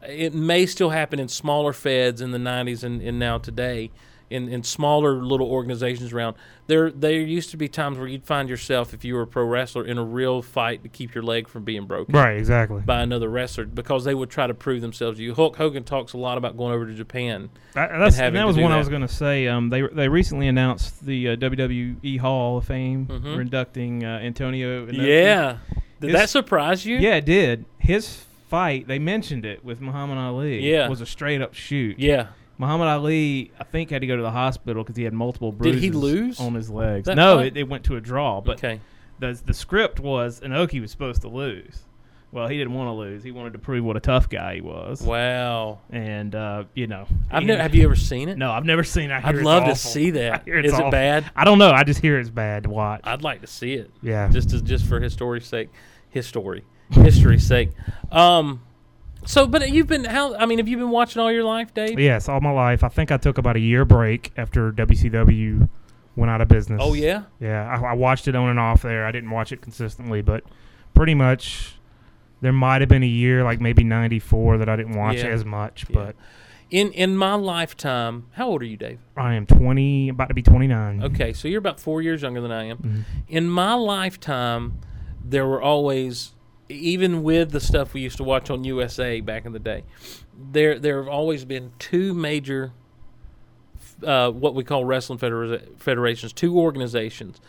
[0.08, 3.90] it may still happen in smaller feds in the 90s and, and now today
[4.30, 6.34] in, in smaller little organizations around
[6.66, 9.44] there there used to be times where you'd find yourself if you were a pro
[9.44, 12.36] wrestler in a real fight to keep your leg from being broken Right.
[12.36, 12.80] Exactly.
[12.80, 16.12] by another wrestler because they would try to prove themselves to you Hulk Hogan talks
[16.12, 18.78] a lot about going over to Japan That, that's, having and that was one I
[18.78, 19.46] was going to say.
[19.46, 23.06] Um, they they recently announced the uh, WWE Hall of Fame.
[23.06, 23.22] Mhm.
[23.34, 24.86] We're inducting uh, Antonio.
[24.86, 25.06] Inoki.
[25.06, 25.58] yeah
[26.00, 27.64] did His- that surprise you Yeah, it did.
[27.78, 30.60] His fight, they mentioned it with Muhammad Ali.
[30.68, 30.88] Yeah.
[30.88, 31.98] was a straight up shoot.
[31.98, 32.28] yeah
[32.58, 35.80] Muhammad Ali, I think, had to go to the hospital because he had multiple bruises.
[35.80, 37.06] Did he lose on his legs.
[37.06, 38.40] that no, it, it went to a draw.
[38.40, 38.80] But okay
[39.18, 41.82] the the script was Inoki was supposed to lose.
[42.32, 43.22] Well, he didn't want to lose.
[43.22, 45.00] He wanted to prove what a tough guy he was.
[45.00, 48.84] wow And uh, you know, I've never have you ever seen it No, I've never
[48.84, 49.10] seen.
[49.10, 49.14] it.
[49.14, 51.70] I I'd it's love to see that is it bad I don't know.
[51.70, 53.00] I just hear it's bad to watch.
[53.04, 54.28] I'd like to see it yeah.
[54.28, 55.70] just as just for history's sake,
[56.10, 57.70] history, history's sake.
[58.10, 58.60] Um,
[59.26, 60.34] So, but you've been how?
[60.36, 61.98] I mean, have you been watching all your life, Dave?
[61.98, 62.82] Yes, all my life.
[62.84, 65.68] I think I took about a year break after WCW
[66.14, 66.80] went out of business.
[66.82, 67.24] Oh yeah.
[67.40, 69.04] Yeah, I, I watched it on and off there.
[69.04, 70.44] I didn't watch it consistently, but
[70.94, 71.74] pretty much
[72.40, 75.26] there might have been a year, like maybe '94, that I didn't watch Yeah.
[75.26, 75.86] as much.
[75.88, 75.94] Yeah.
[75.94, 76.16] But
[76.70, 78.98] In in my lifetime, how old are you, Dave?
[79.16, 81.02] I am 20, about to be 29.
[81.02, 82.78] Okay, so you're about four years younger than I am.
[82.78, 83.04] Mhm.
[83.28, 84.78] In my lifetime,
[85.24, 86.32] there were always,
[86.68, 89.84] even with the stuff we used to watch on USA back in the day,
[90.36, 92.72] there there have always been two major,
[94.02, 97.40] uh, what we call wrestling federa- federations, two organizations,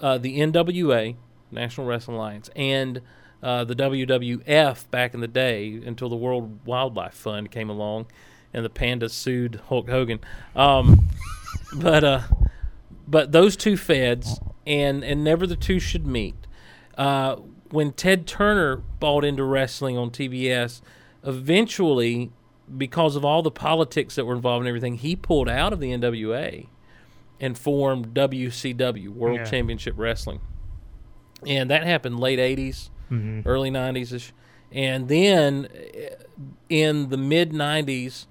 [0.00, 1.16] uh, the NWA,
[1.50, 3.00] National Wrestling Alliance, and
[3.42, 8.06] uh, the WWF back in the day until the World Wildlife Fund came along,
[8.54, 10.20] and the pandas sued Hulk Hogan.
[10.56, 11.08] Um,
[11.76, 12.22] but uh,
[13.06, 16.34] but those two feds and and never the two should meet.
[17.72, 20.80] When Ted Turner bought into wrestling on TBS,
[21.24, 22.30] eventually,
[22.76, 25.90] because of all the politics that were involved in everything, he pulled out of the
[25.92, 26.68] NWA
[27.40, 29.44] and formed WCW, World Yeah.
[29.44, 30.40] Championship Wrestling,
[31.46, 33.42] and that happened late '80s, Mhm.
[33.46, 34.32] early '90s ish,
[34.70, 36.10] and then eh,
[36.68, 38.26] in the mid '90s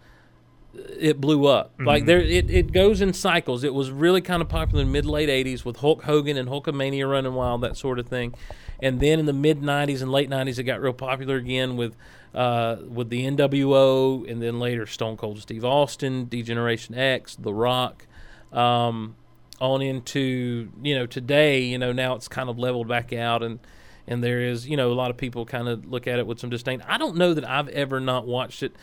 [0.98, 1.74] it blew up.
[1.80, 3.66] Like there, it, it goes in cycles.
[3.66, 7.10] It was really kind of popular in mid late '80s with Hulk Hogan and Hulkamania
[7.10, 8.34] running wild, that sort of thing.
[8.82, 11.96] And then in the mid '90s and late '90s, it got real popular again with
[12.34, 18.08] uh, with the NWO, and then later Stone Cold Steve Austin, Degeneration X, The Rock,
[18.52, 19.16] um,
[19.60, 21.62] on into you know today.
[21.62, 23.60] You know now it's kind of leveled back out and.
[24.08, 26.40] And there is, you know, a lot of people kind of look at it with
[26.40, 26.84] some disdain.
[26.88, 28.76] I don't know that I've ever not watched it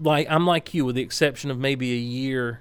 [0.00, 2.60] like I'm like you, with the exception of maybe a year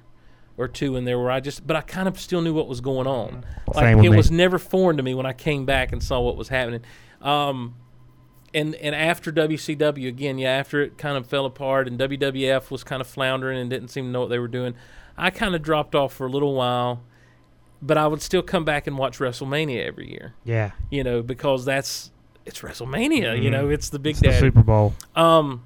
[0.57, 2.81] or two in there where I just, but I kind of still knew what was
[2.81, 3.45] going on.
[3.73, 6.19] Like Same with it was never foreign to me when I came back and saw
[6.19, 6.81] what was happening.
[7.21, 7.75] Um,
[8.53, 12.83] and and after WCW again, yeah, after it kind of fell apart and WWF was
[12.83, 14.73] kind of floundering and didn't seem to know what they were doing,
[15.17, 17.03] I kind of dropped off for a little while.
[17.79, 21.63] But I would still come back and watch WrestleMania every year, Yeah, you know, because
[21.65, 22.09] that's
[22.47, 23.51] it's WrestleMania, you Mhm.
[23.51, 24.33] know, it's the big it's the.
[24.33, 24.95] Super Bowl.
[25.15, 25.63] Um,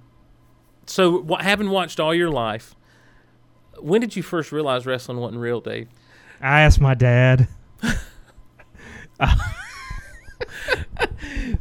[0.85, 2.75] so wh- having watched all your life,
[3.81, 5.87] when did you first realize wrestling wasn't real, Dave?
[6.41, 7.47] I asked my dad.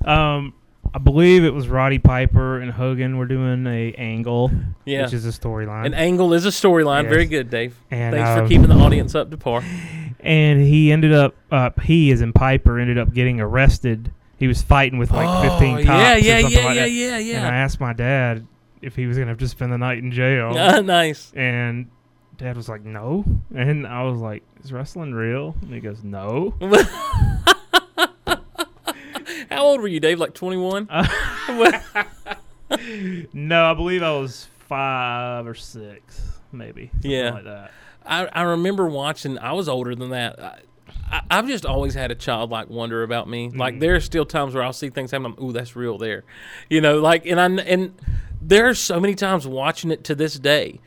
[0.04, 0.54] um,
[0.92, 4.50] I believe it was Roddy Piper and Hogan were doing a angle,
[4.84, 5.86] Yeah, which is a storyline.
[5.86, 7.04] an angle is a storyline.
[7.04, 7.12] Yes.
[7.12, 7.76] Very good, Dave.
[7.90, 9.62] And, Thanks for um, keeping the audience up to par.
[10.20, 14.12] and he ended up, uh, he as in Piper, ended up getting arrested.
[14.36, 15.88] He was fighting with like 15 cops.
[15.88, 16.90] Oh, yeah, yeah, yeah, like yeah, that.
[16.90, 18.46] yeah, And I asked my dad
[18.80, 20.54] if he was going to just spend the night in jail.
[20.82, 21.30] Nice.
[21.36, 21.90] And
[22.40, 23.24] dad was like, no.
[23.54, 25.54] And I was like, is wrestling real?
[25.62, 26.54] And he goes, no.
[29.50, 30.18] How old were you, Dave?
[30.18, 30.88] Like twenty-one?
[33.32, 36.22] No, I believe I was five or six,
[36.52, 36.90] maybe.
[37.02, 37.30] Yeah.
[37.32, 37.70] like that.
[38.06, 39.38] I, I remember watching.
[39.38, 40.40] I was older than that.
[40.40, 40.58] I,
[41.10, 43.50] I, I've just always had a childlike wonder about me.
[43.50, 43.80] Like Mm.
[43.80, 45.34] there are still times where I'll see things happen.
[45.36, 46.22] I'm, ooh, that's real there,
[46.70, 47.00] you know.
[47.00, 47.92] Like and I and
[48.40, 50.78] there are so many times watching it to this day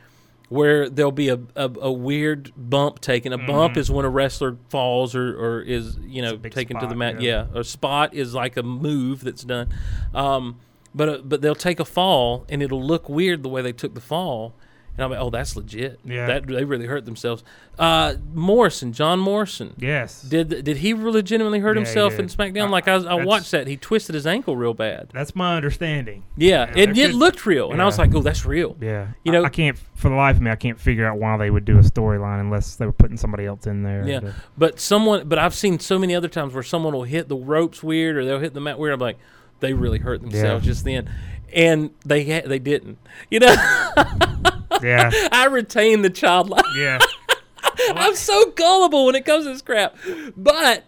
[0.48, 3.32] where there'll be a, a, a weird bump taken.
[3.32, 6.48] A bump is when a wrestler falls or, or is you know Mm-hmm.
[6.48, 7.20] taken to the mat.
[7.20, 7.46] yeah.
[7.52, 9.68] Yeah, a spot is like a move that's done.
[10.14, 10.60] Um,
[10.94, 13.94] but uh, but they'll take a fall and it'll look weird the way they took
[13.94, 14.54] the fall.
[14.96, 15.98] And I'm like, oh, that's legit.
[16.04, 16.26] Yeah.
[16.26, 17.42] that they really hurt themselves.
[17.76, 20.22] Uh, Morrison, John Morrison, Yes.
[20.22, 22.26] did did he legitimately hurt Yeah, himself in.
[22.26, 22.66] SmackDown?
[22.66, 25.08] I- like I, I watched that, he twisted his ankle real bad.
[25.12, 26.22] That's my understanding.
[26.36, 28.76] Yeah, Yeah, and it could- looked real, and I was like, oh, that's real.
[28.80, 29.08] Yeah.
[29.24, 31.36] You I- know- I, can't, for the life of me, I can't figure out why
[31.38, 34.06] they would do a storyline unless they were putting somebody else in there.
[34.06, 37.28] Yeah, to- but someone, but I've seen so many other times where someone will hit
[37.28, 38.94] the ropes weird or they'll hit the mat weird.
[38.94, 39.18] I'm like,
[39.60, 40.70] they really hurt themselves Yeah.
[40.72, 41.10] just then,
[41.54, 42.98] and they ha- they didn't.
[43.30, 43.54] You know,
[44.82, 45.10] yeah.
[45.32, 46.64] I retain the childlike.
[46.76, 46.98] Yeah.
[47.94, 49.96] I'm so gullible when it comes to this crap.
[50.36, 50.84] But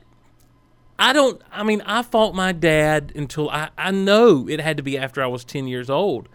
[0.98, 4.82] I don't, I mean, I fought my dad until I, I know it had to
[4.82, 6.28] be after I was 10 years old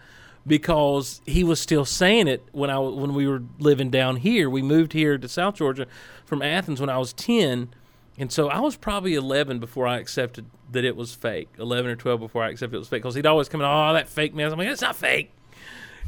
[0.46, 4.50] because he was still saying it when I when we were living down here.
[4.50, 5.86] We moved here to South Georgia
[6.24, 7.72] from Athens when I was 10.
[8.18, 11.48] And so I was probably 11 before I accepted that it was fake.
[11.58, 13.92] 11 or 12 before I accepted it was fake because he'd always come in, oh,
[13.94, 14.52] that fake mess.
[14.52, 15.32] I'm like, it's not fake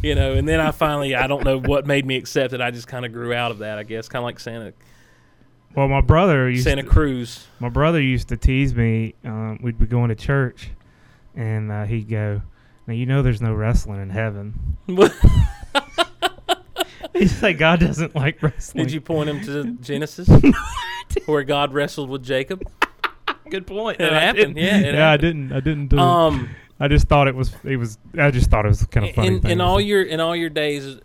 [0.03, 2.71] you know and then i finally i don't know what made me accept it i
[2.71, 4.73] just kind of grew out of that i guess kind of like santa
[5.75, 9.15] Well, my brother used santa to, cruz my brother used to tease me.
[9.25, 10.71] Um, we'd be going to church,
[11.35, 12.43] and uh, he'd go,
[12.87, 14.77] "Now you know there's no wrestling in heaven."
[17.19, 18.85] He's like, God doesn't like wrestling.
[18.85, 20.29] did you point him to genesis
[21.27, 22.63] where god wrestled with jacob
[23.51, 24.01] Good point.
[24.01, 25.21] It happened, yeah, it yeah, I happened.
[25.21, 25.53] didn't.
[25.53, 25.99] I didn't do.
[25.99, 26.49] um
[26.81, 27.55] I just thought it was.
[27.63, 27.99] It was.
[28.19, 29.29] I just thought it was kind of funny.
[29.29, 29.85] in, thing in all say.
[29.85, 30.99] your in all your days,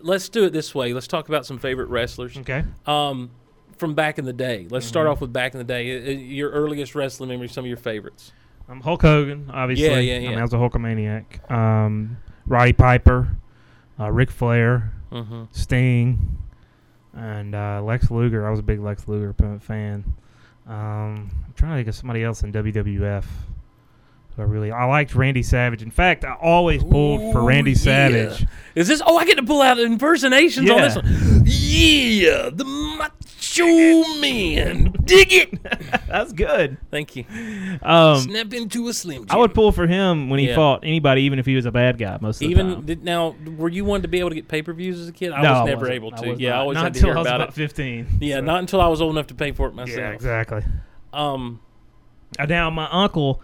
[0.00, 0.92] let's do it this way.
[0.94, 2.38] Let's talk about some favorite wrestlers.
[2.38, 2.64] okay.
[2.86, 3.32] Um,
[3.76, 4.68] from back in the day.
[4.70, 5.12] Let's start Mm-hmm.
[5.12, 6.14] off with back in the day.
[6.14, 8.30] Your earliest wrestling memory, some of your favorites.
[8.68, 9.86] Um, Hulk Hogan, obviously.
[9.86, 10.38] Yeah, yeah, I mean, yeah.
[10.38, 11.50] I was a Hulkamaniac.
[11.50, 12.16] Um,
[12.46, 13.36] Roddy Piper,
[13.98, 15.44] uh, Ric Flair, Mm-hmm.
[15.52, 16.38] Sting,
[17.12, 18.46] and uh, Lex Luger.
[18.46, 20.04] I was a big Lex Luger fan.
[20.66, 23.24] Um, I'm trying to think of somebody else in WWF.
[24.36, 25.82] I really, I liked Randy Savage.
[25.82, 28.46] In fact, I always pulled for Randy Ooh, Savage.
[28.74, 29.00] Is this?
[29.06, 31.42] Oh, I get to pull out impersonations on this one.
[31.46, 34.92] Yeah, the Macho Man.
[35.04, 35.62] Dig it.
[36.08, 36.78] That's good.
[36.90, 37.24] Thank you.
[37.82, 39.26] Um, Snap into a slim.
[39.30, 40.56] I would pull for him when he Yeah.
[40.56, 42.18] fought anybody, even if he was a bad guy.
[42.20, 42.86] Most of the Even time.
[42.86, 45.12] did, now, were you one to be able to get pay per views as a
[45.12, 45.30] kid?
[45.30, 45.94] I No, was never wasn't.
[45.94, 46.30] able to.
[46.30, 46.56] was yeah, not.
[46.56, 47.54] I always not had to until hear I was about about it.
[47.54, 48.06] fifteen.
[48.20, 49.98] Yeah, so- not until I was old enough to pay for it myself.
[49.98, 50.62] Yeah, exactly.
[51.12, 51.60] Um,
[52.48, 53.40] Now my uncle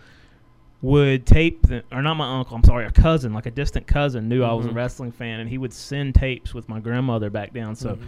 [0.82, 2.57] would tape the, or not my uncle.
[2.57, 4.74] I'm sorry, a cousin, like a distant cousin, knew I was a Mhm.
[4.74, 7.74] wrestling fan, and he would send tapes with my grandmother back down.
[7.77, 7.98] So mhm.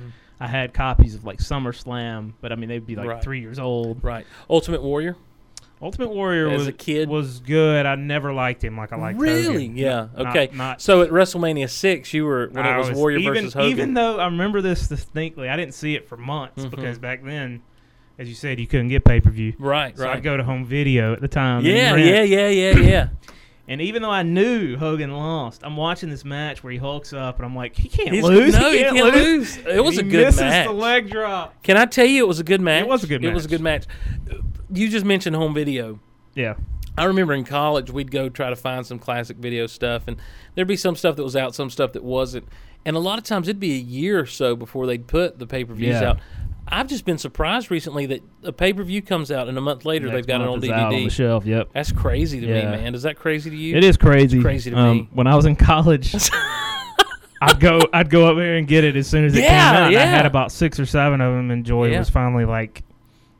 [0.40, 3.22] I had copies of like SummerSlam, but I mean they'd be like Right.
[3.22, 4.02] three years old.
[4.02, 5.16] right, Ultimate Warrior.
[5.82, 7.08] Ultimate Warrior As was a kid?
[7.08, 7.86] was good.
[7.86, 9.42] I never liked him like I liked really?
[9.66, 9.76] Hogan.
[9.76, 10.06] Yeah.
[10.16, 10.48] Okay.
[10.54, 13.70] Not, so at WrestleMania six, you were when I it was, Warrior even, versus Hogan.
[13.70, 16.70] Even though I remember this distinctly, I didn't see it for months Mhm.
[16.70, 17.62] because back then,
[18.22, 19.52] as you said, you couldn't get pay per view.
[19.58, 19.96] right.
[19.96, 20.16] So right.
[20.16, 21.64] I'd go to home video at the time.
[21.64, 23.08] yeah, yeah, yeah, yeah, yeah.
[23.68, 27.36] And even though I knew Hogan lost, I'm watching this match where he hulks up,
[27.36, 28.54] and I'm like, he can't He's- lose.
[28.54, 29.56] No, he he can't, can't lose.
[29.56, 29.66] lose.
[29.66, 30.66] It was a good misses match.
[30.66, 31.62] the leg drop.
[31.62, 32.82] Can I tell you, it was a good match.
[32.82, 33.30] It was a good Match.
[33.30, 33.86] It was a good match.
[34.72, 36.00] You just mentioned home video.
[36.34, 36.54] Yeah.
[36.98, 40.16] I remember in college we'd go try to find some classic video stuff, and
[40.54, 42.46] there'd be some stuff that was out, some stuff that wasn't,
[42.84, 45.46] and a lot of times it'd be a year or so before they'd put the
[45.46, 46.10] pay per views Yeah.
[46.10, 46.18] out.
[46.72, 49.84] I've just been surprised recently that a pay per view comes out and a month
[49.84, 51.04] later Next they've got it on month is out DVD.
[51.04, 51.44] the shelf.
[51.44, 51.68] Yep.
[51.74, 52.94] That's crazy to me, man.
[52.94, 53.76] Is that crazy to you?
[53.76, 54.40] It is crazy.
[54.40, 55.08] crazy to um, me.
[55.12, 56.14] When I was in college,
[57.42, 59.82] I'd go I'd go up there and get it as soon as it Yeah, came
[59.82, 59.92] out.
[59.92, 61.98] and I had about six or seven of them, and Joy Yeah.
[61.98, 62.82] was finally like,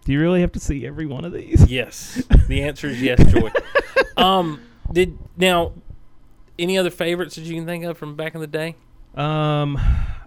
[0.04, 2.22] "Do you really have to see every one of these?" Yes.
[2.48, 3.50] The answer is yes, Joy.
[4.16, 4.60] um,
[4.92, 5.72] did now
[6.58, 8.76] any other favorites that you can think of from back in the day?
[9.14, 9.78] Um,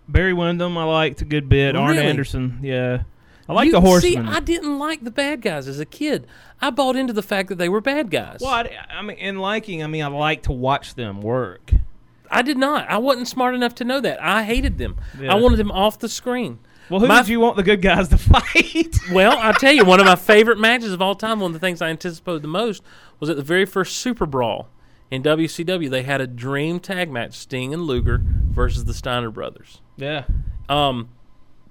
[0.07, 1.75] Barry Windham, I liked a good bit.
[1.75, 3.03] Arn Anderson, yeah,
[3.49, 4.25] I like You- the Horsemen.
[4.25, 6.27] See, I didn't like the bad guys as a kid.
[6.61, 8.39] I bought into the fact that they were bad guys.
[8.41, 11.71] well, I, I mean, in liking, I mean, I like to watch them work.
[12.31, 12.89] I did not.
[12.89, 14.21] I wasn't smart enough to know that.
[14.21, 14.97] I hated them.
[15.19, 15.31] Yeah.
[15.31, 16.59] I wanted them off the screen.
[16.89, 18.95] Well, who My- did you want the good guys to fight?
[19.11, 21.59] Well, I tell you, one of my favorite matches of all time, one of the
[21.59, 22.83] things I anticipated the most,
[23.19, 24.69] was at the very first Super Brawl
[25.11, 25.89] in WCW.
[25.89, 28.23] They had a dream tag match: Sting and Luger
[28.55, 29.81] versus the Steiner brothers.
[29.97, 30.23] yeah,
[30.69, 31.09] Um,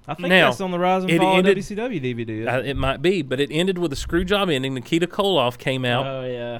[0.07, 2.65] I think Now, that's on the Rise and it Fall ended- WCW DVD.
[2.65, 4.73] it might be, but it ended with a screw job ending.
[4.75, 6.05] Nikita Koloff came out.
[6.05, 6.59] oh yeah,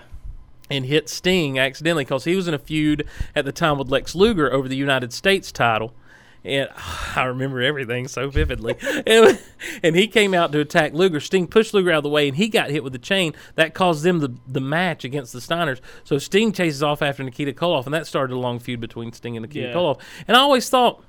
[0.70, 4.16] and hit Sting accidentally because he was in a feud at the time with Lex
[4.16, 5.94] Luger over the United States title.
[6.46, 6.70] And
[7.16, 8.76] I remember everything so vividly.
[9.08, 9.40] and,
[9.84, 11.20] and he came out to attack Luger.
[11.20, 13.34] Sting pushed Luger out of the way, and he got hit with the chain.
[13.56, 15.82] That caused them the, the match against the Steiners.
[16.04, 19.36] So Sting chases off after Nikita Koloff, and that started a long feud between Sting
[19.36, 19.74] and Nikita Yeah.
[19.74, 20.00] Koloff.
[20.28, 21.04] And I always thought,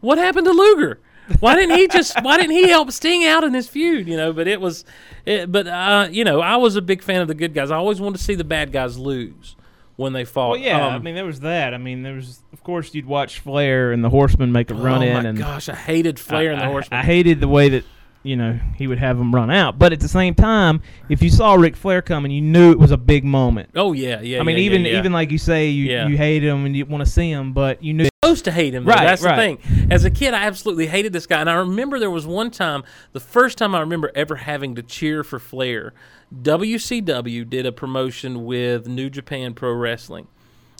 [0.00, 1.00] what happened to Luger?
[1.40, 2.20] Why didn't he just?
[2.22, 4.06] Why didn't he help Sting out in this feud?
[4.06, 4.84] You know, but it was,
[5.24, 7.70] it, but uh, you know, I was a big fan of the good guys.
[7.70, 9.56] I always wanted to see the bad guys lose
[9.96, 10.50] when they fought.
[10.50, 10.86] well, yeah.
[10.88, 11.72] I Um, mean, there was that.
[11.74, 15.02] I mean, there was, of course, you'd watch Flair and the Horsemen make a run
[15.02, 17.48] oh in, my and gosh, I hated Flair and the I- I- I, hated the
[17.48, 17.84] way that
[18.24, 19.78] you know he would have them run out.
[19.78, 22.90] But at the same time, if you saw Ric Flair coming, you knew it was
[22.90, 23.70] a big moment.
[23.76, 24.40] oh yeah, yeah.
[24.40, 24.98] I mean, yeah, yeah, even yeah.
[24.98, 26.08] even like you say, you Yeah.
[26.08, 28.08] you hated him and you want to see him, but you knew.
[28.22, 28.84] supposed to hate him.
[28.84, 28.92] Though.
[28.92, 29.58] Right, That's right.
[29.60, 29.88] the thing.
[29.92, 32.82] As a kid, I absolutely hated this guy, and I remember there was one time,
[33.12, 35.92] the first time I remember ever having to cheer for Flair.
[36.34, 40.26] WCW did a promotion with New Japan Pro Wrestling,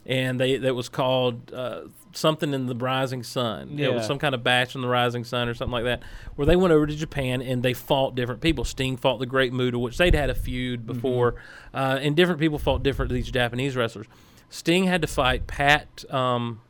[0.07, 1.83] and they that was called uh,
[2.15, 3.79] something in the Rising Sun.
[3.79, 3.89] Yeah.
[3.89, 6.03] It was some kind of bash in the Rising Sun or something like that,
[6.37, 8.65] where they went over to Japan and they fought different people.
[8.65, 11.37] Sting fought the Great Muta, which they'd had a feud before,
[11.75, 14.07] uh, and different people fought different these Japanese wrestlers.
[14.49, 16.05] Sting had to fight Pat.
[16.13, 16.61] Um,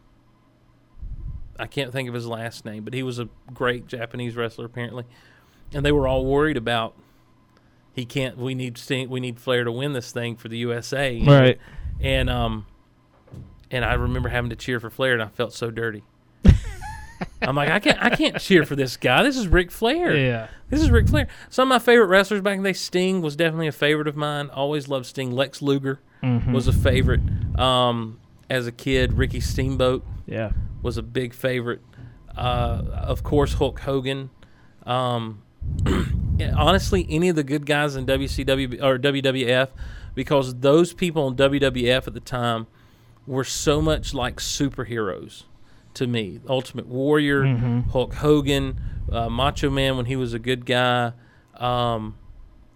[1.58, 5.04] I can't think of his last name, but he was a great Japanese wrestler apparently,
[5.72, 6.96] and they were all worried about
[7.94, 8.36] he can't.
[8.36, 9.08] We need Sting.
[9.08, 11.22] We need Flair to win this thing for the USA.
[11.24, 11.58] Right.
[12.00, 12.66] And um,
[13.70, 16.02] and I remember having to cheer for Flair, and I felt so dirty.
[17.42, 19.22] I'm like, I can't, I can't cheer for this guy.
[19.22, 20.16] This is Ric Flair.
[20.16, 20.48] Yeah.
[20.70, 21.28] This is Ric Flair.
[21.50, 24.16] Some of my favorite wrestlers back in the day, Sting was definitely a favorite of
[24.16, 24.48] mine.
[24.50, 25.30] Always loved Sting.
[25.30, 26.54] Lex Luger Mm-hmm.
[26.54, 27.20] was a favorite.
[27.58, 28.18] Um,
[28.48, 30.52] as a kid, Ricky Steamboat Yeah.
[30.82, 31.82] was a big favorite.
[32.34, 34.30] Uh, of course, Hulk Hogan.
[34.86, 35.42] Um,
[36.56, 39.68] honestly, any of the good guys in WCW or WWF,
[40.14, 42.66] because those people in WWF at the time
[43.26, 45.44] were so much like superheroes
[45.94, 46.40] to me.
[46.48, 47.44] Ultimate Warrior,
[47.92, 48.78] Hulk Hogan,
[49.10, 51.12] uh, Macho Man when he was a good guy.
[51.56, 52.16] Um,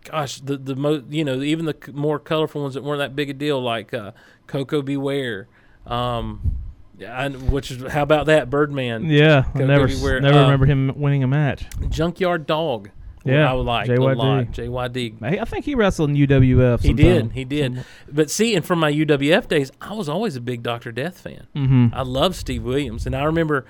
[0.04, 3.16] gosh, the the mo- you know even the c- more colorful ones that weren't that
[3.16, 4.12] big a deal, like uh,
[4.46, 4.96] Koko B.
[4.96, 5.48] Ware.
[5.86, 6.54] Um,
[7.00, 9.06] and which is how about that Birdman?
[9.06, 11.64] Yeah, I never Wear- never uh, remember him winning a match.
[11.88, 12.90] Junkyard Dog.
[13.28, 14.16] Yeah, I would like a JYD.
[14.16, 14.46] lot.
[14.52, 15.40] JYD.
[15.40, 16.80] I think he wrestled in UWF.
[16.82, 17.84] He did, he did.
[18.10, 21.46] But see, and from my UWF days, I was always a big Doctor Death fan.
[21.55, 21.88] Mm-hmm.
[21.94, 23.64] I love Steve Williams, and I remember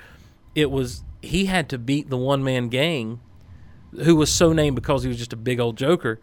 [0.54, 3.20] it was he had to beat the one man gang,
[4.04, 6.20] who was so named because he was just a big old joker.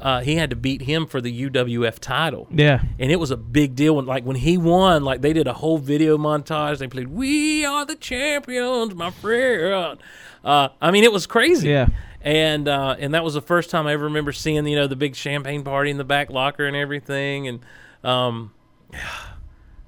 [0.00, 2.82] Uh, he had to beat him for the UWF title, Yeah.
[3.00, 3.96] and it was a big deal.
[3.96, 6.78] When like when he won, like they did a whole video montage.
[6.78, 9.98] They played "We Are the Champions, my friend."
[10.44, 11.68] Uh, I mean, it was crazy.
[11.70, 11.88] Yeah.
[12.20, 14.96] And uh, and that was the first time I ever remember seeing you know the
[14.96, 17.60] big champagne party in the back locker and everything, and
[18.02, 18.52] um,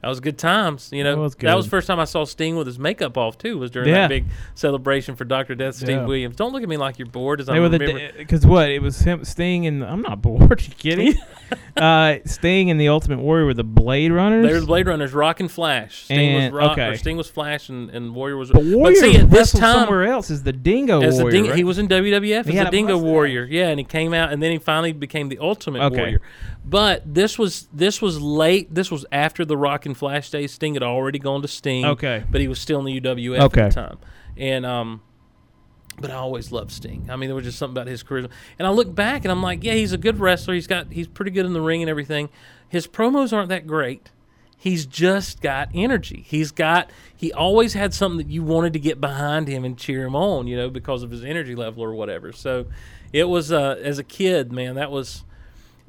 [0.02, 0.90] that was good times.
[0.92, 3.16] You know, That was That was the first time I saw Sting with his makeup
[3.18, 3.58] off too.
[3.58, 4.02] Was during Yeah.
[4.02, 4.24] that big
[4.54, 6.04] celebration for Doctor Death, Steve Yeah.
[6.06, 6.36] Williams.
[6.36, 7.40] Don't look at me like you're bored.
[7.40, 8.10] As They I the remember.
[8.16, 10.62] because what it was him Sting and I'm not bored.
[10.66, 11.14] you kidding?
[11.76, 14.46] uh, Sting and the Ultimate Warrior were the Blade Runners.
[14.46, 16.04] They were the Blade Runners, Rock and Flash.
[16.04, 16.88] Sting And- was Rock, okay.
[16.88, 18.50] or Sting was Flash, and, and Warrior was.
[18.50, 21.30] but Warrior see, at this time, somewhere else is the Dingo as the Warrior.
[21.42, 21.56] Ding- right?
[21.56, 22.96] he was in WWF He as a Dingo.
[22.98, 23.44] Warrior.
[23.44, 25.96] Yeah, and he came out, and then he finally became the Ultimate Okay.
[25.96, 26.20] Warrior.
[26.64, 28.72] But this was this was late.
[28.74, 30.52] This was after the Rock and Flash days.
[30.52, 31.84] Sting had already gone to Sting.
[31.84, 32.24] Okay.
[32.30, 33.62] but he was still in the UWF Okay.
[33.62, 33.98] at the time,
[34.36, 35.02] and um.
[36.00, 37.08] But I always loved Sting.
[37.10, 38.30] I mean, there was just something about his charisma.
[38.58, 40.54] And I look back and I'm like, yeah, he's a good wrestler.
[40.54, 42.30] He's got he's pretty good in the ring and everything.
[42.70, 44.10] His promos aren't that great.
[44.56, 46.24] He's just got energy.
[46.26, 50.06] He's got he always had something that you wanted to get behind him and cheer
[50.06, 52.32] him on, you know, because of his energy level or whatever.
[52.32, 52.66] So
[53.12, 55.24] it was uh, as a kid, man, that was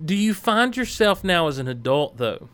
[0.04, 2.50] do you find yourself now as an adult though?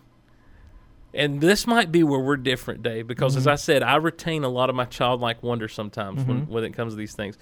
[1.14, 4.50] And this might be where we're different, Dave, because as I said, I retain a
[4.50, 7.38] lot of my childlike wonder sometimes when, when it comes to these things.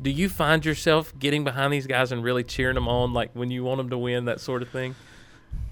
[0.00, 3.50] Do you find yourself getting behind these guys and really cheering them on, like when
[3.50, 4.94] you want them to win, that sort of thing?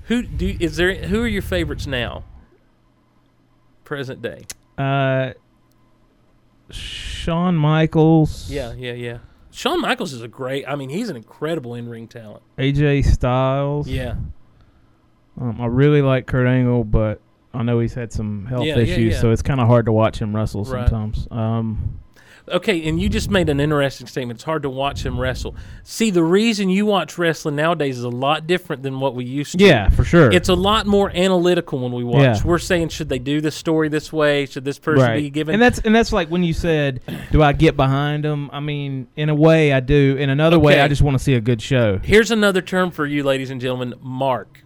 [0.05, 0.95] Who do is there?
[0.95, 2.25] Who are your favorites now?
[3.85, 4.45] Present day.
[4.77, 5.33] uh,
[6.71, 8.51] Shawn Michaels.
[8.51, 9.19] Yeah, yeah, yeah.
[9.51, 10.65] Shawn Michaels is a great.
[10.69, 12.43] I mean, he's an incredible in-ring talent.
[12.59, 13.89] AJ Styles.
[13.89, 14.15] Yeah,
[15.41, 17.21] Um, I really like Kurt Angle, but
[17.55, 19.21] I know he's had some health Yeah, yeah, issues, yeah.
[19.21, 20.89] so it's kind of hard to watch him wrestle Right.
[20.89, 21.27] sometimes.
[21.31, 21.99] Um,
[22.49, 24.39] Okay, and you just made an interesting statement.
[24.39, 25.55] It's hard to watch him wrestle.
[25.83, 29.59] See, the reason you watch wrestling nowadays is a lot different than what we used
[29.59, 29.65] to.
[29.65, 30.31] yeah, for sure.
[30.33, 32.21] It's a lot more analytical when we watch.
[32.21, 32.43] Yeah.
[32.45, 34.47] We're saying, should they do this story this way?
[34.47, 35.17] Should this person right.
[35.23, 35.55] be given?
[35.55, 37.01] and that's and that's like when you said,
[37.31, 40.17] "Do I get behind him?" I mean, in a way, I do.
[40.19, 41.99] In another way, I just want to see a good show.
[42.03, 44.61] Here's another term for you, ladies and gentlemen mark.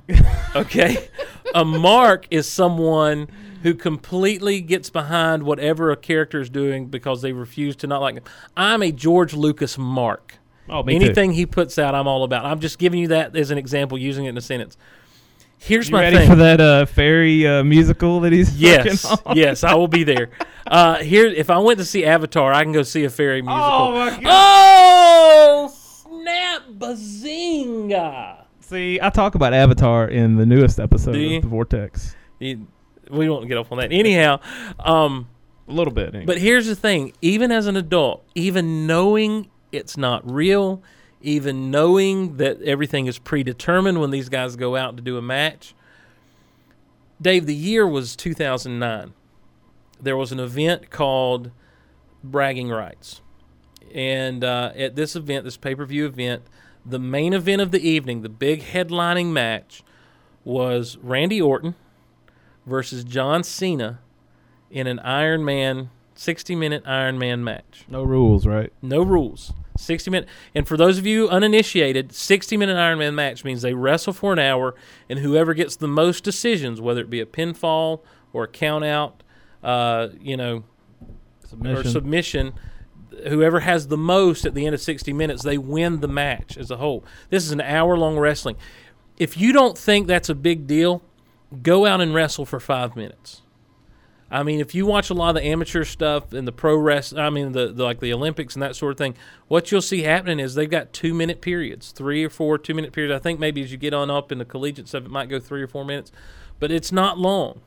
[0.54, 1.08] Okay?
[1.54, 3.28] a mark is someone
[3.64, 8.14] who completely gets behind whatever a character is doing because they refuse to not like
[8.14, 8.22] him.
[8.56, 10.34] I'm a George Lucas mark.
[10.68, 11.04] Oh, me too.
[11.06, 12.44] Anything he puts out, I'm all about.
[12.44, 14.76] I'm just giving you that as an example, using it in a sentence.
[15.58, 16.28] Here's You my ready thing.
[16.28, 19.18] for that uh, fairy uh, musical that he's Yes, on?
[19.36, 20.28] yes, I will be there.
[20.66, 23.64] Uh, here, if I went to see Avatar, I can go see a fairy musical.
[23.64, 24.22] Oh my god!
[24.26, 28.44] Oh, snap, bazinga!
[28.60, 32.14] See, I talk about Avatar in the newest episode of the Vortex.
[32.38, 32.66] You-
[33.10, 33.92] we won't get off on that.
[33.92, 34.40] Anyhow,
[34.78, 35.28] um,
[35.68, 36.26] A little bit, anyway.
[36.26, 40.82] but here's the thing: even as an adult, even knowing it's not real,
[41.20, 45.74] even knowing that everything is predetermined when these guys go out to do a match.
[47.20, 49.14] Dave, the year was 2009.
[50.00, 51.50] There was an event called
[52.22, 53.20] Bragging Rights.
[53.94, 56.42] And uh, at this event, this pay per view event,
[56.84, 59.82] the main event of the evening, the big headlining match,
[60.44, 61.74] was Randy Orton
[62.66, 64.00] versus John Cena
[64.70, 67.84] in an Iron Man 60 minute Iron Man match.
[67.88, 68.72] no rules, right?
[68.82, 69.52] No rules.
[69.76, 70.28] 60 minute.
[70.54, 74.32] And for those of you uninitiated, 60 minute Iron Man match means they wrestle for
[74.32, 74.74] an hour,
[75.08, 78.00] and whoever gets the most decisions, whether it be a pinfall
[78.32, 79.22] or a count out,
[79.62, 80.64] uh, you know,
[81.64, 82.52] or submission,
[83.28, 86.70] whoever has the most at the end of 60 minutes, they win the match as
[86.70, 87.04] a whole.
[87.30, 88.56] This is an hour long wrestling.
[89.16, 91.02] If you don't think that's a big deal,
[91.62, 93.42] go out and wrestle for five minutes.
[94.30, 97.16] I mean, if you watch a lot of the amateur stuff and the pro wrest,
[97.16, 99.14] I mean, the, the like the Olympics and that sort of thing,
[99.46, 102.92] what you'll see happening is they've got two minute periods, three or four two minute
[102.92, 103.14] periods.
[103.14, 105.38] I think maybe as you get on up in the collegiate stuff, it might go
[105.38, 106.10] three or four minutes,
[106.58, 107.60] but it's not long,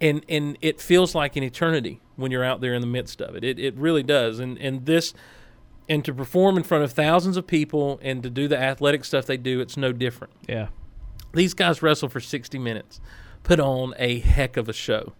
[0.00, 3.34] and and it feels like an eternity when you're out there in the midst of
[3.34, 3.42] it.
[3.42, 5.12] It it really does, and and this.
[5.88, 9.24] And to perform in front of thousands of people and to do the athletic stuff
[9.24, 10.66] they do, it's no different Yeah.
[11.36, 13.00] These guys wrestle for 60 minutes,
[13.42, 15.12] put on a heck of a show.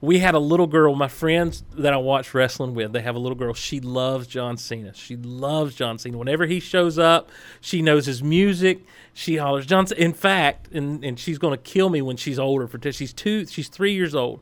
[0.00, 3.18] We had a little girl, my friends that I watch wrestling with, they have a
[3.18, 3.52] little girl.
[3.52, 4.94] She loves John Cena.
[4.94, 6.16] She loves John Cena.
[6.16, 7.30] Whenever he shows up,
[7.60, 8.84] she knows his music.
[9.12, 9.88] She hollers John.
[9.88, 10.00] Cena.
[10.00, 12.68] In fact, and, and she's going to kill me when she's older.
[12.68, 14.40] For she's two, she's three years old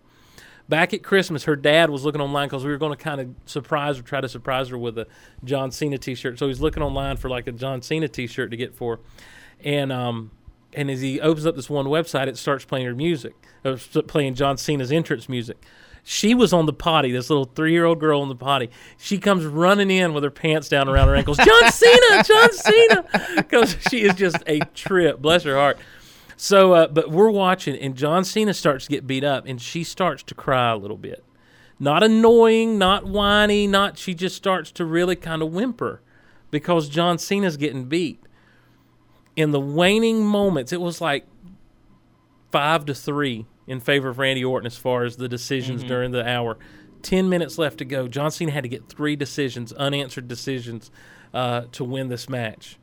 [0.69, 3.29] back at Christmas, her dad was looking online because we were going to kind of
[3.45, 5.07] surprise her, try to surprise her with a
[5.45, 6.39] John Cena T-shirt.
[6.39, 9.03] So he's looking online for like a John Cena T-shirt to get for, her.
[9.61, 10.31] and um,
[10.77, 13.35] and as he opens up this one website, it starts playing her music,
[14.07, 15.57] playing John Cena's entrance music.
[16.05, 18.71] She was on the potty, this little three-year-old girl on the potty.
[18.97, 21.39] She comes running in with her pants down around her ankles.
[21.39, 23.05] John Cena, John Cena,
[23.37, 25.21] because she is just a trip.
[25.21, 25.79] Bless her heart.
[26.37, 29.83] So, uh, but we're watching, and John Cena starts to get beat up, and she
[29.83, 31.25] starts to cry a little bit.
[31.81, 33.99] Not annoying, not whiny, not.
[33.99, 36.03] She just starts to really kind of whimper
[36.51, 38.23] because John Cena's getting beat.
[39.37, 41.27] In the waning moments, it was like
[42.51, 46.27] five to three in favor of Randy Orton as far as the decisions during the
[46.27, 46.57] hour.
[47.03, 48.09] Ten minutes left to go.
[48.09, 50.91] John Cena had to get three decisions, unanswered decisions,
[51.35, 52.79] uh, to win this match.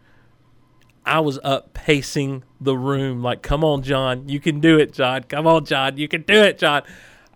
[1.05, 5.23] I was up pacing the room, like, come on, John, you can do it, John.
[5.23, 6.83] Come on, John, you can do it, John.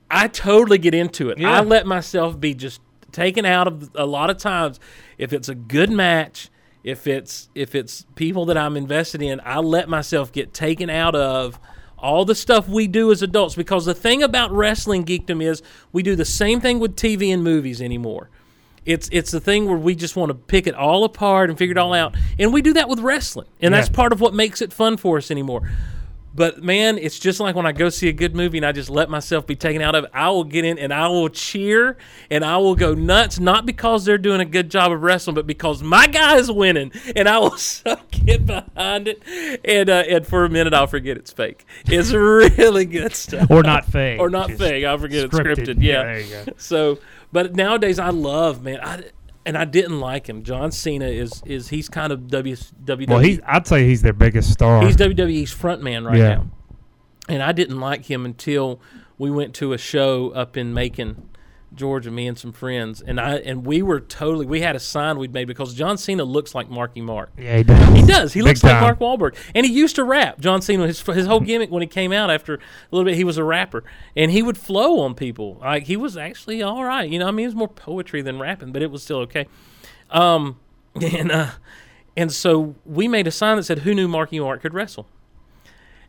[0.09, 1.37] I totally get into it.
[1.37, 1.51] Yeah.
[1.51, 2.79] I let myself be just
[3.11, 4.79] taken out of a lot of times.
[5.17, 6.49] If it's a good match,
[6.87, 11.15] if it's if it's people that I'm invested in, I let myself get taken out
[11.15, 11.59] of
[11.97, 15.61] all the stuff we do as adults because the thing about wrestling geekdom is
[15.91, 18.29] we do the same thing with TV and movies anymore.
[18.85, 21.73] It's it's the thing where we just want to pick it all apart and figure
[21.73, 24.61] it all out, and we do that with wrestling, and that's part of what makes
[24.61, 25.69] it fun for us anymore.
[26.37, 28.91] But man, it's just like when I go see a good movie and I just
[28.91, 30.11] let myself be taken out of it.
[30.13, 31.97] I will get in and I will cheer
[32.29, 35.47] and I will go nuts, not because they're doing a good job of wrestling, but
[35.47, 39.23] because my guy is winning, and I will so get behind it.
[39.65, 41.65] And uh, and for a minute, I'll forget it's fake.
[41.87, 44.85] It's really good stuff, or not fake, or not just fake.
[44.85, 45.65] I'll forget it's scripted.
[45.65, 45.81] scripted.
[45.81, 46.03] Yeah.
[46.03, 46.53] there you go.
[46.57, 46.99] So,
[47.31, 48.79] but nowadays I love man.
[48.83, 49.05] I
[49.47, 50.43] and I didn't like him.
[50.43, 53.07] John Cena is is he's kind of W WWE.
[53.07, 54.85] Well, he's I'd say he's their biggest star.
[54.85, 56.35] He's WWE's front man right Yeah.
[56.35, 56.47] now.
[57.29, 58.79] And I didn't like him until
[59.17, 61.27] we went to a show up in Macon,
[61.75, 63.01] Georgia, me and some friends.
[63.01, 66.23] And I and we were totally we had a sign we'd made because John Cena
[66.23, 67.31] looks like Marky Mark.
[67.37, 67.93] yeah, he does.
[67.93, 68.33] He does.
[68.33, 68.81] He Big looks like.
[68.81, 69.35] Mark Wahlberg.
[69.53, 70.39] And he used to rap.
[70.39, 72.59] John Cena, his, his whole gimmick when he came out after a
[72.91, 73.83] little bit, he was a rapper.
[74.15, 75.57] And he would flow on people.
[75.61, 77.09] Like, he was actually all right.
[77.09, 79.47] You know, I mean, it was more poetry than rapping, but it was still okay.
[80.09, 80.59] Um,
[81.01, 81.51] and, uh,
[82.15, 85.07] and so we made a sign that said, Who knew Marky Mark could wrestle?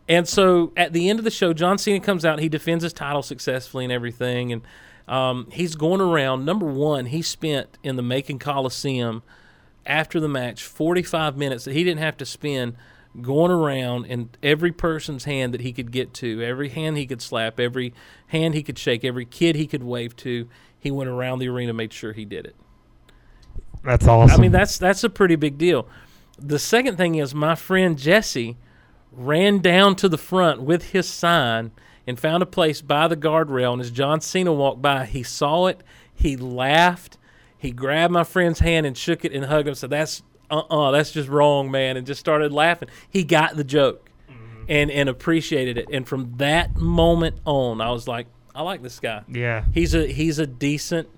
[0.09, 2.39] And so at the end of the show, John Cena comes out.
[2.39, 4.53] He defends his title successfully and everything.
[4.53, 4.63] And
[5.09, 6.45] um, he's going around.
[6.45, 9.23] Number one, he spent in the Macon Coliseum
[9.87, 12.77] after the match 45 minutes that he didn't have to spend
[13.23, 17.23] going around in every person's hand that he could get to, every hand he could
[17.23, 17.95] slap, every
[18.29, 20.49] hand he could shake, every kid he could wave to.
[20.79, 22.55] He went around the arena, made sure he did it.
[23.83, 24.39] That's awesome.
[24.39, 25.89] I mean, that's that's a pretty big deal.
[26.39, 28.57] The second thing is my friend Jesse
[29.11, 31.73] ran down to the front with his sign
[32.09, 33.73] and found a place by the guardrail.
[33.75, 35.83] And as John Cena walked by, he saw it.
[36.15, 37.19] He laughed.
[37.57, 39.75] He grabbed my friend's hand and shook it and hugged him.
[39.75, 42.89] Said, "That's uh uh that's just wrong, man," and just started laughing.
[43.11, 44.11] He got the joke
[44.69, 45.89] and and appreciated it.
[45.93, 49.23] And from that moment on, I was like, I like this guy.
[49.29, 51.09] yeah, He's a he's a decent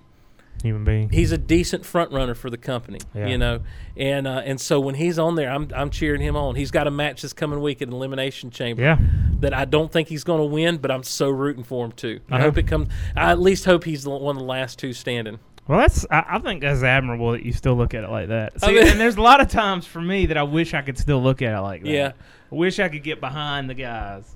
[0.61, 1.09] human being.
[1.09, 3.27] he's a decent front runner for the company, Yeah.
[3.27, 3.59] you know,
[3.97, 6.55] and uh, and so when he's on there, I'm I'm cheering him on.
[6.55, 8.97] He's got a match this coming week at Elimination Chamber yeah,
[9.39, 12.19] that I don't think he's going to win, but I'm so rooting for him too.
[12.29, 12.89] I hope it comes.
[13.15, 15.39] I at least hope he's the, one of the last two standing.
[15.67, 18.53] well, that's I, I think that's admirable that you still look at it like that.
[18.61, 20.81] I See, mean- and there's a lot of times for me that I wish I
[20.81, 21.89] could still look at it like that.
[21.89, 22.11] Yeah.
[22.51, 24.35] I wish I could get behind the guys.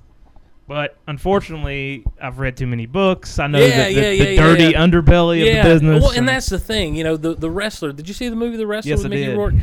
[0.68, 3.38] But unfortunately, I've read too many books.
[3.38, 4.80] I know Yeah, the, the, yeah, the yeah, yeah, dirty yeah.
[4.84, 6.02] underbelly of the business.
[6.02, 7.92] well, and that's the thing, you know, the the wrestler.
[7.92, 9.36] Did you see the movie The Wrestler Yes, with Mickey did.
[9.36, 9.54] Rourke?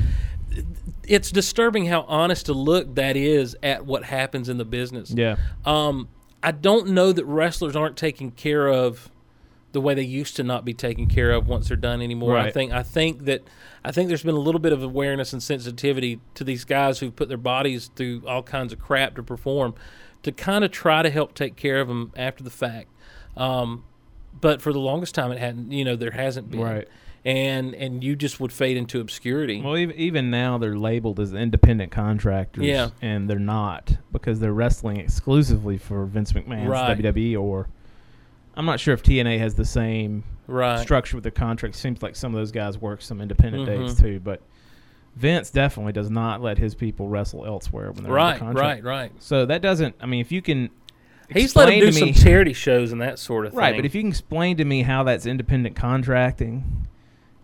[1.05, 5.11] It's disturbing how honest a look that is at what happens in the business.
[5.11, 5.35] yeah.
[5.65, 6.07] Um,
[6.41, 9.09] I don't know that wrestlers aren't taken care of
[9.73, 12.37] the way they used to not be taken care of once they're done anymore.
[12.37, 13.43] I think I think that
[13.83, 17.11] I think there's been a little bit of awareness and sensitivity to these guys who
[17.11, 19.73] put their bodies through all kinds of crap to perform,
[20.23, 22.89] to kind of try to help take care of them after the fact.
[23.37, 23.83] Um,
[24.39, 25.71] but for the longest time, it hadn't.
[25.71, 26.61] You know, there hasn't been.
[26.61, 26.87] Right.
[27.25, 29.61] And and you just would fade into obscurity.
[29.61, 32.65] Well, even, even now they're labeled as independent contractors.
[32.65, 32.89] Yeah.
[33.01, 36.97] And they're not because they're wrestling exclusively for Vince McMahon's Right.
[36.97, 37.69] WWE or.
[38.55, 40.79] I'm not sure if TNA has the same right.
[40.79, 41.75] structure with their contract.
[41.75, 43.87] Seems like some of those guys work some independent Mhm.
[43.87, 44.41] dates too, but
[45.15, 48.83] Vince definitely does not let his people wrestle elsewhere when they're Right, contract.
[48.83, 49.11] right, right.
[49.19, 49.95] So that doesn't.
[50.01, 50.69] I mean, if you can,
[51.29, 53.59] He's let him do me- some charity shows and that sort of thing.
[53.59, 53.75] right.
[53.75, 56.87] But if you can explain to me how that's independent contracting,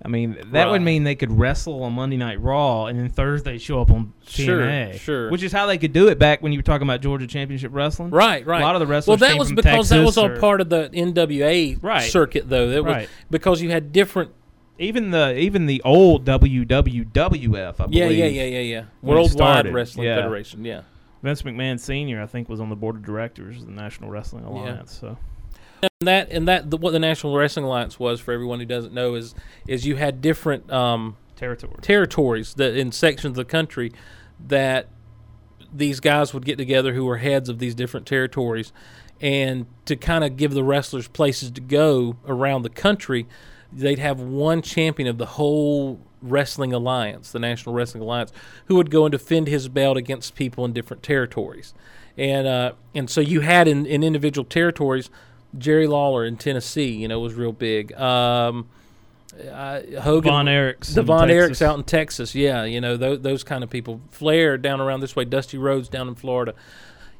[0.03, 3.57] I mean, that would mean they could wrestle on Monday Night Raw and then Thursday
[3.57, 4.97] show up on Sure, TNA.
[4.97, 5.29] sure.
[5.29, 7.71] Which is how they could do it back when you were talking about Georgia Championship
[7.73, 8.09] Wrestling.
[8.09, 8.61] Right, right.
[8.61, 9.19] A lot of the wrestlers.
[9.19, 12.09] Well, that was because that was all part of the NWA Right.
[12.09, 12.69] circuit, though.
[12.69, 14.31] That was because you had different.
[14.79, 18.17] Even the even the old WWWF, I Yeah, believe.
[18.17, 18.83] yeah, yeah, yeah, yeah.
[19.01, 20.15] when it Worldwide started, Wrestling yeah.
[20.15, 20.65] Federation.
[20.65, 20.81] Yeah.
[21.21, 24.45] Vince McMahon Senior, I think, was on the board of directors of the National Wrestling
[24.45, 24.97] Alliance.
[24.97, 25.17] So
[25.83, 28.93] And that and that the, what the National Wrestling Alliance was for everyone who doesn't
[28.93, 29.35] know is
[29.67, 31.73] is you had different um, territory.
[31.81, 33.91] territories that in sections of the country
[34.47, 34.87] that
[35.73, 38.71] these guys would get together who were heads of these different territories
[39.21, 43.27] and to kind of give the wrestlers places to go around the country
[43.71, 48.31] they'd have one champion of the whole wrestling alliance the national wrestling alliance
[48.65, 51.73] who would go and defend his belt against people in different territories
[52.17, 55.09] and uh, and so you had in, in individual territories
[55.57, 58.67] jerry lawler in tennessee you know was real big um,
[59.51, 61.35] uh, Hogan, Von Erichs Devon Texas.
[61.35, 62.35] Eric's out in Texas.
[62.35, 64.01] Yeah, you know those, those kind of people.
[64.09, 65.23] Flair down around this way.
[65.23, 66.55] Dusty Rhodes down in Florida.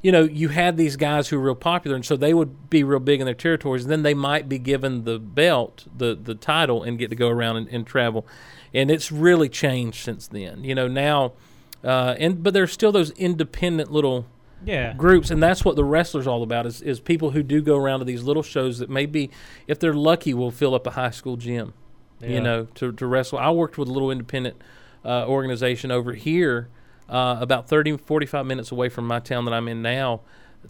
[0.01, 2.84] You know, you had these guys who were real popular, and so they would be
[2.84, 3.84] real big in their territories.
[3.84, 7.27] And then they might be given the belt, the the title, and get to go
[7.27, 8.26] around and, and travel.
[8.73, 10.63] And it's really changed since then.
[10.63, 11.34] You know now,
[11.84, 14.26] uh, and but there's still those independent little
[14.65, 14.93] Yeah.
[14.93, 17.99] groups, and that's what the wrestlers all about is is people who do go around
[17.99, 19.30] to these little shows that maybe,
[19.67, 21.73] if they're lucky, will fill up a high school gym.
[22.21, 22.30] Yeah.
[22.30, 23.38] You know, to to wrestle.
[23.38, 24.55] I worked with a little independent
[25.03, 26.67] uh, organization over here,
[27.10, 30.22] uh, about 30, 45 minutes away from my town that I'm in now,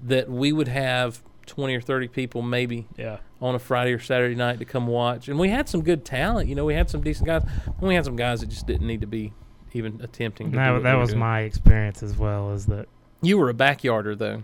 [0.03, 3.17] that we would have twenty or thirty people maybe Yeah.
[3.41, 6.47] on a Friday or Saturday night to come watch, and we had some good talent.
[6.47, 7.43] You know, we had some decent guys.
[7.65, 9.33] and We had some guys that just didn't need to be
[9.73, 10.47] even attempting.
[10.47, 11.19] To do That, that was doing.
[11.19, 12.51] my experience as well.
[12.51, 12.87] Is that
[13.23, 14.43] You were a backyarder though.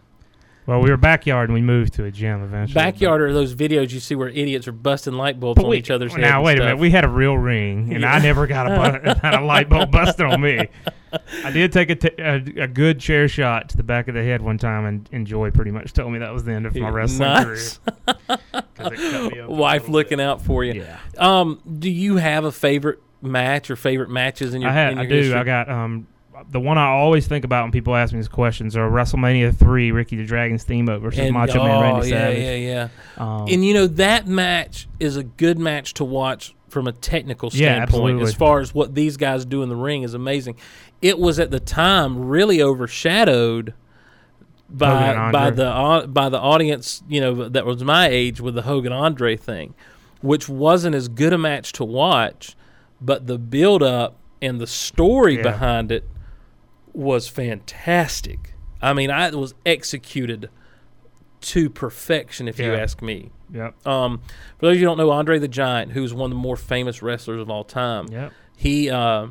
[0.68, 2.74] Well, we were backyard and we moved to a gym eventually.
[2.74, 5.78] Backyard are those videos you see where idiots are busting light bulbs But on we-
[5.78, 6.22] each other's heads.
[6.22, 6.78] Now wait a minute.
[6.80, 10.26] We had a real ring, and I never got a, bu- a light bulb busted
[10.26, 10.68] on me.
[11.46, 14.24] I did take a, t- a, a good chair shot to the back of the
[14.24, 16.76] head one time, and, and Joy pretty much told me that was the end of
[16.76, 17.80] my wrestling Nice.
[17.80, 18.18] career.
[18.76, 20.26] 'Cause it cut me open a Wife looking bit.
[20.28, 20.82] out for you.
[20.84, 24.70] Yeah, Um, do you have a favorite match or favorite matches in your?
[24.70, 24.92] I had.
[24.94, 25.16] in I your do.
[25.18, 25.40] history?
[25.40, 26.08] I got um
[26.52, 29.92] the one I always think about when people ask me these questions are WrestleMania three,
[29.92, 32.44] Ricky the Dragon Steamboat versus And- Macho oh, Man Randy yeah, Savage.
[32.44, 32.88] yeah, yeah.
[33.18, 37.50] Um, And you know that match is a good match to watch from a technical
[37.50, 37.84] standpoint.
[37.84, 38.24] absolutely.
[38.24, 40.56] As far as what these guys do in the ring is amazing.
[41.02, 43.74] It was at the time really overshadowed
[44.70, 48.64] by by the au- by the audience, you know, that was my age with the
[48.64, 49.74] Hogan Andre thing,
[50.22, 52.56] which wasn't as good a match to watch,
[53.00, 55.44] but the build up and the story Yeah.
[55.44, 56.04] behind it
[56.98, 58.54] was fantastic.
[58.82, 60.50] I mean, I was executed
[61.42, 63.30] to perfection, if you ask me.
[63.54, 63.86] Yep.
[63.88, 64.22] Um,
[64.58, 66.56] for those of you who don't know, Andre the Giant, who's one of the more
[66.56, 68.34] famous wrestlers of all time, Yep.
[68.58, 69.28] he uh,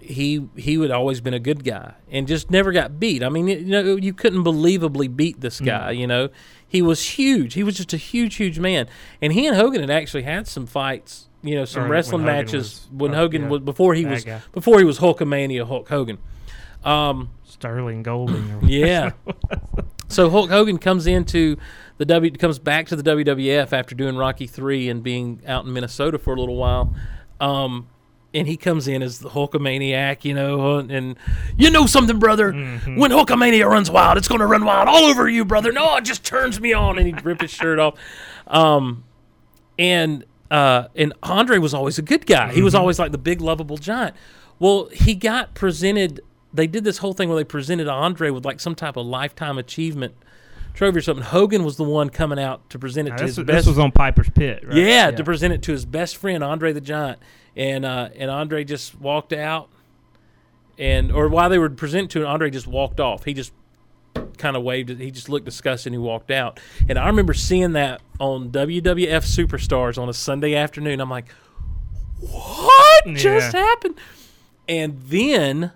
[0.00, 3.22] he he would always been a good guy and just never got beat.
[3.22, 5.90] I mean, you know, you couldn't believably beat this guy.
[5.92, 6.28] You know,
[6.66, 7.54] he was huge.
[7.54, 8.88] He was just a huge, huge man.
[9.22, 11.28] And he and Hogan had actually had some fights.
[11.42, 14.04] You know, some Or when wrestling Hogan matches was- when Hogan yeah, was before he
[14.04, 14.40] was guy.
[14.52, 16.18] before he was Hulkamania Hulk Hogan.
[16.84, 18.52] Um, Sterling Golden.
[18.54, 19.10] or- yeah.
[20.08, 21.56] so Hulk Hogan comes into
[21.98, 25.72] the W comes back to the WWF after doing Rocky Three and being out in
[25.72, 26.94] Minnesota for a little while.
[27.40, 27.88] Um,
[28.32, 31.16] and he comes in as the Hulkamaniac, you know, and, and
[31.56, 32.52] you know something, brother.
[32.52, 35.72] When Hulkamania runs wild, it's going to run wild all over you, brother.
[35.72, 37.94] No, it just turns me on, and he'd rip his shirt off.
[38.46, 39.02] Um,
[39.78, 42.52] and uh, and Andre was always a good guy.
[42.52, 44.14] He was always like the big lovable giant.
[44.58, 46.20] Well, he got presented.
[46.52, 49.56] They did this whole thing where they presented Andre with like some type of lifetime
[49.58, 50.14] achievement
[50.74, 51.24] trophy or something.
[51.24, 53.66] Hogan was the one coming out to present it Now, to this, his this best.
[53.68, 54.76] was on Piper's Pit, right?
[54.76, 57.18] yeah, to present it to his best friend Andre the Giant,
[57.56, 59.68] and uh, and Andre just walked out,
[60.78, 63.24] and or while they were presenting to him, Andre just walked off.
[63.24, 63.52] He just
[64.38, 64.90] kind of waved.
[64.90, 66.58] He just looked disgusted and he walked out.
[66.88, 71.00] And I remember seeing that on WWF Superstars on a Sunday afternoon.
[71.00, 71.26] I'm like,
[72.18, 73.96] what just happened?
[74.68, 75.72] And then.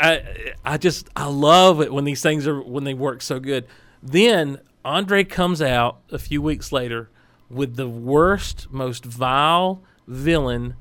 [0.00, 3.66] I I just I love it when these things are when they work so good.
[4.02, 7.10] Then Andre comes out a few weeks later
[7.48, 10.74] with the worst, most vile villain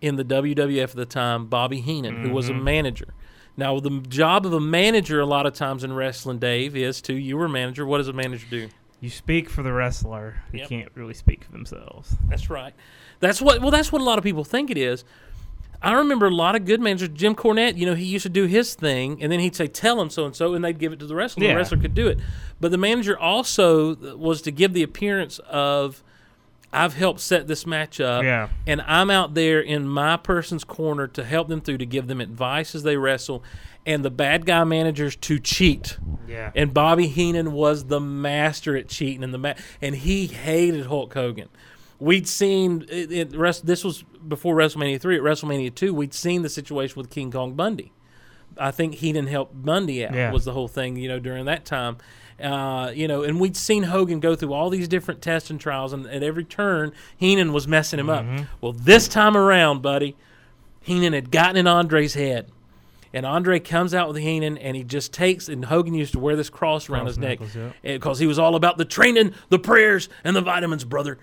[0.00, 2.64] in the WWF at the time, Bobby Heenan, who was a mm-hmm.
[2.64, 3.14] manager.
[3.56, 7.14] Now, the job of a manager, a lot of times in wrestling, Dave, is to
[7.14, 7.86] you were a manager.
[7.86, 8.68] What does a manager do?
[9.00, 10.42] You speak for the wrestler.
[10.52, 10.68] You Yep.
[10.68, 12.14] can't really speak for themselves.
[12.28, 12.74] That's right.
[13.20, 13.62] That's what.
[13.62, 15.04] Well, that's what a lot of people think it is.
[15.82, 17.10] I remember a lot of good managers.
[17.10, 20.00] Jim Cornette, you know, he used to do his thing, and then he'd say, "Tell
[20.00, 21.44] him so and so," and they'd give it to the wrestler.
[21.44, 21.50] Yeah.
[21.52, 22.18] The wrestler could do it,
[22.60, 26.02] but the manager also was to give the appearance of,
[26.72, 28.48] "I've helped set this match up, Yeah.
[28.66, 32.20] and I'm out there in my person's corner to help them through, to give them
[32.20, 33.42] advice as they wrestle."
[33.84, 35.96] And the bad guy managers to cheat.
[36.26, 36.50] Yeah.
[36.56, 41.14] And Bobby Heenan was the master at cheating in the ma- and he hated Hulk
[41.14, 41.48] Hogan.
[42.00, 46.42] We'd seen it, it rest, this was before WrestleMania 3 at WrestleMania 2 we'd seen
[46.42, 47.92] the situation with King Kong Bundy.
[48.58, 50.32] I think Heenan helped Bundy out Yeah.
[50.32, 51.98] was the whole thing, you know, during that time.
[52.42, 55.92] Uh, you know, and we'd seen Hogan go through all these different tests and trials
[55.92, 58.36] and at every turn Heenan was messing him Mm-hmm.
[58.38, 58.46] up.
[58.60, 60.16] Well, this time around, buddy,
[60.80, 62.50] Heenan had gotten in Andre's head.
[63.14, 65.48] And Andre comes out with Heenan, and he just takes.
[65.48, 67.38] And Hogan used to wear this cross around Cross his neck
[67.82, 71.16] because he was all about the training, the prayers, and the vitamins, brother.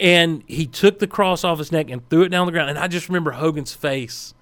[0.00, 2.70] And he took the cross off his neck and threw it down the ground.
[2.70, 4.32] And I just remember Hogan's face,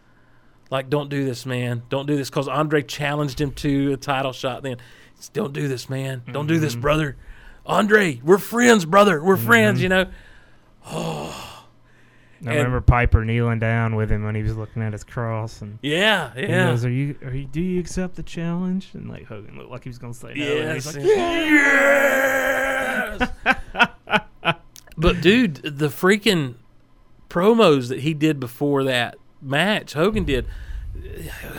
[0.70, 1.82] like, "Don't do this, man.
[1.88, 4.62] Don't do this," because Andre challenged him to a title shot.
[4.62, 4.76] Then,
[5.16, 6.22] said, "Don't do this, man.
[6.30, 6.82] Don't do this, mm-hmm.
[6.82, 7.16] brother.
[7.66, 9.20] Andre, we're friends, brother.
[9.22, 9.46] We're mm-hmm.
[9.46, 10.06] friends." You know.
[12.46, 15.80] I remember Piper kneeling down with him when he was looking at his cross, and
[15.82, 16.42] Yeah, yeah.
[16.42, 17.16] he goes, "Are you?
[17.24, 17.46] Are you?
[17.46, 20.44] Do you accept the challenge?" And like Hogan looked like he was gonna say no.
[20.44, 20.84] and Yes.
[20.84, 21.04] he's like,
[23.44, 23.88] yes.
[24.98, 26.54] but dude, the freaking
[27.28, 30.46] promos that he did before that match, Hogan did.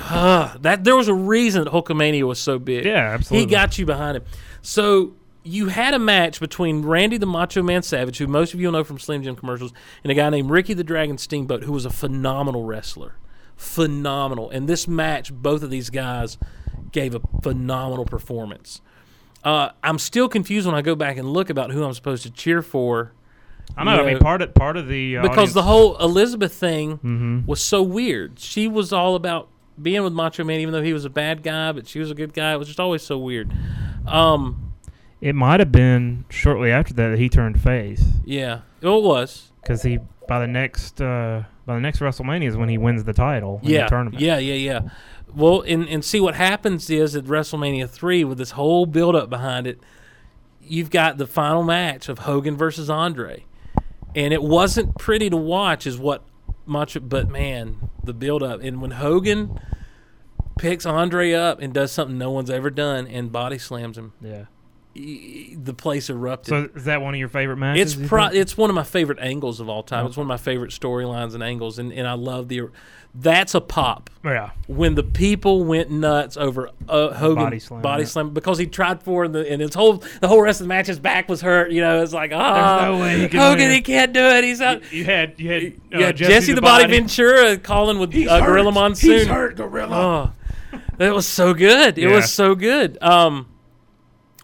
[0.10, 2.86] Uh, that there was a reason that Hulkamania was so big.
[2.86, 3.46] Yeah, absolutely.
[3.46, 4.24] He got you behind him.
[4.62, 5.14] So
[5.44, 8.84] you had a match between Randy the Macho Man Savage, who most of you know
[8.84, 9.72] from Slim Jim commercials,
[10.04, 13.16] and a guy named Ricky the Dragon Steamboat, who was a phenomenal wrestler.
[13.56, 14.50] Phenomenal.
[14.50, 16.38] And this match, both of these guys
[16.92, 18.82] gave a phenomenal performance.
[19.44, 22.32] Uh, I'm still confused when I go back and look about who I'm supposed to
[22.32, 23.14] cheer for
[23.78, 24.04] I know.
[24.04, 27.46] I mean, part of part of the uh, because the whole Elizabeth thing Mhm.
[27.48, 28.40] was so weird.
[28.40, 29.48] She was all about
[29.82, 32.16] being with Macho Man, even though he was a bad guy, but she was a
[32.16, 32.54] good guy.
[32.54, 33.50] It was just always so weird.
[34.06, 34.74] Um,
[35.22, 39.52] it might have been shortly after that that he turned face yeah, it was.
[39.62, 43.14] because he by the next uh, by the next WrestleMania is when he wins the
[43.14, 44.22] title in Yeah, the tournament.
[44.22, 44.90] yeah, yeah, yeah.
[45.34, 49.30] Well, and and see what happens is at WrestleMania three with this whole build up
[49.30, 49.80] behind it,
[50.62, 53.46] you've got the final match of Hogan versus Andre,
[54.16, 56.24] and it wasn't pretty to watch, is what
[56.66, 56.98] much.
[57.02, 59.60] But man, the build up and when Hogan
[60.58, 64.46] picks Andre up and does something no one's ever done and body slams him, yeah.
[64.94, 66.50] the place erupted.
[66.50, 67.98] So is that one of your favorite matches?
[67.98, 70.06] It's pro- it's one of my favorite angles of all time.
[70.06, 70.08] Oh.
[70.08, 72.70] It's one of my favorite storylines and angles, and, and I love the.
[73.16, 74.52] That's a pop yeah.
[74.68, 79.02] when the people went nuts over uh, Hogan Body slam, body slam because he tried
[79.02, 81.42] for and, the, and his whole the whole rest of the match his back was
[81.42, 81.72] hurt.
[81.72, 83.72] You know, it's like ah, no way he can Hogan win.
[83.72, 84.44] he can't do it.
[84.44, 84.92] He's out.
[84.94, 89.12] You had you had uh, yeah, Jesse, the, Body, Ventura calling with uh, Gorilla Monsoon.
[89.12, 90.34] He's hurt, Gorilla.
[90.72, 91.98] Oh, that was so good.
[91.98, 92.16] It Yeah.
[92.16, 93.02] was so good.
[93.02, 93.48] Um,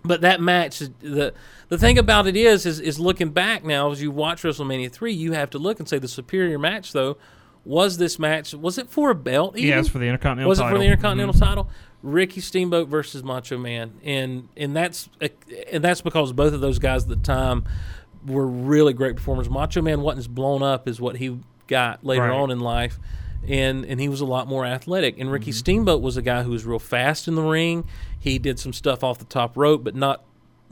[0.03, 1.35] but that match, the
[1.69, 5.13] the thing about it is, is, is looking back now as you watch WrestleMania three,
[5.13, 7.17] you have to look and say the superior match though
[7.65, 8.53] was this match.
[8.53, 9.57] Was it for a belt?
[9.57, 9.79] Yeah, even?
[9.79, 10.77] it's for the Intercontinental was it title.
[10.77, 11.39] for the Intercontinental Mhm.
[11.39, 11.69] title?
[12.03, 15.09] Ricky Steamboat versus Macho Man, and and that's
[15.71, 17.63] and that's because both of those guys at the time
[18.27, 19.49] were really great performers.
[19.49, 22.31] Macho Man wasn't as blown up as what he got later Right.
[22.31, 22.99] on in life,
[23.47, 25.15] and and he was a lot more athletic.
[25.15, 25.31] And Mm-hmm.
[25.33, 27.85] Ricky Steamboat was a guy who was real fast in the ring.
[28.19, 30.23] He did some stuff off the top rope, but not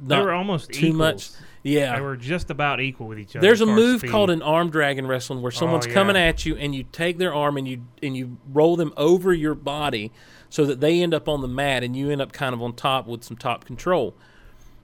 [0.01, 0.97] They were almost too equals.
[0.97, 1.29] much.
[1.65, 3.45] Yeah, They were just about equal with each other.
[3.47, 4.11] there's a as far as move speed.
[4.11, 5.93] called an arm drag in wrestling where someone's Oh, yeah.
[5.93, 9.33] coming at you and you take their arm and you and you roll them over
[9.33, 10.11] your body
[10.49, 12.73] so that they end up on the mat and you end up kind of on
[12.73, 14.13] top with some top control.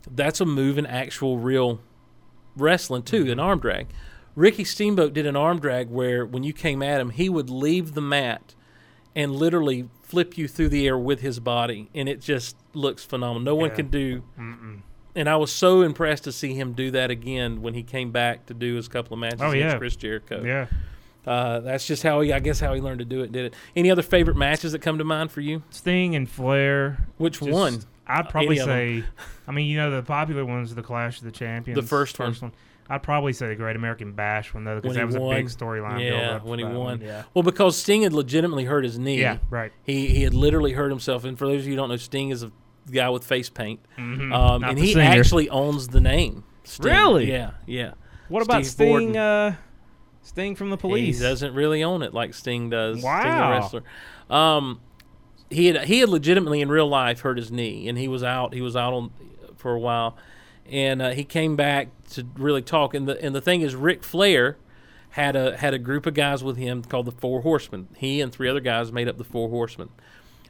[0.10, 1.82] That's a move in actual real
[2.56, 3.32] wrestling too, Mm-hmm.
[3.32, 3.88] an arm drag.
[4.36, 7.94] Ricky Steamboat did an arm drag where when you came at him, he would leave
[7.94, 8.56] the mat
[9.16, 13.42] and literally flip you through the air with his body, and it just looks phenomenal.
[13.42, 14.24] No one can do.
[15.20, 18.46] And I was so impressed to see him do that again when he came back
[18.46, 19.78] to do his couple of matches Oh, against yeah.
[19.78, 20.44] Chris Jericho.
[20.46, 20.68] Yeah.
[21.28, 23.32] Uh, that's just how he, I guess, how he learned to do it.
[23.34, 23.54] Did it?
[23.76, 25.62] Any other favorite matches that come to mind for you?
[25.72, 27.06] Sting and Flair.
[27.18, 27.80] Which Just- one?
[28.08, 28.66] I'd probably Any
[29.02, 29.04] say.
[29.48, 31.80] I mean, you know, the popular ones, the Clash of the Champions.
[31.80, 32.34] The first one.
[32.34, 32.52] one.
[32.90, 36.04] I'd probably say the Great American Bash one though, because that was a big storyline.
[36.04, 36.76] Yeah, when he won.
[36.78, 37.24] one, Yeah.
[37.36, 39.20] Well, because Sting had legitimately hurt his knee.
[39.22, 39.38] Yeah.
[39.52, 39.72] Right.
[39.84, 41.24] He he had literally hurt himself.
[41.24, 42.52] And for those of you who don't know, Sting is a
[42.90, 43.80] guy with face paint.
[43.98, 44.34] Mhm.
[44.34, 45.04] Um, and he singer.
[45.06, 46.44] actually owns the name.
[46.64, 46.92] Sting.
[46.92, 47.32] Really?
[47.32, 47.92] Yeah, yeah.
[48.28, 49.18] What about Sting?
[49.18, 49.56] Uh,
[50.22, 51.18] Sting from the police.
[51.20, 53.00] He doesn't really own it like Sting does.
[53.00, 53.52] Sting the Wow.
[53.52, 53.84] wrestler.
[54.30, 54.80] Um,
[55.50, 58.54] he had he had legitimately in real life hurt his knee, and he was out.
[58.54, 59.12] He was out on
[59.56, 60.16] for a while,
[60.70, 62.94] and uh, he came back to really talk.
[62.94, 64.58] And the and the thing is, Ric Flair
[65.14, 67.88] had a had a group of guys with him called the Four Horsemen.
[67.98, 69.90] He and three other guys made up the Four Horsemen.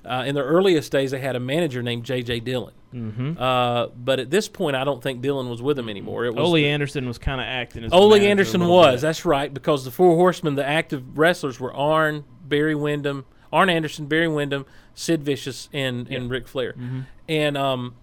[0.09, 2.39] Uh, in their earliest days, they had a manager named J.J.
[2.39, 2.73] Dillon.
[2.93, 3.37] Mm-hmm.
[3.37, 6.25] Uh, but at this point, I don't think Dillon was with them anymore.
[6.25, 8.95] It was Ole the- Anderson was kind of acting as Ole Anderson was.
[8.95, 9.01] bit.
[9.01, 14.07] That's right, because the Four Horsemen, the active wrestlers were Arn, Barry Windham, Arn Anderson,
[14.07, 14.65] Barry Windham,
[14.95, 16.99] Sid Vicious, and and Ric Flair, Mm-hmm.
[17.27, 17.95] and um,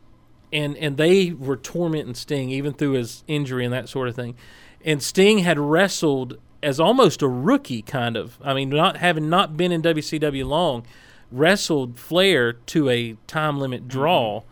[0.52, 4.36] and and they were tormenting Sting even through his injury and that sort of thing,
[4.84, 8.38] and Sting had wrestled as almost a rookie, kind of.
[8.42, 10.86] I mean, not having not been in WCW long,
[11.30, 14.42] wrestled Flair to a time limit draw.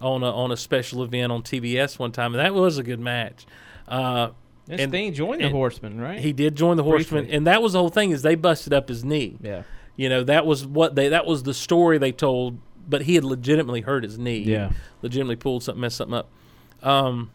[0.00, 3.00] On a, on a special event on TBS one time, and that was a good
[3.00, 3.46] match.
[3.88, 4.30] Uh,
[4.68, 6.18] And and- Sting joined the Horsemen, right?
[6.18, 7.36] he did join the Horsemen, Briefly.
[7.38, 8.10] and that was the whole thing.
[8.10, 9.38] Is they busted up his knee.
[9.40, 9.62] yeah.
[9.96, 12.58] You know, that was what they that was the story they told.
[12.86, 14.40] But he had legitimately hurt his knee.
[14.40, 14.72] Yeah.
[15.00, 16.28] legitimately pulled something, messed something up.
[16.82, 17.30] Um,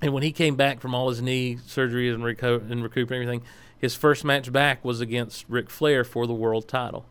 [0.00, 3.16] and when he came back from all his knee surgeries and, reco- and recoup and
[3.20, 3.42] everything,
[3.76, 7.04] his first match back was against Ric Flair for the world title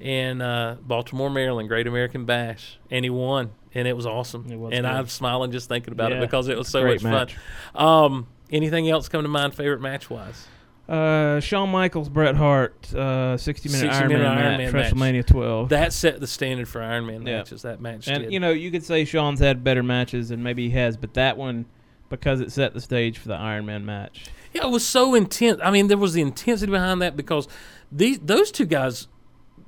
[0.00, 4.46] in uh, Baltimore, Maryland, Great American Bash, and he won, and it was awesome.
[4.50, 4.92] It was and good.
[4.92, 7.36] I'm smiling just thinking about Yeah, it because it was so great much match.
[7.74, 7.86] fun.
[7.86, 10.46] Um, anything else come to mind, favorite match wise?
[10.88, 14.82] Uh, Shawn Michaels, Bret Hart, uh, 60 minute 60 Iron minute Man Iron match, Man
[14.82, 14.92] match.
[14.92, 15.68] WrestleMania 12.
[15.70, 17.38] That set the standard for Iron Man Yeah.
[17.38, 17.62] matches.
[17.62, 18.32] That match and did.
[18.32, 21.36] you know, you could say Shawn's had better matches, and maybe he has, but that
[21.36, 21.64] one,
[22.08, 24.26] because it set the stage for the Iron Man match.
[24.52, 25.60] Yeah, it was so intense.
[25.60, 27.48] I mean, there was the intensity behind that because
[27.90, 29.08] these those two guys,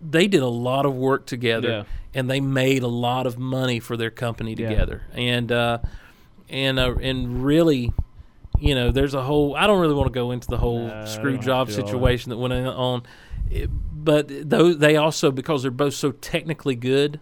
[0.01, 1.83] they did a lot of work together, Yeah.
[2.15, 4.69] and they made a lot of money for their company Yeah.
[4.69, 5.79] together, and uh,
[6.49, 7.93] and uh, and really,
[8.59, 9.55] you know, there's a whole.
[9.57, 11.83] I don't really want to go into the whole No, screw job have to do
[11.83, 11.91] all that.
[11.93, 13.03] situation that went on,
[13.51, 17.21] It- but those they also because they're both so technically good.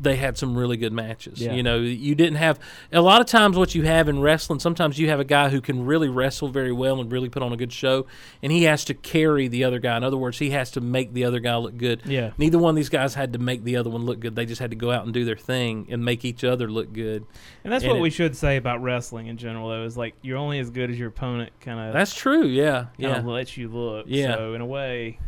[0.00, 1.40] They had some really good matches.
[1.40, 1.54] Yeah.
[1.54, 2.58] You know, you didn't have
[2.92, 4.60] a lot of times what you have in wrestling.
[4.60, 7.52] Sometimes you have a guy who can really wrestle very well and really put on
[7.52, 8.06] a good show,
[8.42, 9.96] and he has to carry the other guy.
[9.96, 12.02] In other words, he has to make the other guy look good.
[12.04, 12.32] Yeah.
[12.38, 14.36] Neither one of these guys had to make the other one look good.
[14.36, 16.92] They just had to go out and do their thing and make each other look
[16.92, 17.24] good.
[17.64, 20.14] And that's And what it- we should say about wrestling in general, though, is like
[20.22, 22.44] you're only as good as your opponent kind of That's true.
[22.46, 22.86] Yeah.
[22.98, 23.20] Yeah.
[23.22, 24.06] lets you look.
[24.08, 24.34] Yeah.
[24.36, 25.18] So in a way,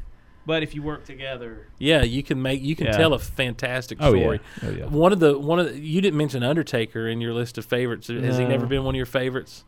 [0.49, 2.03] but if you work together, Yeah.
[2.03, 2.61] You can make.
[2.63, 2.97] You can Yeah.
[2.97, 4.23] tell a fantastic Oh, yeah.
[4.23, 4.41] story.
[4.65, 4.87] Oh, yeah.
[4.87, 8.09] One of the one of the, you didn't mention Undertaker in your list of favorites.
[8.09, 8.51] Has he No.
[8.51, 9.65] never been one of your favorites?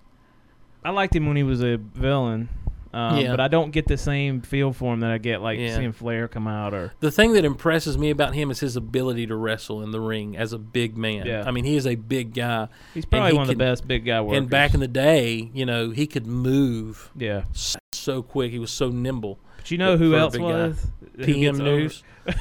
[0.85, 2.49] I liked him when he was a villain.
[2.93, 3.31] Um, Yeah.
[3.31, 5.77] But I don't get the same feel for him that I get like Yeah.
[5.77, 9.29] seeing Flair come out or The thing that impresses me about him is his ability
[9.29, 11.25] to wrestle in the ring as a big man.
[11.27, 11.45] Yeah.
[11.47, 12.67] I mean, he is a big guy.
[12.95, 14.39] he's probably he one of the best big guy workers.
[14.39, 17.43] And back in the day, you know, he could move yeah.
[17.55, 18.51] s- so quick.
[18.51, 19.39] He was so nimble.
[19.61, 20.87] But you know who else was?
[21.17, 22.03] Who PM News.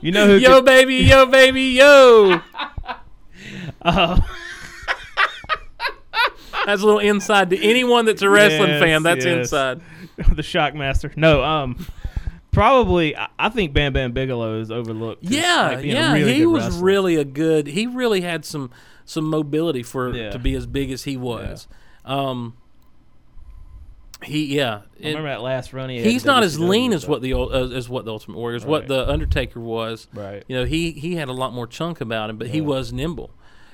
[0.00, 0.36] You know who?
[0.36, 2.40] Yo, could- baby, yo, baby, yo.
[3.84, 4.18] Oh.
[6.66, 9.02] That's a little inside to anyone that's a wrestling Yes, fan.
[9.02, 9.38] That's yes.
[9.38, 9.80] inside.
[10.16, 11.16] the Shockmaster.
[11.16, 11.86] No, um,
[12.52, 13.16] probably.
[13.16, 15.24] I, think Bam Bam Bigelow is overlooked.
[15.24, 16.12] Yeah, like, yeah.
[16.12, 16.84] really he was wrestler.
[16.84, 17.66] really a good.
[17.68, 18.70] He really had some
[19.06, 20.30] some mobility for Yeah.
[20.30, 21.66] to be as big as he was.
[22.04, 22.54] Um,
[24.22, 24.82] he yeah.
[24.98, 26.06] It- remember that last run he had.
[26.06, 28.64] he's not as lean as what the ul- uh, as what the Ultimate Warrior is.
[28.66, 30.08] What the Undertaker was.
[30.12, 30.42] Right.
[30.48, 33.30] You know, he he had a lot more chunk about him, but he was nimble.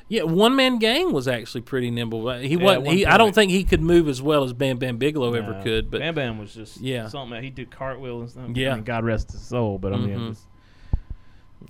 [0.06, 2.30] Yeah, one man gang was actually pretty nimble.
[2.34, 2.84] He Yeah, wasn't.
[2.86, 5.62] one He, I don't think he could move as well as Bam Bam Bigelow ever
[5.62, 5.90] could.
[5.90, 7.08] But Bam Bam was just Yeah.
[7.08, 8.56] something that he did cartwheels and stuff.
[8.56, 8.72] Yeah.
[8.72, 10.36] I mean, God rest his soul, but I mean, Mhm.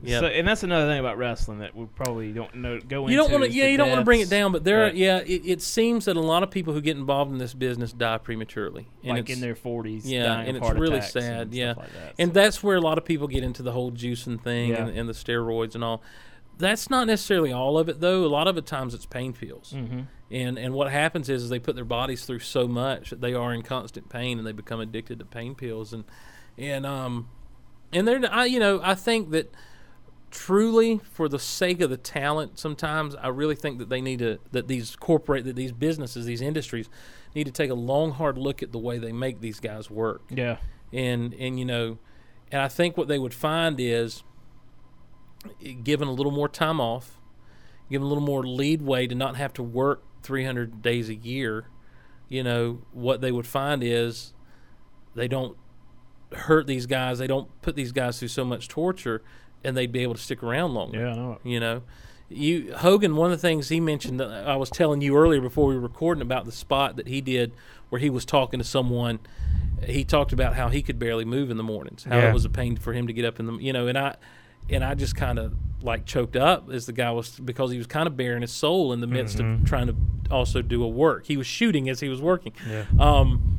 [0.02, 3.02] It yeah, so, and that's another thing about wrestling that we probably don't know go
[3.02, 3.12] into.
[3.12, 3.50] you don't want to.
[3.50, 4.52] Yeah, the you don't want to bring it down.
[4.52, 4.94] But there, Right.
[4.94, 7.92] yeah, it, it seems that a lot of people who get involved in this business
[7.92, 10.10] die prematurely, and like in their forties.
[10.10, 11.40] Yeah, dying and of it's heart really sad.
[11.42, 12.14] and Yeah, stuff like that.
[12.18, 14.86] and that's where a lot of people get into the whole juicing thing Yeah.
[14.86, 16.02] and, and the steroids and all.
[16.56, 18.24] That's not necessarily all of it, though.
[18.24, 20.06] A lot of the times it's pain pills, Mhm.
[20.30, 23.34] and and what happens is, is they put their bodies through so much that they
[23.34, 26.04] are in constant pain and they become addicted to pain pills and
[26.56, 27.28] and um
[27.92, 29.52] and they're I you know I think that
[30.34, 34.36] truly for the sake of the talent sometimes i really think that they need to
[34.50, 36.88] that these corporate that these businesses these industries
[37.36, 40.22] need to take a long hard look at the way they make these guys work.
[40.30, 40.56] Yeah,
[40.92, 41.98] and and you know
[42.50, 44.24] and i think what they would find is
[45.84, 47.20] given a little more time off
[47.88, 51.66] given a little more leadway to not have to work 300 days a year
[52.28, 54.32] you know what they would find is
[55.14, 55.56] they don't
[56.34, 57.18] hurt these guys.
[57.18, 59.22] They don't put these guys through so much torture
[59.64, 61.38] and they'd be able to stick around longer yeah, I know.
[61.44, 61.82] you know
[62.28, 65.66] you Hogan one of the things he mentioned that I was telling you earlier before
[65.66, 67.52] we were recording about the spot that he did
[67.90, 69.18] where he was talking to someone
[69.86, 72.30] he talked about how he could barely move in the mornings how Yeah.
[72.30, 74.16] it was a pain for him to get up in the you know and I
[74.70, 77.86] and I just kind of like choked up as the guy was because he was
[77.86, 79.96] kind of baring his soul in the midst of trying to
[80.30, 82.84] also do a work he was shooting as he was working Yeah.
[82.98, 83.50] um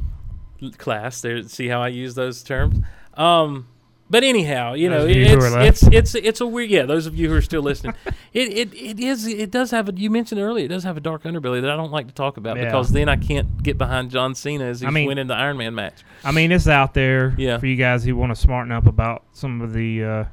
[0.80, 1.22] class.
[1.22, 2.80] There, see how I use those terms.
[3.14, 3.68] Um,
[4.10, 6.70] but anyhow, you know, you it's, it's it's it's a weird.
[6.70, 7.96] Yeah, those of you who are still listening,
[8.34, 9.94] it, it it is it does have a.
[9.94, 12.38] You mentioned earlier, it does have a dark underbelly that I don't like to talk
[12.38, 12.66] about Yeah.
[12.66, 15.58] because then I can't get behind John Cena as he's I mean- winning the Iron
[15.58, 16.04] Man match.
[16.24, 17.58] I mean, it's out there Yeah.
[17.58, 20.24] for you guys who want to smarten up about some of the uh,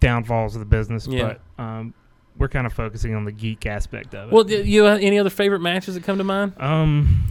[0.00, 1.06] downfalls of the business.
[1.06, 1.34] Yeah.
[1.58, 1.94] But um,
[2.36, 4.32] we're kind of focusing on the geek aspect of it.
[4.34, 6.52] Well, do you have any other favorite matches that come to mind?
[6.58, 7.24] um,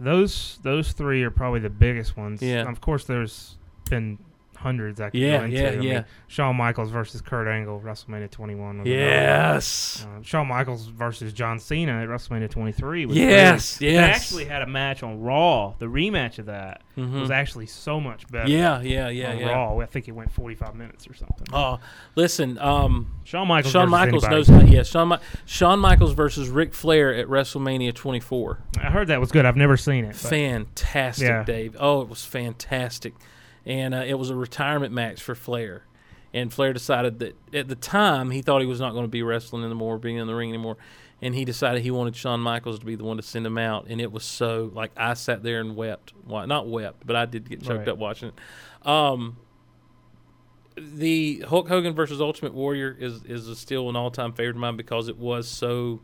[0.00, 2.42] those those three are probably the biggest ones.
[2.42, 2.68] Yeah.
[2.68, 3.56] Of course, there's
[3.90, 4.18] been
[4.58, 5.00] hundreds.
[5.00, 5.56] I could Yeah, go into.
[5.56, 6.02] yeah, I mean, yeah.
[6.26, 8.78] Shawn Michaels versus Kurt Angle, WrestleMania 21.
[8.78, 8.86] was.
[8.86, 10.06] Yes.
[10.08, 13.06] Uh, Shawn Michaels versus John Cena at WrestleMania 23.
[13.06, 13.92] Was Yes, great.
[13.92, 14.00] yes.
[14.00, 15.74] They actually had a match on Raw.
[15.78, 17.20] The rematch of that Mhm.
[17.20, 18.50] was actually so much better.
[18.50, 19.48] Yeah, yeah, yeah, on yeah.
[19.52, 19.78] Raw.
[19.78, 21.46] I think it went 45 minutes or something.
[21.52, 21.78] Oh,
[22.16, 23.72] listen, um, Shawn Michaels.
[23.72, 24.52] Shawn Michaels anybody.
[24.52, 24.68] knows how.
[24.68, 25.16] Yeah, Shawn, Mi-
[25.46, 28.58] Shawn Michaels versus Ric Flair at WrestleMania 24.
[28.80, 29.44] I heard that was good.
[29.46, 30.08] I've never seen it.
[30.20, 31.44] but- Fantastic, Yeah.
[31.44, 31.76] Dave.
[31.78, 33.14] Oh, it was fantastic,
[33.68, 35.84] and uh, it was a retirement match for Flair.
[36.34, 39.22] And Flair decided that at the time he thought he was not going to be
[39.22, 40.76] wrestling anymore, being in the ring anymore,
[41.22, 43.86] and he decided he wanted Shawn Michaels to be the one to send him out.
[43.88, 46.12] And it was so like I sat there and wept.
[46.26, 47.88] Well, not wept, but I did get choked Right.
[47.88, 48.86] up watching it.
[48.88, 49.36] Um,
[50.76, 54.76] the Hulk Hogan versus Ultimate Warrior is is still an all time favorite of mine
[54.76, 56.00] because it was so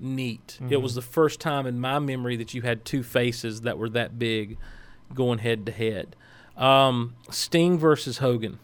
[0.00, 0.58] neat.
[0.70, 3.88] It was the first time in my memory that you had two faces that were
[3.90, 4.56] that big
[5.14, 6.16] going head to head.
[6.58, 8.58] Um, Sting versus Hogan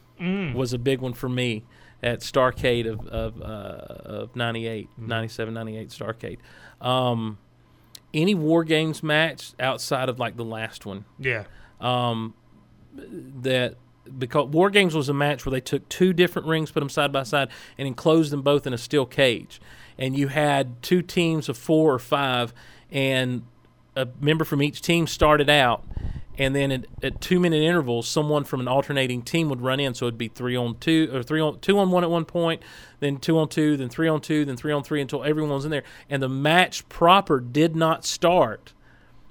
[0.55, 1.65] was a big one for me
[2.03, 6.39] at Starcade of of, uh, of 98, 97, 98 Starcade.
[6.81, 7.39] Um,
[8.13, 11.45] any War Games match outside of like the last one Yeah.
[11.81, 12.35] um,
[12.95, 13.75] that
[14.19, 17.11] because War Games was a match where they took two different rings, put them side
[17.13, 17.49] by side,
[17.79, 19.61] and enclosed them both in a steel cage,
[19.99, 22.53] and you had two teams of four or five,
[22.91, 23.43] and
[23.97, 25.85] a member from each team started out.
[26.37, 29.95] And then at, at two minute intervals, someone from an alternating team would run in,
[29.95, 32.63] so it'd be three on two or three on two on one at one point,
[33.01, 35.65] then two on two, then three on two, then three on three until everyone was
[35.65, 35.85] in there.
[36.11, 38.73] And the match proper did not start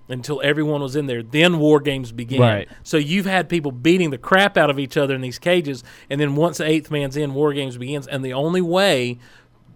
[0.07, 1.23] until everyone was in there.
[1.23, 2.41] Then war games began.
[2.41, 2.69] Right.
[2.83, 6.19] So you've had people beating the crap out of each other in these cages, and
[6.19, 8.07] then once the eighth man's in, war games begins.
[8.07, 9.19] And the only way,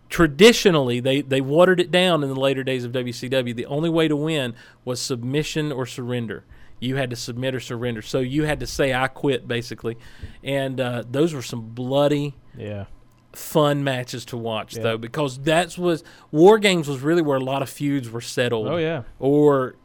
[0.10, 3.56] traditionally, they they watered it down in the later days of WCW.
[3.56, 4.54] The only way to win
[4.86, 6.46] was submission or surrender.
[6.80, 8.02] You had to submit or surrender.
[8.02, 9.98] So you had to say "I quit," basically,
[10.44, 12.86] and uh, those were some bloody Yeah.
[13.34, 14.84] fun matches to watch Yeah.
[14.84, 18.68] though because that's was war games was really where a lot of feuds were settled
[18.68, 19.04] Oh yeah.
[19.20, 19.76] or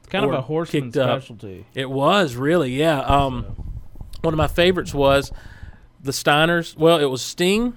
[0.00, 1.66] It's kind of a horseman specialty.
[1.74, 3.00] it was really, yeah.
[3.00, 3.44] Um,
[4.22, 5.32] one of my favorites was
[6.02, 6.76] the Steiners.
[6.76, 7.74] Well, it was Sting,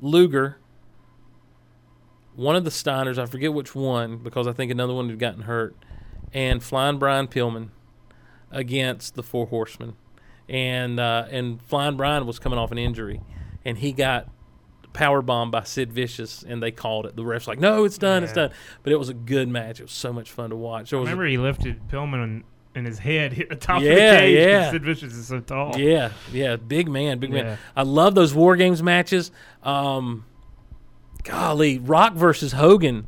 [0.00, 0.56] Luger,
[2.34, 3.18] one of the Steiners.
[3.18, 5.76] I forget which one because I think another one had gotten hurt,
[6.32, 7.68] and Flying Brian Pillman
[8.50, 9.94] against the Four Horsemen,
[10.48, 13.20] and uh, and Flying Brian was coming off an injury,
[13.64, 14.28] and he got
[14.92, 17.16] power bombed by Sid Vicious, and they called it.
[17.16, 18.50] The refs like, no, it's done, it's done.
[18.82, 19.80] But it was a good match.
[19.80, 20.90] It was so much fun to watch.
[20.90, 22.44] There was a- Remember, he lifted Pillman and,
[22.74, 24.70] and his head hit the top of the Yeah, yeah.
[24.70, 25.78] Sid Vicious is so tall.
[25.78, 27.56] Yeah, yeah, big man, big man.
[27.74, 29.30] I love those War Games matches.
[29.62, 30.26] Um,
[31.24, 33.06] golly, Rock versus Hogan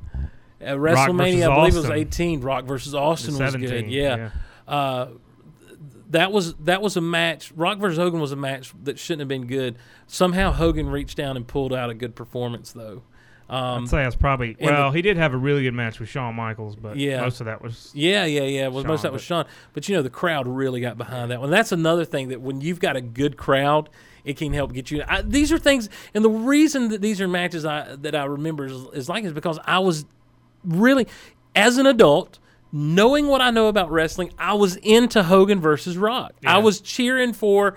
[0.65, 2.41] at WrestleMania, I believe it was 18.
[2.41, 3.91] Rock versus Austin was good.
[3.91, 4.17] Yeah.
[4.17, 4.31] yeah.
[4.73, 5.09] Uh,
[6.11, 7.53] that was that was a match.
[7.53, 9.77] Rock versus Hogan was a match that shouldn't have been good.
[10.07, 13.03] Somehow Hogan reached down and pulled out a good performance though.
[13.49, 14.57] Um, I'd say that's probably.
[14.61, 17.21] Well, the- he did have a really good match with Shawn Michaels, but Yeah.
[17.21, 17.91] most of that was.
[17.95, 18.69] Yeah, yeah, yeah.
[18.69, 19.45] Well, most of that was but- Shawn.
[19.75, 21.51] But you know, the crowd really got behind that one.
[21.51, 23.91] That's another thing that when you've got a good crowd,
[24.25, 25.05] it can help get you.
[25.07, 28.65] I, these are things, and the reason that these are matches I, that I remember
[28.65, 30.07] is, is like is because I was
[30.65, 31.07] really,
[31.55, 32.39] as an adult,
[32.73, 36.35] knowing what I know about wrestling, I was into Hogan versus Rock.
[36.45, 37.77] I was cheering for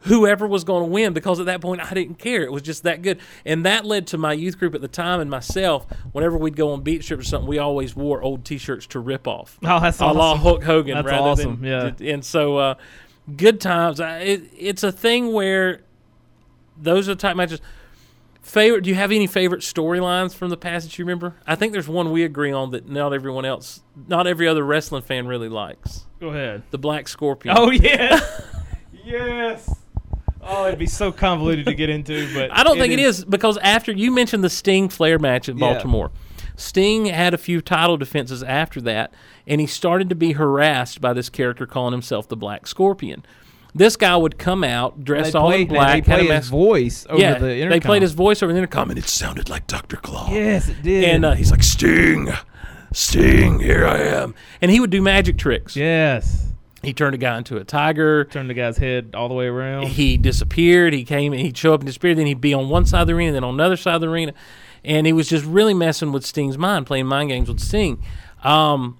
[0.00, 2.42] whoever was going to win because at that point I didn't care.
[2.42, 3.20] It was just that good.
[3.46, 5.86] And that led to my youth group at the time and myself.
[6.12, 9.26] Whenever we'd go on beach trips or something, we always wore old T-shirts to rip
[9.26, 9.58] off.
[9.64, 10.42] Oh, that's a la awesome.
[10.42, 10.94] Hulk Hogan.
[10.96, 12.12] That's rather awesome, Than, yeah.
[12.12, 12.74] And so, uh,
[13.34, 13.98] good times.
[13.98, 15.80] I, it, it's a thing where
[16.76, 17.62] those are the type matches.
[18.44, 18.82] Favorite?
[18.84, 21.34] Do you have any favorite storylines from the past that you remember?
[21.46, 25.02] I think there's one we agree on that not everyone else, not every other wrestling
[25.02, 26.04] fan really likes.
[26.20, 26.62] Go ahead.
[26.70, 27.56] The Black Scorpion.
[27.58, 28.20] Oh yeah.
[29.04, 29.74] yes.
[30.42, 33.56] Oh, it'd be so convoluted to get into, but I don't think it is because
[33.58, 35.60] after you mentioned the Sting Flair match at Yeah.
[35.72, 36.10] Baltimore,
[36.54, 39.14] Sting had a few title defenses after that,
[39.46, 43.24] and he started to be harassed by this character calling himself the Black Scorpion.
[43.74, 46.36] This guy would come out dressed They all played, in black, they had a played
[46.36, 49.48] his voice over yeah, the they played his voice over the intercom, and it sounded
[49.48, 50.30] like Doctor Claw.
[50.30, 51.04] Yes, it did.
[51.04, 52.28] And uh, he's like, Sting,
[52.92, 54.34] Sting, here I am.
[54.60, 55.74] And he would do magic tricks.
[55.74, 56.52] Yes.
[56.84, 58.26] He turned a guy into a tiger.
[58.26, 59.88] Turned the guy's head all the way around.
[59.88, 60.92] He disappeared.
[60.92, 62.14] He came and he'd show up and disappear.
[62.14, 64.08] Then he'd be on one side of the arena, then on another side of the
[64.08, 64.34] arena.
[64.84, 68.02] And he was just really messing with Sting's mind, playing mind games with Sting.
[68.42, 68.98] Um,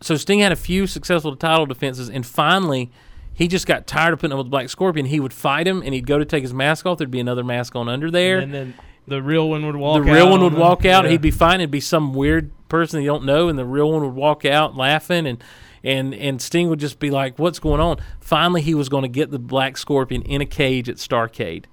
[0.00, 2.90] so Sting had a few successful title defenses, and finally,
[3.38, 5.06] he just got tired of putting up with Black Scorpion.
[5.06, 6.98] He would fight him, and he'd go to take his mask off.
[6.98, 8.40] There'd be another mask on under there.
[8.40, 8.74] And then
[9.06, 10.04] the real one would walk out.
[10.06, 11.04] the real one would on walk the- out.
[11.04, 11.12] yeah.
[11.12, 11.60] He'd be fine.
[11.60, 14.76] It'd be some weird person you don't know, and the real one would walk out
[14.76, 15.42] laughing, and
[15.84, 19.08] and and Sting would just be like, "What's going on?" Finally, he was going to
[19.08, 21.66] get the Black Scorpion in a cage at Starcade,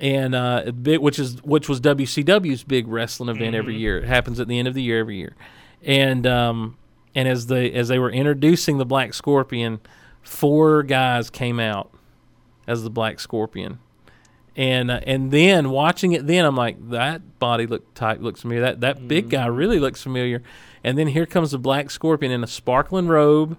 [0.00, 3.98] and uh, which is which was WCW's big wrestling event every year.
[3.98, 5.34] It happens at the end of the year every year,
[5.82, 6.76] and um,
[7.14, 9.80] and as they as they were introducing the Black Scorpion,
[10.24, 11.90] four guys came out
[12.66, 13.78] as the Black Scorpion
[14.56, 18.62] and uh, and then watching it, then I'm like, that body looked type looks familiar.
[18.62, 20.42] That that big guy really looks familiar.
[20.84, 23.56] And then here comes the black scorpion in a sparkling robe.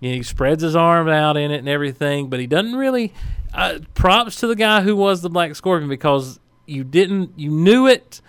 [0.00, 3.12] You know, he spreads his arm out in it and everything, but he doesn't really.
[3.52, 7.86] Uh, props to the guy who was the black scorpion because you didn't, you knew
[7.86, 8.20] it,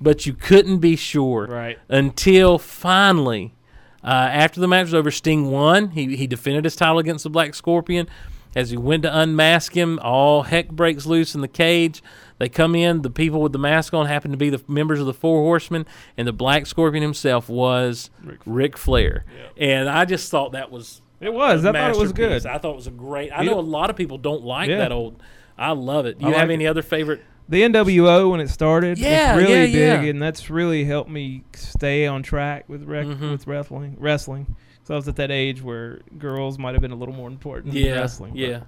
[0.00, 1.78] but you couldn't be sure Right.
[1.88, 3.54] until finally,
[4.04, 5.90] uh, after the match was over, Sting won.
[5.90, 8.08] He he defended his title against the Black Scorpion.
[8.56, 12.02] As he went to unmask him, all heck breaks loose in the cage.
[12.38, 13.02] They come in.
[13.02, 15.84] The people with the mask on happen to be the members of the Four Horsemen,
[16.16, 18.10] and the Black Scorpion himself was
[18.46, 19.24] Ric Flair.
[19.56, 21.64] And I just thought that was It was.
[21.64, 22.46] I thought it was good.
[22.46, 23.30] I thought it was a great.
[23.34, 24.78] I know a lot of people don't like Yeah.
[24.78, 25.22] that old.
[25.58, 26.18] I love it.
[26.18, 27.22] Do you have any other favorite?
[27.48, 30.10] The NWO when it started Yeah, was really yeah, big, yeah.
[30.10, 33.30] and that's really helped me stay on track with rec- Mhm.
[33.32, 33.96] with wrestling.
[33.98, 34.54] Wrestling.
[34.84, 37.72] So I was at that age where girls might have been a little more important
[37.74, 38.32] than wrestling.
[38.34, 38.60] yeah.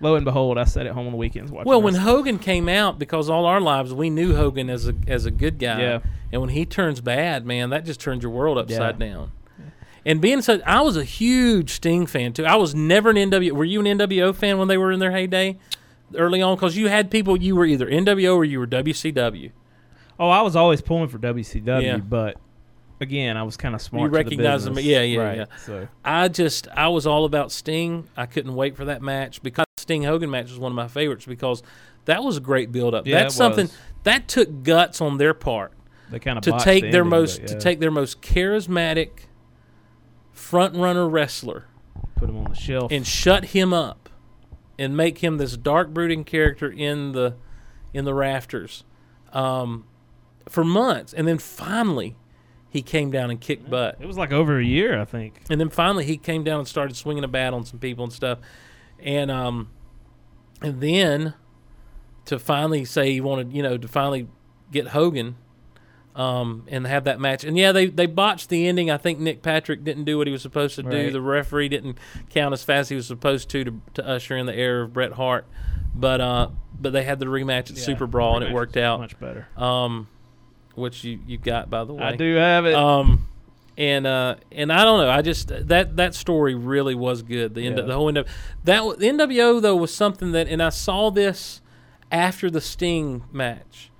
[0.00, 1.68] Lo and behold, I sat at home on the weekends watching.
[1.68, 1.94] Well, when.
[1.96, 5.58] Hogan came out, because all our lives we knew Hogan as a as a good
[5.58, 5.98] guy, Yeah.
[6.30, 9.06] and when he turns bad, man, that just turns your world upside Yeah.
[9.08, 9.30] down.
[10.06, 12.44] And being such, I was a huge Sting fan too.
[12.46, 13.50] I was never an NW.
[13.52, 15.56] Were you an NWO fan when they were in their heyday,
[16.14, 16.56] early on?
[16.56, 19.50] Because you had people you were either NWO or you were WCW.
[20.20, 21.96] oh, I was always pulling for WCW, Yeah.
[21.98, 22.36] but
[23.00, 24.02] again, I was kind of smart.
[24.02, 25.36] You to the recognize them, yeah, yeah, right.
[25.38, 25.44] yeah.
[25.64, 28.08] So I just I was all about Sting.
[28.16, 31.24] I couldn't wait for that match because Sting Hogan match was one of my favorites
[31.26, 31.62] because
[32.06, 33.06] that was a great build up.
[33.06, 33.76] Yeah, That's something was.
[34.04, 35.72] that took guts on their part.
[36.10, 39.10] they kind of to take their most to take their most charismatic
[40.32, 41.64] front runner wrestler
[42.16, 42.90] put him on the shelf.
[42.92, 44.07] and shut him up
[44.78, 47.34] and make him this dark brooding character in the
[47.92, 48.84] in the rafters
[49.32, 49.84] um,
[50.48, 51.12] for months.
[51.12, 52.16] And then finally
[52.70, 53.96] he came down and kicked butt.
[53.98, 55.42] It was like over a year, I think.
[55.50, 58.12] and then finally he came down and started swinging a bat on some people and
[58.12, 58.38] stuff.
[59.00, 59.70] And um
[60.60, 61.34] and then
[62.26, 64.28] to finally say he wanted you know to finally
[64.70, 65.36] get Hogan
[66.16, 69.42] um and have that match and yeah they they botched the ending I think Nick
[69.42, 71.12] Patrick didn't do what he was supposed to do Right.
[71.12, 71.98] the referee didn't
[72.30, 74.92] count as fast as he was supposed to to, to usher in the era of
[74.92, 75.46] Bret Hart
[75.94, 76.48] but uh
[76.80, 79.18] but they had the rematch at Yeah, Super Brawl and it rematch worked out much
[79.20, 79.46] better.
[79.56, 80.08] um
[80.74, 82.74] which you you got by the way I do have it.
[82.74, 83.26] um,
[83.76, 85.08] and uh, and I don't know.
[85.10, 87.54] I just that that story really was good.
[87.54, 87.84] The end, Yeah.
[87.84, 88.26] the whole NWO
[88.64, 91.60] that w- the NWO though was something that, and I saw this
[92.10, 93.90] after the Sting match.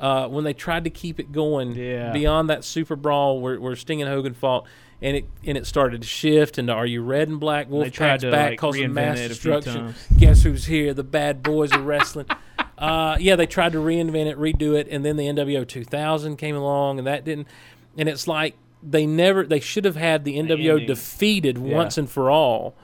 [0.00, 2.12] Uh, when they tried to keep it going Yeah.
[2.12, 4.64] beyond that super brawl where, where Sting and Hogan fought,
[5.02, 7.68] and it and it started to shift into Are you red and black?
[7.70, 9.94] They tried to, back, like, causing mass it a few destruction.
[10.16, 10.94] Guess who's here?
[10.94, 12.26] The bad boys are wrestling.
[12.78, 16.54] uh, yeah, they tried to reinvent it, redo it, and then the NWO 2000 came
[16.56, 17.48] along, and that didn't.
[17.96, 20.86] And it's like they never, they should have had the NWO ending.
[20.86, 21.74] defeated Yeah.
[21.76, 22.74] once and for all,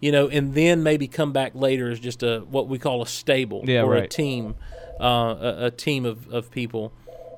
[0.00, 3.06] you know, and then maybe come back later as just a what we call a
[3.06, 4.54] stable Yeah, or a team,
[5.02, 6.92] uh, a, a team of, of people.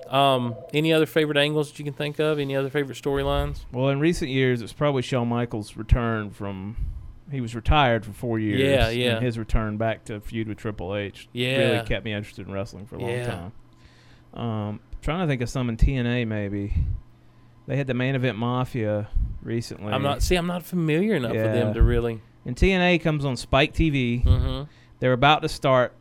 [0.09, 2.39] Um, any other favorite angles that you can think of?
[2.39, 3.65] Any other favorite storylines?
[3.73, 6.77] Well, in recent years, it's probably Shawn Michaels' return from.
[7.31, 8.61] He was retired for four years.
[8.61, 9.20] Yeah, and yeah.
[9.20, 11.57] his return back to feud with Triple H Yeah.
[11.57, 13.27] really kept me interested in wrestling for a long Yeah.
[14.35, 14.41] time.
[14.41, 16.74] Um, trying to think of some in TNA maybe.
[17.66, 19.09] They had the main event Mafia
[19.43, 19.91] recently.
[19.91, 20.23] I'm not.
[20.23, 22.20] See, I'm not familiar enough with them to really.
[22.45, 24.23] And TNA comes on Spike TV.
[24.23, 24.65] hmm
[25.01, 25.95] They're about to start.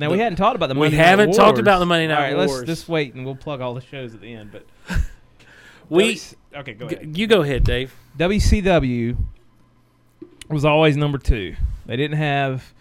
[0.00, 2.14] Now we hadn't talked about the we Monday Night haven't talked about the Monday Night
[2.14, 2.60] All right, Wars.
[2.60, 4.50] let's just wait and we'll plug all the shows at the end.
[4.50, 4.66] But
[5.90, 6.18] We.
[6.56, 7.18] okay, go G- ahead.
[7.18, 7.94] you go ahead, Dave.
[8.18, 9.16] WCW
[10.48, 11.54] was always number two.
[11.86, 12.72] They didn't have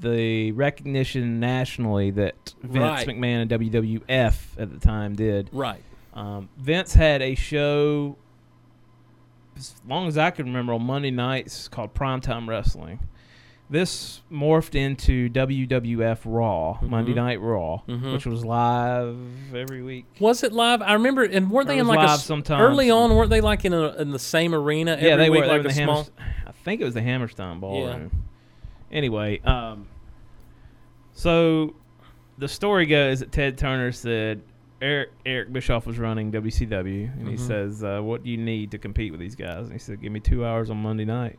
[0.00, 3.08] the recognition nationally that Vince Right.
[3.08, 5.50] McMahon and WWF at the time did.
[5.52, 5.82] Right.
[6.14, 8.16] Um, Vince had a show,
[9.56, 13.00] as long as I can remember, on Monday nights called Primetime Wrestling.
[13.70, 18.12] This morphed into WWF Raw, Monday Night Raw, Mhm.
[18.14, 19.16] which was live
[19.54, 20.06] every week.
[20.20, 20.80] Was it live?
[20.80, 22.62] I remember, and weren't they in like a sometimes.
[22.62, 23.14] early on?
[23.14, 24.92] Weren't they like in a, in the same arena?
[24.92, 25.46] Every yeah, they week, were.
[25.46, 25.94] they like were a the small.
[26.04, 26.12] Hammerst-
[26.46, 28.10] I think it was the Hammerstein Ballroom.
[28.12, 28.96] Yeah.
[28.96, 29.86] Anyway, um,
[31.12, 31.74] so
[32.38, 34.40] the story goes that Ted Turner said
[34.80, 37.38] Eric Eric Bischoff was running WCW, and he Mhm.
[37.40, 40.12] says, uh, "What do you need to compete with these guys?" And he said, "Give
[40.12, 41.38] me two hours on Monday night."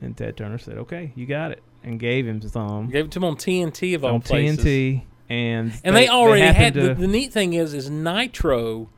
[0.00, 3.18] And Ted Turner said, "Okay, you got it," and gave him some Gave it to
[3.20, 4.58] them on TNT of all on places.
[4.64, 8.88] TNT, and And they, already had happened the, the neat thing is is Nitro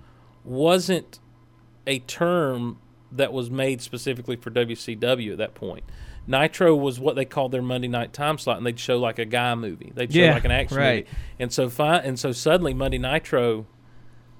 [0.45, 1.19] wasn't
[1.87, 2.79] a term
[3.11, 5.85] that was made specifically for WCW at that point.
[6.27, 9.25] Nitro was what they called their Monday night time slot, and they'd show like a
[9.25, 9.93] guy movie.
[9.95, 11.05] They'd show Yeah, like an action right.
[11.07, 13.67] movie, and so fi- and so suddenly Monday Nitro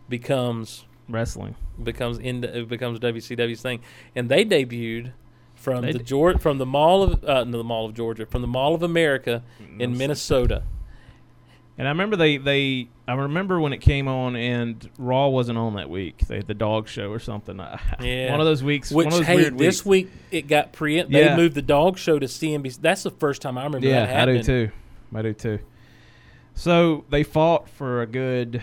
[0.09, 1.57] becomes wrestling.
[1.83, 3.81] becomes in it becomes WCW's thing,
[4.15, 5.13] and they debuted
[5.63, 8.27] from They the d- Georgia from the Mall of uh, no, the Mall of Georgia
[8.27, 9.43] from the Mall of America
[9.79, 10.65] in Minnesota.
[11.79, 15.77] And I remember they, they I remember when it came on and Raw wasn't on
[15.77, 16.19] that week.
[16.29, 17.57] They had the dog show or something.
[18.01, 18.31] Yeah.
[18.31, 18.91] One of those weeks.
[18.91, 20.11] Which one of those hey, weird this weeks.
[20.11, 21.01] week it got pre.
[21.03, 21.37] They Yeah.
[21.37, 22.81] moved the dog show to CNBC.
[22.81, 24.71] That's the first time I remember Yeah, that I do too.
[25.15, 25.59] I do too.
[26.55, 28.63] So they fought for a good.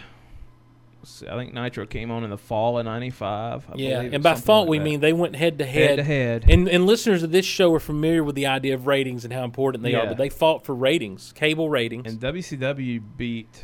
[1.29, 3.65] I think Nitro came on in the fall of '95.
[3.69, 4.83] I Yeah, believe, and by fault like we that.
[4.83, 5.95] mean they went head to head head.
[5.97, 6.45] to head.
[6.49, 9.43] And, and listeners of this show are familiar with the idea of ratings and how
[9.43, 12.05] important they are, but they fought for ratings, cable ratings.
[12.11, 13.63] And WCW beat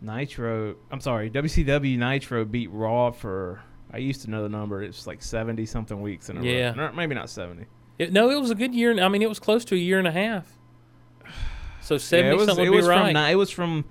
[0.00, 0.76] Nitro.
[0.90, 3.60] I'm sorry, WCW Nitro beat Raw for.
[3.92, 4.82] I used to know the number.
[4.82, 6.74] It's like 70 something weeks in a Yeah.
[6.76, 6.92] row.
[6.92, 7.66] Maybe not 70.
[7.98, 9.00] It- no, it was a good year.
[9.00, 10.58] I mean, it was close to a year and a half.
[11.80, 13.12] So seventy yeah, it was, something would be right.
[13.14, 13.84] from it was from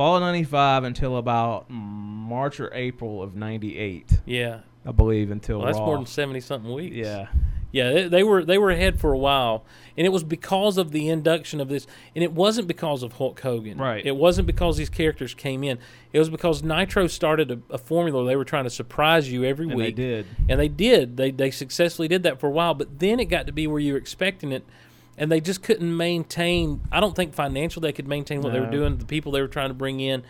[0.00, 5.66] fall of 95 until about March or April of 98, yeah, I believe, until well,
[5.66, 5.84] that's Raw.
[5.86, 6.96] more than seventy something weeks.
[6.96, 7.26] Yeah.
[7.72, 9.64] Yeah, they, they were they were ahead for a while,
[9.96, 11.86] and it was because of the induction of this,
[12.16, 13.78] and it wasn't because of Hulk Hogan.
[13.78, 14.04] Right.
[14.04, 15.78] It wasn't because these characters came in.
[16.12, 18.26] It was because Nitro started a, a formula.
[18.26, 19.94] They were trying to surprise you every And week.
[19.94, 20.26] they did.
[20.48, 21.16] and they did.
[21.16, 23.78] They they successfully did that for a while, but then it got to be where
[23.80, 24.64] you were expecting it,
[25.20, 26.80] and they just couldn't maintain.
[26.90, 28.96] I don't think financially they could maintain what they were doing.
[28.96, 30.24] The people they were trying to bring in,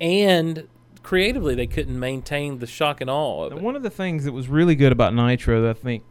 [0.00, 0.68] and
[1.02, 4.32] creatively they couldn't maintain the shock and awe of And one of the things that
[4.32, 6.04] was really good about Nitro that I think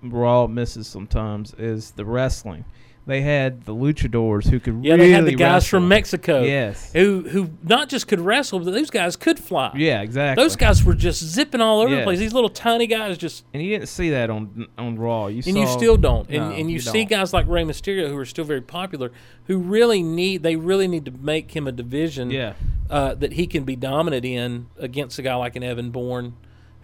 [0.00, 2.64] Raw misses sometimes is the wrestling.
[3.04, 5.80] They had the luchadors who could Yeah, really they had the guys wrestle.
[5.80, 6.42] from Mexico.
[6.44, 6.92] Yes.
[6.92, 9.72] who who not just could wrestle, but those guys could fly.
[9.74, 10.42] Yeah, exactly.
[10.42, 12.20] Those guys were just zipping all over the place.
[12.20, 15.26] These little tiny guys just and you didn't see that on on Raw.
[15.26, 16.28] You and you still don't.
[16.28, 17.10] And, No, and you, see don't.
[17.10, 19.10] guys like Rey Mysterio who are still very popular,
[19.46, 22.52] who really need they really need to make him a division Yeah.
[22.88, 26.34] uh, that he can be dominant in against a guy like an Evan Bourne,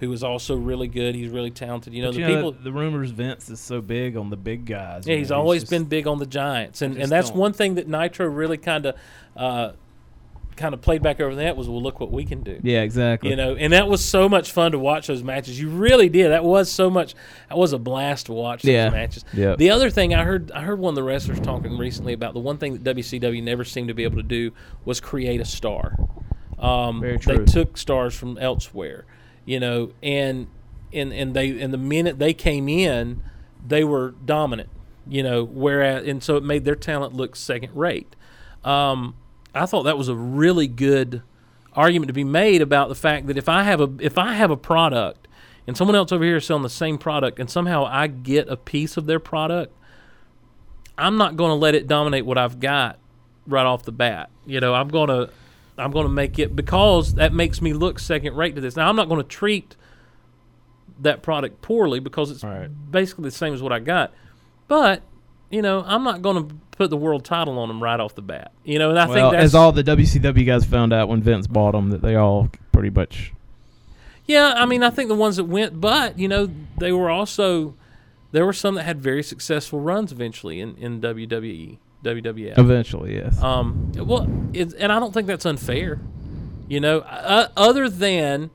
[0.01, 1.15] who is also really good.
[1.15, 1.93] He's really talented.
[1.95, 2.53] You know, the you people.
[2.53, 5.07] the, the rumors Vince is so big on the big guys.
[5.07, 5.19] Yeah, man.
[5.19, 7.89] he's always just- been big on the Giants, and and that's don't- one thing that
[7.89, 8.97] Nitro really kind of.
[9.37, 9.73] Uh,
[10.57, 12.59] Kind of played back over that was well, look what we can do.
[12.65, 13.31] Yeah, exactly.
[13.31, 15.61] You know, and that was so much fun to watch those matches.
[15.61, 16.31] You really did.
[16.33, 17.15] That was so much.
[17.49, 18.91] That was a blast to watch those Yeah.
[18.91, 19.25] matches.
[19.35, 19.59] Yep.
[19.59, 22.41] The other thing I heard, I heard one of the wrestlers talking recently about the
[22.41, 24.51] one thing that WCW never seemed to be able to do
[24.85, 25.95] was create a star.
[26.59, 29.05] Um, Very They took stars from elsewhere,
[29.49, 30.47] you know, and
[30.93, 33.23] and and they and the minute they came in,
[33.66, 34.69] they were dominant,
[35.09, 35.43] you know.
[35.43, 38.15] Whereas and so it made their talent look second rate.
[38.62, 39.16] Um,
[39.55, 41.23] I thought that was a really good
[41.73, 44.51] argument to be made about the fact that if I have a if I have
[44.51, 45.27] a product
[45.66, 48.57] and someone else over here is selling the same product and somehow I get a
[48.59, 49.75] piece of their product,
[50.99, 52.99] I'm not going to let it dominate what I've got
[53.47, 54.29] right off the bat.
[54.45, 55.31] You know, I'm going to
[55.79, 58.77] I'm going to make it because that makes me look second rate to this.
[58.77, 59.77] Now I'm not going to treat
[61.01, 62.69] that product poorly because it's Right.
[62.91, 64.13] basically the same as what I got.
[64.67, 65.03] But
[65.51, 68.23] you know, I'm not going to put the world title on them right off the
[68.23, 68.53] bat.
[68.65, 71.23] You know, and I well, think that's as all the WCW guys found out when
[71.23, 73.33] Vince bought them, that they all pretty much.
[74.27, 77.75] Yeah, I mean, I think the ones that went, but you know, they were also
[78.33, 82.59] there were some that had very successful runs eventually in in WWE, WWF.
[82.59, 83.41] Eventually, yes.
[83.43, 86.01] Um, well, it, and I don't think that's unfair.
[86.69, 88.51] You know, uh, other than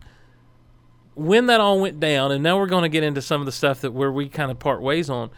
[1.15, 3.51] when that all went down, and now we're going to get into some of the
[3.51, 5.29] stuff that where we kind of part ways on.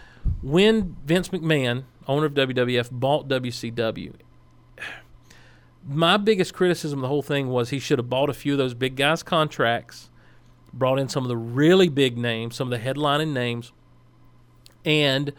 [0.42, 4.14] When Vince McMahon, owner of WWF, bought WCW,
[5.88, 8.58] my biggest criticism of the whole thing was he should have bought a few of
[8.58, 10.10] those big guys' contracts,
[10.74, 13.72] brought in some of the really big names, some of the headlining names,
[14.84, 15.34] and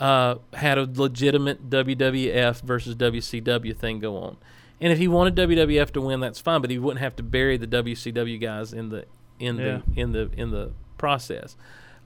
[0.00, 4.36] uh, had a legitimate WWF versus WCW thing go on.
[4.80, 7.56] And if he wanted WWF to win, that's fine, but he wouldn't have to bury
[7.58, 9.04] the WCW guys in the
[9.38, 9.80] in Yeah.
[9.94, 11.56] the in the in the process.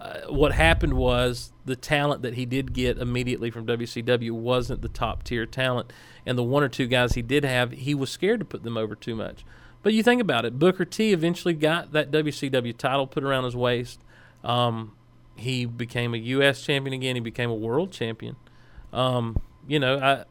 [0.00, 4.88] uh, what happened was the talent that he did get immediately from WCW wasn't the
[4.88, 5.92] top tier talent,
[6.26, 8.76] and the one or two guys he did have, he was scared to put them
[8.76, 9.44] over too much.
[9.84, 13.54] But you think about it, Booker T eventually got that WCW title put around his
[13.54, 14.00] waist.
[14.42, 14.92] Um,
[15.36, 16.62] he became a U.S.
[16.65, 17.16] champion again.
[17.16, 18.36] He became a world champion.
[18.93, 20.24] Um, you know, I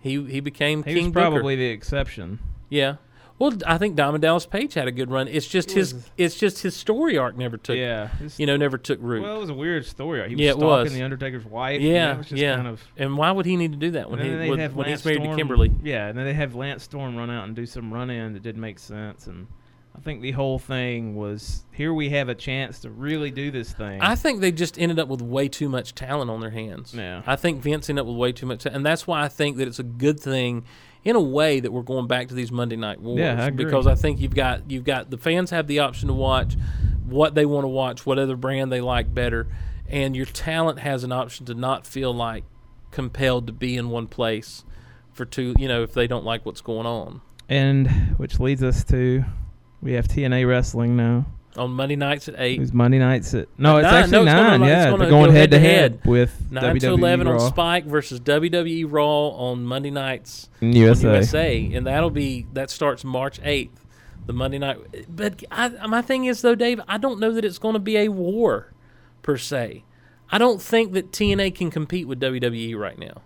[0.00, 1.30] he he became He King was Booker.
[1.30, 2.38] probably the exception.
[2.68, 2.96] Yeah.
[3.38, 5.28] Well, I think Diamond Dallas Page had a good run.
[5.28, 8.08] It's just his was- it's just his story arc never took yeah.
[8.36, 9.22] You know never took root.
[9.22, 10.28] well, it was a weird story.
[10.28, 10.92] He was Yeah, it stalking was.
[10.94, 11.80] the Undertaker's wife.
[11.80, 12.56] yeah, and that was just yeah.
[12.56, 14.58] Kind of, and why would he need to do that when he then they'd when,
[14.58, 15.70] have when Lance he's married Storm, to Kimberly?
[15.84, 18.42] Yeah, and then they have Lance Storm run out and do some run in that
[18.42, 19.28] didn't make sense.
[19.28, 19.46] And
[19.98, 23.72] I think the whole thing was here we have a chance to really do this
[23.72, 24.00] thing.
[24.00, 26.94] I think they just ended up with way too much talent on their hands.
[26.94, 27.22] Yeah.
[27.26, 29.66] I think Vince ended up with way too much, and that's why I think that
[29.66, 30.64] it's a good thing,
[31.02, 33.18] in a way, that we're going back to these Monday Night Wars.
[33.18, 33.64] Yeah, I agree.
[33.64, 36.56] Because I think you've got you've got the fans have the option to watch
[37.04, 39.48] what they want to watch, what other brand they like better,
[39.88, 42.44] and your talent has an option to not feel like
[42.92, 44.64] compelled to be in one place
[45.12, 45.54] for two.
[45.58, 49.24] You know, if they don't like what's going on and which leads us to
[49.82, 51.26] we have TNA wrestling now.
[51.56, 52.60] on Monday nights at eight.
[52.60, 53.94] It's Monday nights at no, it's Nine.
[53.94, 54.62] actually No, it's gonna- nine.
[54.62, 55.92] it's yeah, gonna they're going go head to head-to-head.
[55.92, 60.48] head with Nine WWE to eleven Raw on Spike versus WWE Raw on Monday nights
[60.62, 61.14] on USA.
[61.14, 63.84] USA, and that'll be that starts March eighth,
[64.26, 64.78] the Monday night.
[65.08, 67.96] But I, my thing is though, Dave, I don't know that it's going to be
[67.96, 68.72] a war
[69.22, 69.84] per se.
[70.30, 73.22] I don't think that TNA can compete with WWE right now.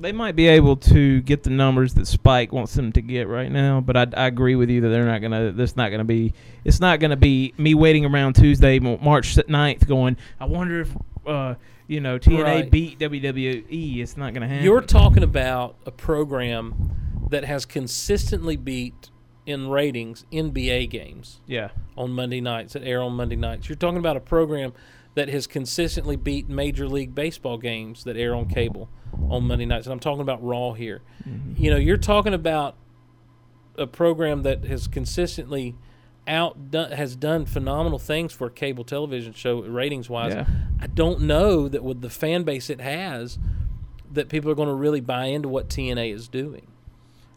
[0.00, 3.50] They might be able to get the numbers that Spike wants them to get right
[3.50, 5.50] now, but I, I agree with you that they're not gonna.
[5.52, 6.34] That's not gonna be.
[6.64, 10.16] It's not gonna be me waiting around Tuesday, March 9th, going.
[10.38, 10.96] I wonder if
[11.26, 11.54] uh,
[11.88, 12.70] you know TNA Right.
[12.70, 13.98] beat WWE.
[13.98, 14.64] It's not gonna happen.
[14.64, 16.94] You're talking about a program
[17.30, 19.10] that has consistently beat
[19.46, 21.40] in ratings NBA games.
[21.46, 21.70] yeah.
[21.96, 23.68] on Monday nights that air on Monday nights.
[23.68, 24.72] You're talking about a program
[25.18, 28.88] that has consistently beat Major League Baseball games that air on cable
[29.28, 29.86] on Monday nights.
[29.86, 31.02] And I'm talking about Raw here.
[31.28, 31.60] Mm-hmm.
[31.60, 32.76] You know, you're talking about
[33.76, 35.74] a program that has consistently
[36.28, 40.34] outdone has done phenomenal things for a cable television show ratings wise.
[40.34, 40.46] Yeah.
[40.80, 43.38] I don't know that with the fan base it has
[44.12, 46.68] that people are going to really buy into what TNA is doing.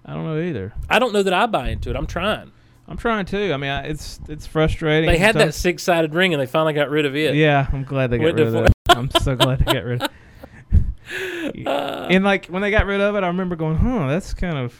[0.06, 0.74] I don't know either.
[0.88, 1.95] I don't know that I buy into it.
[1.95, 2.52] I'm trying.
[2.91, 3.53] I'm trying to.
[3.53, 5.09] I mean, I, it's it's frustrating.
[5.09, 5.55] They had that sometimes.
[5.55, 7.35] six sided ring and they finally got rid of it.
[7.35, 8.73] Yeah, I'm glad they got Went rid of that.
[8.89, 10.09] I'm so glad they got rid of
[11.11, 11.68] it.
[11.68, 14.77] And like when they got rid of it, I remember going, "Huh, that's kind of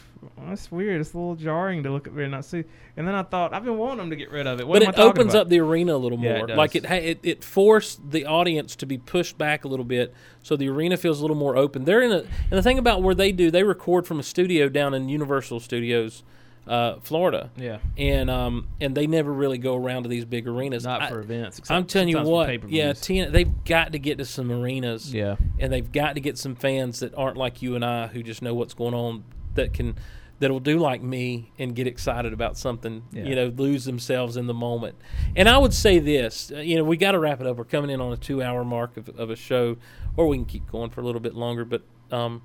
[0.48, 1.00] that's weird.
[1.00, 2.64] It's a little jarring to look at and not see."
[2.96, 4.82] And then I thought, "I've been wanting them to get rid of it." What but
[4.82, 5.42] am it talking opens about?
[5.42, 6.50] up the arena a little Yeah, more.
[6.50, 9.84] it like it, ha- it, it forced the audience to be pushed back a little
[9.86, 11.84] bit, so the arena feels a little more open.
[11.84, 14.68] They're in a, and the thing about where they do, they record from a studio
[14.68, 16.22] down in Universal Studios,
[16.66, 20.84] uh, Florida, Yeah, and um, and they never really go around to these big arenas.
[20.84, 21.60] not I- for events.
[21.70, 25.72] I'm telling you what, yeah, TN, they've got to get to some arenas, yeah, and
[25.72, 28.54] they've got to get some fans that aren't like you and I who just know
[28.54, 29.24] what's going on
[29.54, 29.96] that can
[30.38, 33.24] that'll do like me and get excited about something Yeah.
[33.24, 34.96] you know lose themselves in the moment
[35.36, 37.64] and i would say this uh, you know we got to wrap it up we're
[37.64, 39.76] coming in on a two hour mark of, of a show
[40.16, 42.42] or we can keep going for a little bit longer but um,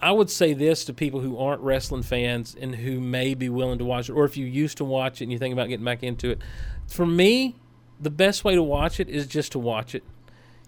[0.00, 3.78] I would say this to people who aren't wrestling fans and who may be willing
[3.78, 5.84] to watch it, or if you used to watch it and you think about getting
[5.84, 6.40] back into it.
[6.86, 7.56] For me,
[8.00, 10.02] the best way to watch it is just to watch it.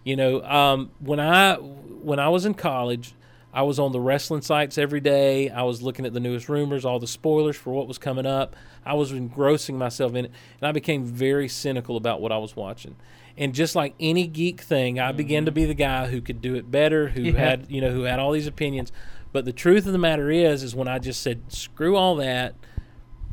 [0.04, 3.14] You know, um, when I when I was in college,
[3.52, 5.50] I was on the wrestling sites every day.
[5.50, 8.54] I was looking at the newest rumors, all the spoilers for what was coming up.
[8.84, 10.30] I was engrossing myself in it,
[10.60, 12.94] and I became very cynical about what I was watching.
[13.38, 16.54] And just like any geek thing, I began to be the guy who could do
[16.54, 17.32] it better, who Yeah.
[17.38, 18.92] had you know who had all these opinions.
[19.36, 22.54] But the truth of the matter is, is when I just said screw all that.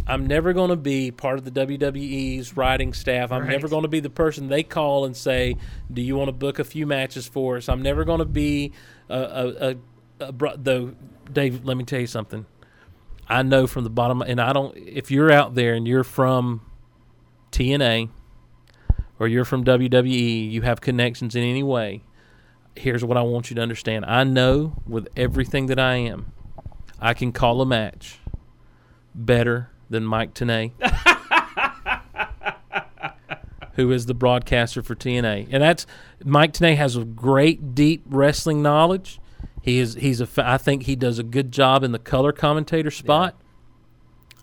[0.05, 3.31] I'm never going to be part of the WWE's writing staff.
[3.31, 3.51] I'm Right.
[3.51, 5.55] never going to be the person they call and say,
[5.89, 8.73] "Do you want to book a few matches for us?" I'm never going to be
[9.07, 9.75] a, a, a,
[10.27, 10.93] a bro- though.
[11.31, 12.47] Dave, let me tell you something.
[13.30, 14.75] I know from the bottom, and I don't.
[14.75, 16.63] If you're out there and you're from
[17.53, 18.09] TNA
[19.19, 22.03] or you're from WWE, you have connections in any way.
[22.75, 24.05] Here's what I want you to understand.
[24.05, 26.31] I know with everything that I am,
[26.99, 28.19] I can call a match
[29.13, 30.71] better than Mike Tenay,
[33.73, 35.47] who is the broadcaster for TNA.
[35.51, 35.85] And that's
[36.23, 39.19] Mike Tenay has a great deep wrestling knowledge.
[39.61, 42.91] He is he's a I think he does a good job in the color commentator
[42.91, 43.35] spot.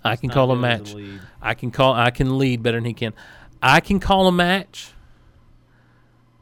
[0.02, 0.94] I can call a match.
[1.42, 3.12] I can call I can lead better than he can.
[3.62, 4.92] I can call a match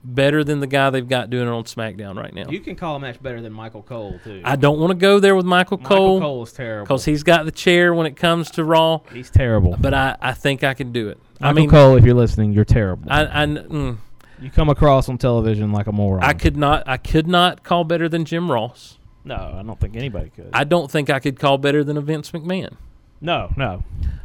[0.04, 2.48] better than the guy they've got doing it on SmackDown right now.
[2.48, 4.40] You can call a match better than Michael Cole too.
[4.44, 5.84] I don't want to go there with Michael Cole.
[5.84, 6.84] Michael Cole Cole is terrible.
[6.86, 9.00] because he's got the chair when it comes to Raw.
[9.12, 9.76] He's terrible.
[9.78, 11.18] But I, I think I can do it.
[11.40, 13.10] I Michael mean, Cole, if you're listening, you're terrible.
[13.10, 13.96] I, I, mm,
[14.40, 16.22] you come across on television like a moron.
[16.22, 18.98] I could not, I could not call better than Jim Ross.
[19.24, 20.50] no, I don't think anybody could.
[20.52, 22.76] I don't think I could call better than a Vince McMahon.
[23.20, 23.82] no, no.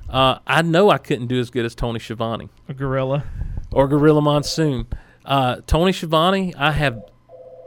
[0.10, 3.24] Uh, I know I couldn't do as good as Tony Schiavone A gorilla.
[3.72, 4.86] or Gorilla Monsoon.
[5.26, 7.02] Uh, Tony Schiavone, I have,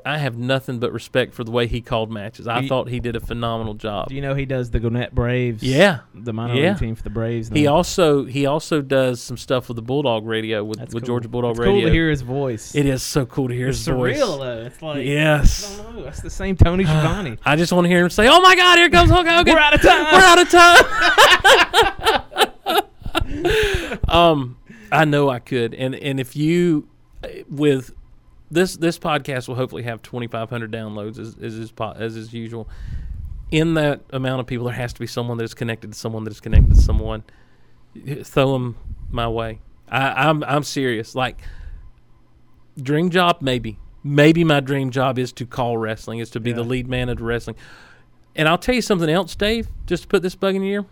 [0.05, 2.47] I have nothing but respect for the way he called matches.
[2.47, 4.09] I you- thought he did a phenomenal job.
[4.09, 5.62] Do you know he does the Gwinnett Braves?
[5.62, 6.01] Yeah.
[6.15, 6.70] the minor Yeah.
[6.70, 7.49] league team for the Braves.
[7.49, 11.15] He also he also does some stuff with the Bulldog Radio with, That's with cool.
[11.15, 11.74] Georgia Bulldog it's Radio.
[11.74, 12.74] Cool to hear his voice.
[12.74, 14.19] It is so cool to hear it's his voice.
[14.19, 14.66] surreal though.
[14.66, 15.81] It's like Yes.
[15.81, 16.05] I don't know.
[16.05, 17.39] That's the same Tony Schiavone.
[17.45, 19.55] I just want to hear him say, "Oh my God, here comes Hulk Hogan!
[19.55, 20.05] We're out of time.
[20.12, 20.85] We're out of time."
[24.09, 24.57] um,
[24.93, 26.89] I know I could, and and if you
[27.49, 27.95] with
[28.51, 32.33] this this podcast will hopefully have twenty five hundred downloads as as is as is
[32.33, 32.69] usual.
[33.51, 36.25] In that amount of people, there has to be someone that is connected to someone
[36.25, 37.23] that is connected to someone.
[38.25, 38.77] Throw them
[39.11, 39.61] my way.
[39.89, 41.15] I, I'm I'm serious.
[41.15, 41.41] Like
[42.81, 43.79] dream job, maybe.
[44.03, 47.21] Maybe my dream job is to call wrestling, is to be the lead man of
[47.21, 47.57] wrestling.
[48.37, 50.87] And I'll tell you something else, Dave, just to put this bug in your ear.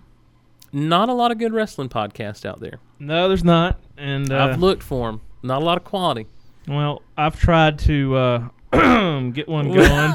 [0.73, 2.81] Not a lot of good wrestling podcasts out there.
[2.99, 3.81] No, there's not.
[3.97, 5.21] And uh, I've looked for them.
[5.45, 6.27] Not a lot of quality.
[6.67, 10.15] well, I've tried to uh, get one going,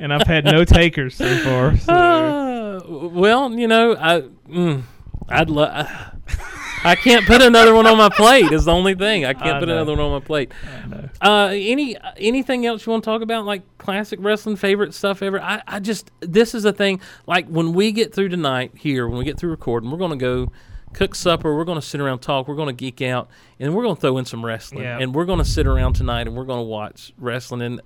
[0.00, 1.76] and I've had no takers so far.
[1.76, 1.92] So.
[1.92, 4.82] Uh, well, you know, I mm,
[5.28, 5.88] I'd love.
[6.84, 8.52] I can't put another one on my plate.
[8.52, 10.52] Is the only thing I can't I put another one on my plate.
[11.20, 15.42] Uh, any anything else you want to talk about, like classic wrestling favorite stuff ever?
[15.42, 17.00] I, I just this is a thing.
[17.26, 20.52] Like when we get through tonight here, when we get through recording, we're gonna go
[20.92, 21.54] cook supper.
[21.56, 22.48] We're gonna sit around talk.
[22.48, 23.28] We're gonna geek out,
[23.58, 24.84] and we're gonna throw in some wrestling.
[24.84, 24.98] Yeah.
[24.98, 27.62] And we're gonna sit around tonight, and we're gonna watch wrestling.
[27.62, 27.80] And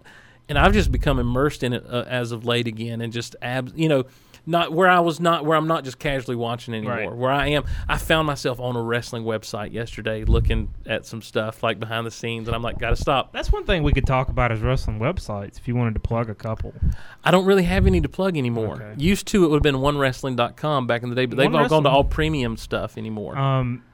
[0.48, 3.72] and I've just become immersed in it uh, as of late again, and just ab,
[3.74, 4.04] you know.
[4.44, 6.96] Not where I was not where I'm not just casually watching anymore.
[6.96, 7.12] Right.
[7.16, 11.62] Where I am, I found myself on a wrestling website yesterday looking at some stuff
[11.62, 13.32] like behind the scenes, and I'm like, gotta stop.
[13.32, 15.58] That's one thing we could talk about is wrestling websites.
[15.58, 16.74] If you wanted to plug a couple,
[17.22, 18.82] I don't really have any to plug anymore.
[18.82, 18.94] Okay.
[19.00, 21.68] Used to, it would have been onewrestling.com back in the day, but they've One all
[21.68, 23.38] gone to all premium stuff anymore.
[23.38, 23.84] um,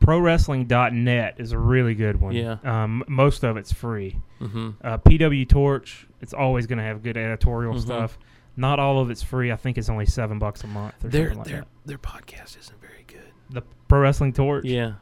[0.00, 2.34] ProWrestling.net is a really good one.
[2.34, 2.56] Yeah.
[2.64, 4.16] Um, most of it's free.
[4.38, 7.80] hmm Uh, PW Torch, it's always going to have good editorial Mhm.
[7.80, 8.18] stuff.
[8.58, 9.50] Not all of it's free.
[9.52, 11.68] I think it's only seven bucks a month or Their something like their that.
[11.86, 13.30] their podcast isn't very good.
[13.50, 14.64] The Pro Wrestling Torch.
[14.66, 14.94] Yeah,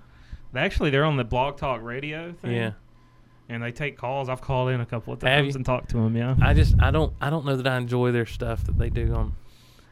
[0.52, 2.52] They actually, they're on the Blog Talk Radio thing.
[2.52, 2.70] yeah.
[3.48, 4.28] And they take calls.
[4.28, 6.16] I've called in a couple of times and talked to them.
[6.16, 6.34] Yeah.
[6.42, 9.14] I just I don't I don't know that I enjoy their stuff that they do
[9.14, 9.34] on.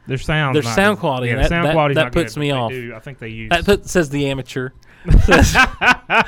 [0.07, 0.55] Their sound.
[0.57, 2.71] Their sound quality, Yeah, that- sound that- quality's that not puts good, me off.
[2.73, 3.49] do- I think they use.
[3.51, 4.71] That put, says the amateur.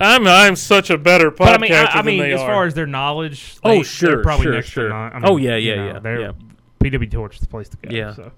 [0.00, 2.46] I'm I'm such a better podcaster but I mean, I, I mean, as are.
[2.48, 4.92] far as their knowledge, Oh, they- they're sure, probably sure, next sure.
[4.92, 6.32] I Oh, mean, yeah, you yeah, know, yeah, They're yeah.
[6.82, 7.94] PW Torch is the place to go.
[7.94, 8.14] Yeah.
[8.14, 8.32] So.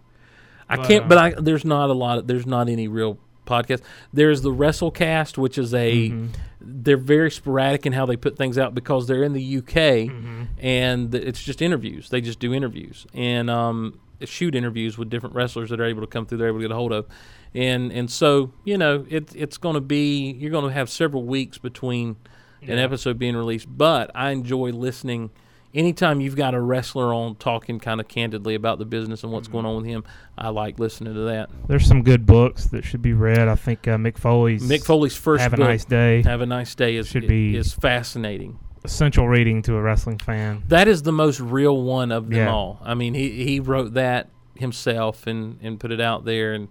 [0.68, 2.18] I But, can't, uh, but I, there's not a lot.
[2.18, 3.80] Of, there's not any real podcast.
[4.12, 6.10] There's the WrestleCast, which is a.
[6.10, 6.28] Mhm.
[6.60, 10.42] They're very sporadic in how they put things out because they're in the UK Mm-hmm.
[10.58, 12.10] and it's just interviews.
[12.10, 16.06] They just do interviews and um, shoot interviews with different wrestlers that are able to
[16.06, 16.38] come through.
[16.38, 17.06] They're able to get a hold of,
[17.54, 21.24] and and so you know it, it's going to be you're going to have several
[21.24, 22.16] weeks between
[22.62, 23.66] an episode being released.
[23.70, 25.30] But I enjoy listening.
[25.74, 29.48] Anytime you've got a wrestler on talking kind of candidly about the business and what's
[29.48, 29.52] Mm-hmm.
[29.52, 30.02] going on with him,
[30.36, 31.50] I like listening to that.
[31.68, 33.48] There's some good books that should be read.
[33.48, 36.22] I think uh, Mick Foley's Mick Foley's first Have a book, Nice Day.
[36.22, 38.58] Have a Nice Day, is Should be- is fascinating.
[38.82, 40.62] essential reading to a wrestling fan.
[40.68, 42.50] That is the most real one of them Yeah.
[42.52, 42.80] all.
[42.82, 46.68] I mean, he he wrote that himself and and put it out there, and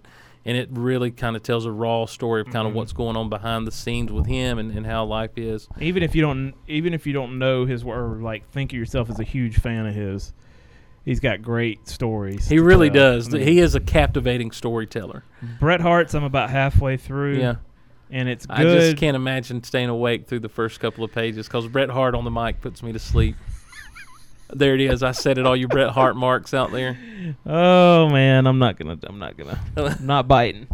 [0.48, 2.76] and it really kind of tells a raw story of kind of Mhm.
[2.76, 5.68] what's going on behind the scenes with him and, and how life is.
[5.80, 8.78] Even if you don't, even if you don't know his work, or like think of
[8.78, 10.32] yourself as a huge fan of his,
[11.04, 12.48] he's got great stories.
[12.48, 13.12] He really tell.
[13.14, 13.28] does.
[13.34, 15.22] I mean, he is a captivating storyteller.
[15.60, 16.14] Bret Hart's.
[16.14, 17.38] I'm about halfway through.
[17.38, 17.56] Yeah.
[18.10, 18.56] and it's good.
[18.56, 22.14] I just can't imagine staying awake through the first couple of pages because Bret Hart
[22.14, 23.36] on the mic puts me to sleep.
[24.52, 25.02] There it is.
[25.02, 25.46] I said it.
[25.46, 26.98] All you Bret Hart marks out there.
[27.46, 28.98] Oh man, I'm not gonna.
[29.04, 29.60] I'm not gonna.
[29.76, 30.66] I'm not biting.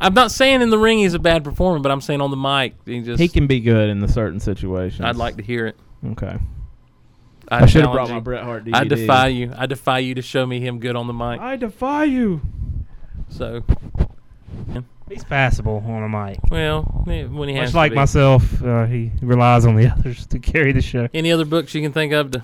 [0.00, 2.36] I'm not saying in the ring he's a bad performer, but I'm saying on the
[2.36, 3.20] mic he just.
[3.20, 5.02] He can be good in the certain situations.
[5.04, 5.76] I'd like to hear it.
[6.12, 6.38] Okay.
[7.50, 8.20] I, I should have challenge brought my.
[8.20, 8.74] Bret Hart DVD.
[8.74, 9.52] I defy you.
[9.56, 11.40] I defy you to show me him good on the mic.
[11.40, 12.40] I defy you.
[13.30, 13.62] So,
[15.08, 16.38] He's passable on a mic.
[16.50, 17.96] well, when he has Much to like be.
[17.96, 21.08] myself, uh, he relies on the others to carry the show.
[21.14, 22.42] Any other books you can think of to,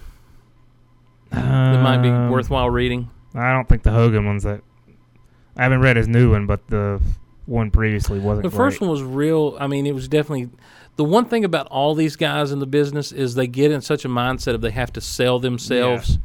[1.35, 3.09] that might be Um, worthwhile reading?
[3.35, 4.61] I don't think the Hogan one's that.
[5.57, 7.01] I haven't read his new one, but the
[7.47, 8.45] one previously wasn't.
[8.45, 8.89] The first great.
[8.89, 9.57] one was real.
[9.61, 10.51] I mean, it was definitely
[10.97, 14.05] the one thing about all these guys in the business is they get in such
[14.05, 16.19] a mindset of they have to sell themselves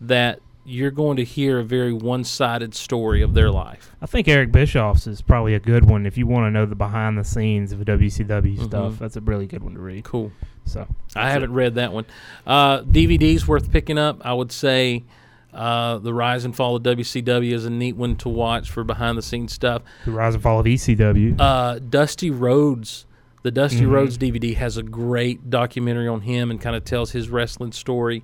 [0.00, 3.90] that you're going to hear a very one-sided story of their life.
[4.00, 6.76] I think Eric Bischoff's is probably a good one if you want to know the
[6.76, 8.64] behind the scenes of WCW Mhm.
[8.64, 8.98] stuff.
[9.00, 10.04] That's a really good one to read.
[10.04, 10.30] Cool.
[10.64, 10.86] So
[11.16, 12.06] I haven't read that one.
[12.46, 14.20] Uh, DVDs worth picking up.
[14.24, 15.04] I would say
[15.52, 19.52] uh, the Rise and Fall of WCW is a neat one to watch for behind-the-scenes
[19.52, 19.82] stuff.
[20.06, 21.36] the rise and fall of ECW.
[21.38, 23.04] Uh, Dusty Rhodes,
[23.42, 23.90] the Dusty Mhm.
[23.90, 28.22] Rhodes DVD has a great documentary on him and kind of tells his wrestling story.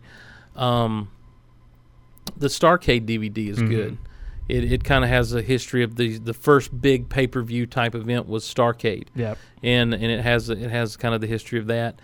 [0.57, 1.09] Um,
[2.37, 3.69] the Starcade DVD is Mhm.
[3.69, 3.99] good.
[4.49, 7.67] It, it kind of has a history of the the first big pay per view
[7.67, 9.37] type event was Starcade, yep.
[9.63, 12.01] and and it has it has kind of the history of that.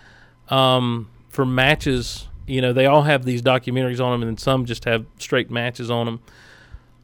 [0.49, 4.67] Um, for matches, you know, they all have these documentaries on them, and then some
[4.67, 6.21] just have straight matches on them.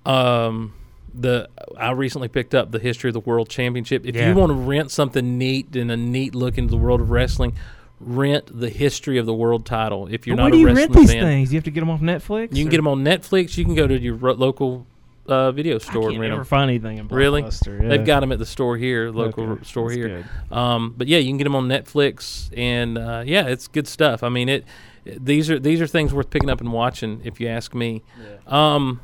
[0.07, 0.73] Um,
[1.15, 4.07] the I recently picked up the history of the World Championship.
[4.07, 4.29] If Yeah.
[4.29, 7.55] you want to rent something neat and a neat look into the world of wrestling,
[7.99, 10.07] rent the history of the world title.
[10.11, 11.53] If you're But not where a do you wrestling rent these fan, things?
[11.53, 12.55] You have to get them off Netflix.
[12.57, 13.57] you can get them on Netflix.
[13.59, 14.87] You can go to your local
[15.27, 16.47] uh, video I store can't and rent never them.
[16.49, 17.43] find anything in Really?
[17.43, 17.83] Blockbuster.
[17.83, 17.89] Yeah.
[17.89, 20.27] They've got them at the store here, local Okay, store here.
[20.51, 24.23] Um, but yeah, you can get them on Netflix, and uh, yeah, it's good stuff.
[24.23, 24.65] I mean, it.
[25.05, 28.03] These are these are things worth picking up and watching, if you ask me.
[28.47, 29.01] Um,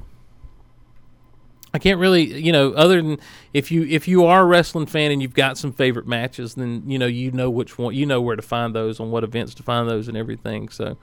[1.73, 3.19] I can't really, you know, other than
[3.53, 6.83] if you if you are a wrestling fan and you've got some favorite matches, then
[6.87, 9.55] you know you know which one, you know where to find those, on what events
[9.55, 10.69] to find those, and everything.
[10.71, 10.97] So,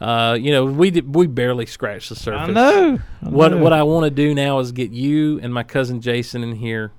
[0.00, 2.48] uh, you know, we did, we barely scratched the surface.
[2.48, 2.98] I know.
[3.22, 3.58] I What know.
[3.58, 6.92] what I want to do now is get you and my cousin Jason in here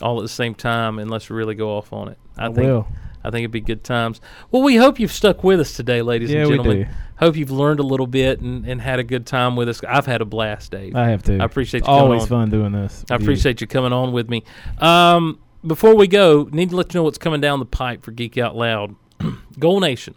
[0.00, 2.18] all at the same time, and let's really go off on it.
[2.36, 2.86] I, I think will.
[3.24, 4.20] I think it'd be good times.
[4.52, 6.82] Well, we hope you've stuck with us today, ladies Yeah, and we gentlemen.
[6.84, 6.88] do.
[7.18, 9.82] Hope you've learned a little bit and, and had a good time with us.
[9.86, 10.94] I've had a blast, Dave.
[10.94, 11.38] I have to.
[11.38, 13.04] I appreciate you coming always fun doing this.
[13.10, 13.24] I with you.
[13.26, 14.44] appreciate you coming on with me.
[14.78, 18.12] Um, before we go, need to let you know what's coming down the pipe for
[18.12, 18.94] Geek Out Loud.
[19.58, 20.14] Goal Nation.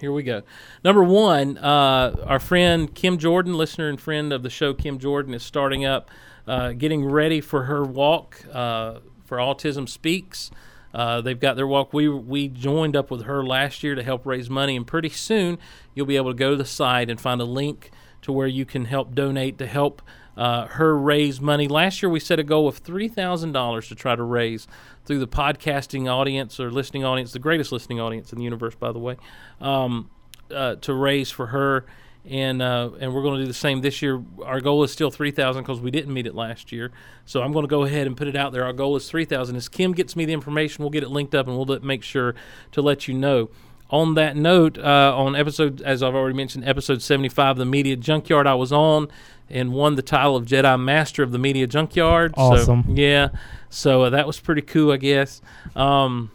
[0.00, 0.42] Here we go.
[0.84, 5.34] Number one, uh, our friend Kim Jordan, listener and friend of the show, Kim Jordan,
[5.34, 6.10] is starting up,
[6.46, 10.50] uh, getting ready for her walk uh, for Autism Speaks.
[10.94, 11.92] Uh, they've got their walk.
[11.92, 15.58] We we joined up with her last year to help raise money, and pretty soon
[15.94, 17.90] you'll be able to go to the site and find a link
[18.22, 20.02] to where you can help donate to help
[20.38, 21.66] uh, her raise money.
[21.66, 24.68] Last year we set a goal of three thousand dollars to try to raise
[25.04, 28.92] through the podcasting audience or listening audience, the greatest listening audience in the universe, by
[28.92, 29.16] the way,
[29.60, 30.08] um,
[30.54, 31.84] uh, to raise for her.
[32.24, 34.22] And uh, and we're going to do the same this year.
[34.44, 36.92] Our goal is still three thousand because we didn't meet it last year.
[37.24, 38.64] So I'm going to go ahead and put it out there.
[38.64, 39.56] Our goal is three thousand.
[39.56, 42.34] As Kim gets me the information, we'll get it linked up and we'll make sure
[42.72, 43.50] to let you know.
[43.90, 47.96] On that note, uh, on episode, as I've already mentioned, episode 75 of the Media
[47.96, 49.08] Junkyard, I was on
[49.48, 52.34] and won the title of Jedi Master of the Media Junkyard.
[52.36, 52.84] So, Awesome.
[52.88, 53.28] yeah.
[53.70, 55.40] So uh, that was pretty cool, I guess.
[55.74, 56.30] Um,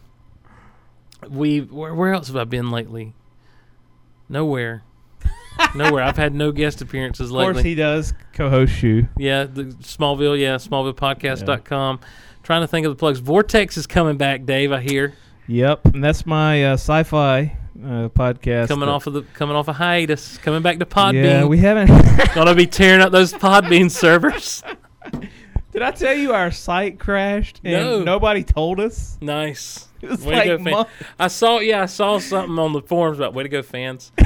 [1.29, 3.13] we where, where else have I been lately?
[4.27, 4.81] Nowhere.
[5.75, 6.03] Nowhere.
[6.03, 7.69] I've had no guest appearances Of course, lately.
[7.69, 9.07] he does co-host you.
[9.17, 11.99] Yeah, the Smallville, yeah, SmallvillePodcast.com.
[12.41, 13.19] Trying to think of the plugs.
[13.19, 14.71] Vortex is coming back, Dave.
[14.71, 15.13] I hear
[15.47, 18.67] Yep, and that's my uh, sci-fi uh, podcast.
[18.69, 21.23] coming off of the coming off a hiatus, coming back to Podbean.
[21.23, 21.87] Yeah, we haven't.
[22.35, 24.63] Gonna be tearing up those Podbean servers.
[25.71, 28.03] Did I tell you our site crashed and No.
[28.03, 29.17] nobody told us?
[29.21, 29.87] Nice.
[30.01, 30.73] It was Way like to go, fan.
[30.73, 30.91] months.
[31.19, 34.11] I saw, yeah, I saw something on the forums about way to go, fans.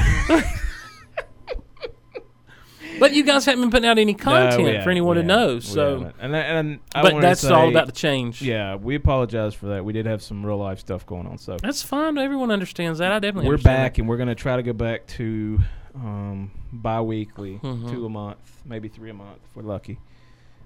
[2.98, 5.60] but you guys haven't been putting out any content for anyone to know.
[5.60, 8.42] So, and, and I but to that's all about to change.
[8.42, 9.84] Yeah, we apologize for that.
[9.84, 12.18] We did have some real life stuff going on, so That's fine.
[12.18, 13.12] Everyone understands that.
[13.12, 15.58] I definitely we're back, and we're gonna try to go back to
[15.94, 17.90] um, bi-weekly, Mhm.
[17.90, 19.98] two a month, maybe three a month if we're lucky,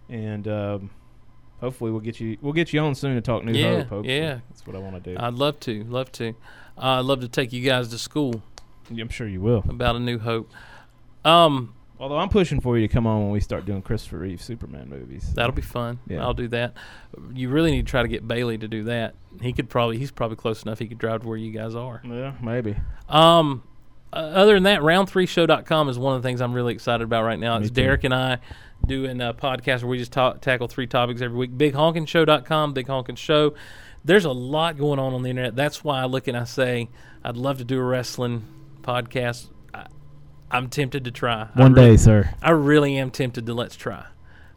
[0.08, 0.90] and um,
[1.60, 3.88] hopefully we'll get you we'll get you on soon to talk New Yeah, Hope.
[3.88, 4.16] Hopefully.
[4.18, 4.40] yeah.
[4.50, 5.16] that's what I want to do.
[5.18, 5.84] I'd love to.
[5.84, 6.30] Love to.
[6.76, 8.42] Uh, I'd love to take you guys to school
[8.90, 9.64] I'm sure you will.
[9.68, 10.50] about a new hope.
[11.24, 14.42] Um, Although I'm pushing for you to come on when we start doing Christopher Reeve
[14.42, 15.32] Superman movies.
[15.34, 16.00] That'll be fun.
[16.08, 16.22] Yeah.
[16.22, 16.74] I'll do that.
[17.32, 19.14] You really need to try to get Bailey to do that.
[19.40, 22.02] He could probably he's probably close enough he could drive to where you guys are.
[22.04, 22.76] yeah, maybe.
[23.08, 23.62] Um
[24.12, 27.38] uh, other than that, round3show.com is one of the things I'm really excited about right
[27.38, 27.56] now.
[27.58, 27.82] Me It's too.
[27.82, 28.38] Derek and I
[28.86, 31.52] doing a podcast where we just ta- tackle three topics every week.
[31.52, 33.54] BigHonkinshow.com, Big Honkin' Show.
[34.04, 35.56] There's a lot going on on the internet.
[35.56, 36.90] That's why I look and I say
[37.24, 38.44] I'd love to do a wrestling
[38.82, 39.46] podcast.
[40.52, 41.48] I'm tempted to try.
[41.54, 42.30] One really- day, sir.
[42.42, 44.04] I really am tempted to let's try.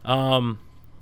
[0.04, 0.58] Um,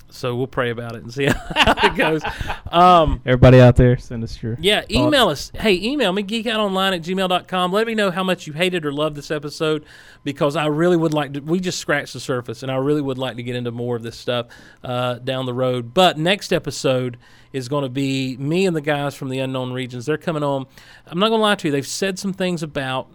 [0.09, 1.25] so we'll pray about it and see
[1.57, 2.23] how it goes.
[2.71, 4.93] Um, Everybody out there, send us your yeah, thoughts.
[4.95, 5.51] email us.
[5.55, 7.73] Hey, email me, geekoutonline at gmail.com.
[7.73, 9.85] Let me know how much you hated or loved this episode
[10.23, 11.41] because I really would like to.
[11.41, 14.05] We just scratched the surface, and I really would like to get into more of
[14.05, 14.47] this stuff
[14.85, 15.93] uh, down the road.
[15.93, 17.17] But next episode
[17.53, 20.07] is going to be me and the guys from the Unknown Regions.
[20.07, 20.67] They're coming on.
[21.07, 23.11] I'm not going to lie to you, they've said some things about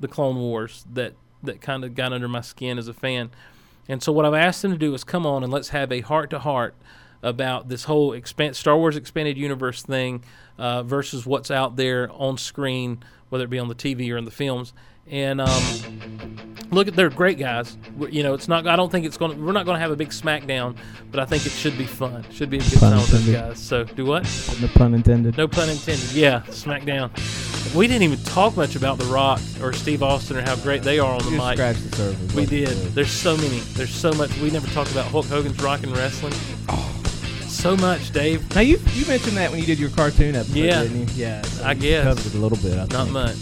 [0.00, 3.30] the Clone Wars that that kind of got under my skin as a fan.
[3.88, 6.00] And so what I've asked them to do is come on and let's have a
[6.00, 6.74] heart to heart
[7.22, 10.24] about this whole expand, Star Wars expanded universe thing
[10.58, 14.24] uh, versus what's out there on screen, whether it be on the TV or in
[14.24, 14.72] the films.
[15.08, 17.76] And um, look at they're great guys.
[17.96, 18.66] We- You know, it's not.
[18.66, 19.36] I don't think it's going.
[19.36, 20.76] to We're not going to have a big smackdown,
[21.10, 22.24] but I think it should be fun.
[22.32, 23.58] Should be a good Pun time with those guys.
[23.58, 24.22] So do what?
[24.60, 25.36] No pun intended.
[25.36, 26.12] No pun intended.
[26.12, 27.10] Yeah, SmackDown.
[27.74, 30.98] We didn't even talk much about The Rock or Steve Austin or how great they
[30.98, 31.54] are on the mic.
[31.56, 32.32] scratched the surface.
[32.34, 32.68] We did.
[32.94, 33.58] There's so many.
[33.74, 34.36] There's so much.
[34.38, 36.32] We never talked about Hulk Hogan's Rock and Wrestling.
[37.48, 38.54] So much, Dave.
[38.54, 40.82] Now you you mentioned that when you did your cartoon episode, Yeah.
[40.82, 41.24] didn't you?
[41.24, 41.42] Yeah.
[41.64, 42.74] I You guess covered it a little bit.
[42.74, 43.10] I not think.
[43.10, 43.36] much.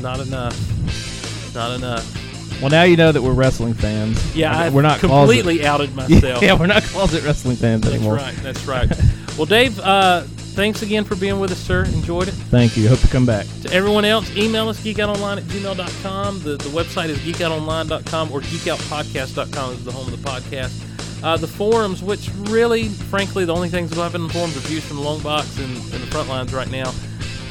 [0.00, 1.54] Not enough.
[1.54, 2.29] Not enough.
[2.60, 4.36] Well, now you know that we're wrestling fans.
[4.36, 6.42] Yeah, I we're not completely outed myself.
[6.42, 8.16] Yeah, we're not closet wrestling fans That's anymore.
[8.16, 8.88] That's right.
[8.88, 9.36] That's right.
[9.38, 11.84] well, Dave, uh, thanks again for being with us, sir.
[11.84, 12.32] Enjoyed it.
[12.34, 12.88] Thank you.
[12.88, 13.46] Hope to come back.
[13.62, 16.40] To everyone else, email us geekoutonline at gmail.com.
[16.40, 21.24] The, the website is geekoutonline.com or geekoutpodcast.com is the home of the podcast.
[21.24, 24.84] Uh, the forums, which really, frankly, the only things that in the forums are views
[24.84, 26.92] from the Longbox and, and the front lines right now.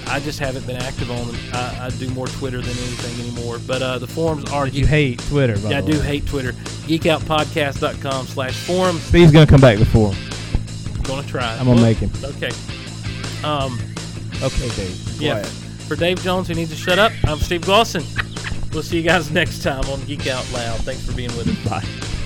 [0.10, 1.36] I just haven't been active on them.
[1.54, 3.60] I, I do more Twitter than anything anymore.
[3.66, 4.68] But uh, the forums are.
[4.68, 6.54] You hate Twitter, by Yeah, I do hate Twitter.
[6.54, 9.02] Geekoutpodcast.com slash forums.
[9.04, 10.14] Steve's gonna come back before.
[11.04, 11.56] Gonna try.
[11.58, 12.12] I'm gonna make him.
[12.24, 12.52] Okay.
[13.44, 13.80] Um,
[14.42, 15.22] Okay, Dave.
[15.22, 15.32] yeah.
[15.34, 15.48] Quiet.
[15.88, 18.04] For Dave Jones, who needs to shut up, I'm Steve Glosson.
[18.74, 20.80] We'll see you guys next time on Geek Out Loud.
[20.82, 21.70] Thanks for being with us.
[21.70, 22.19] Bye.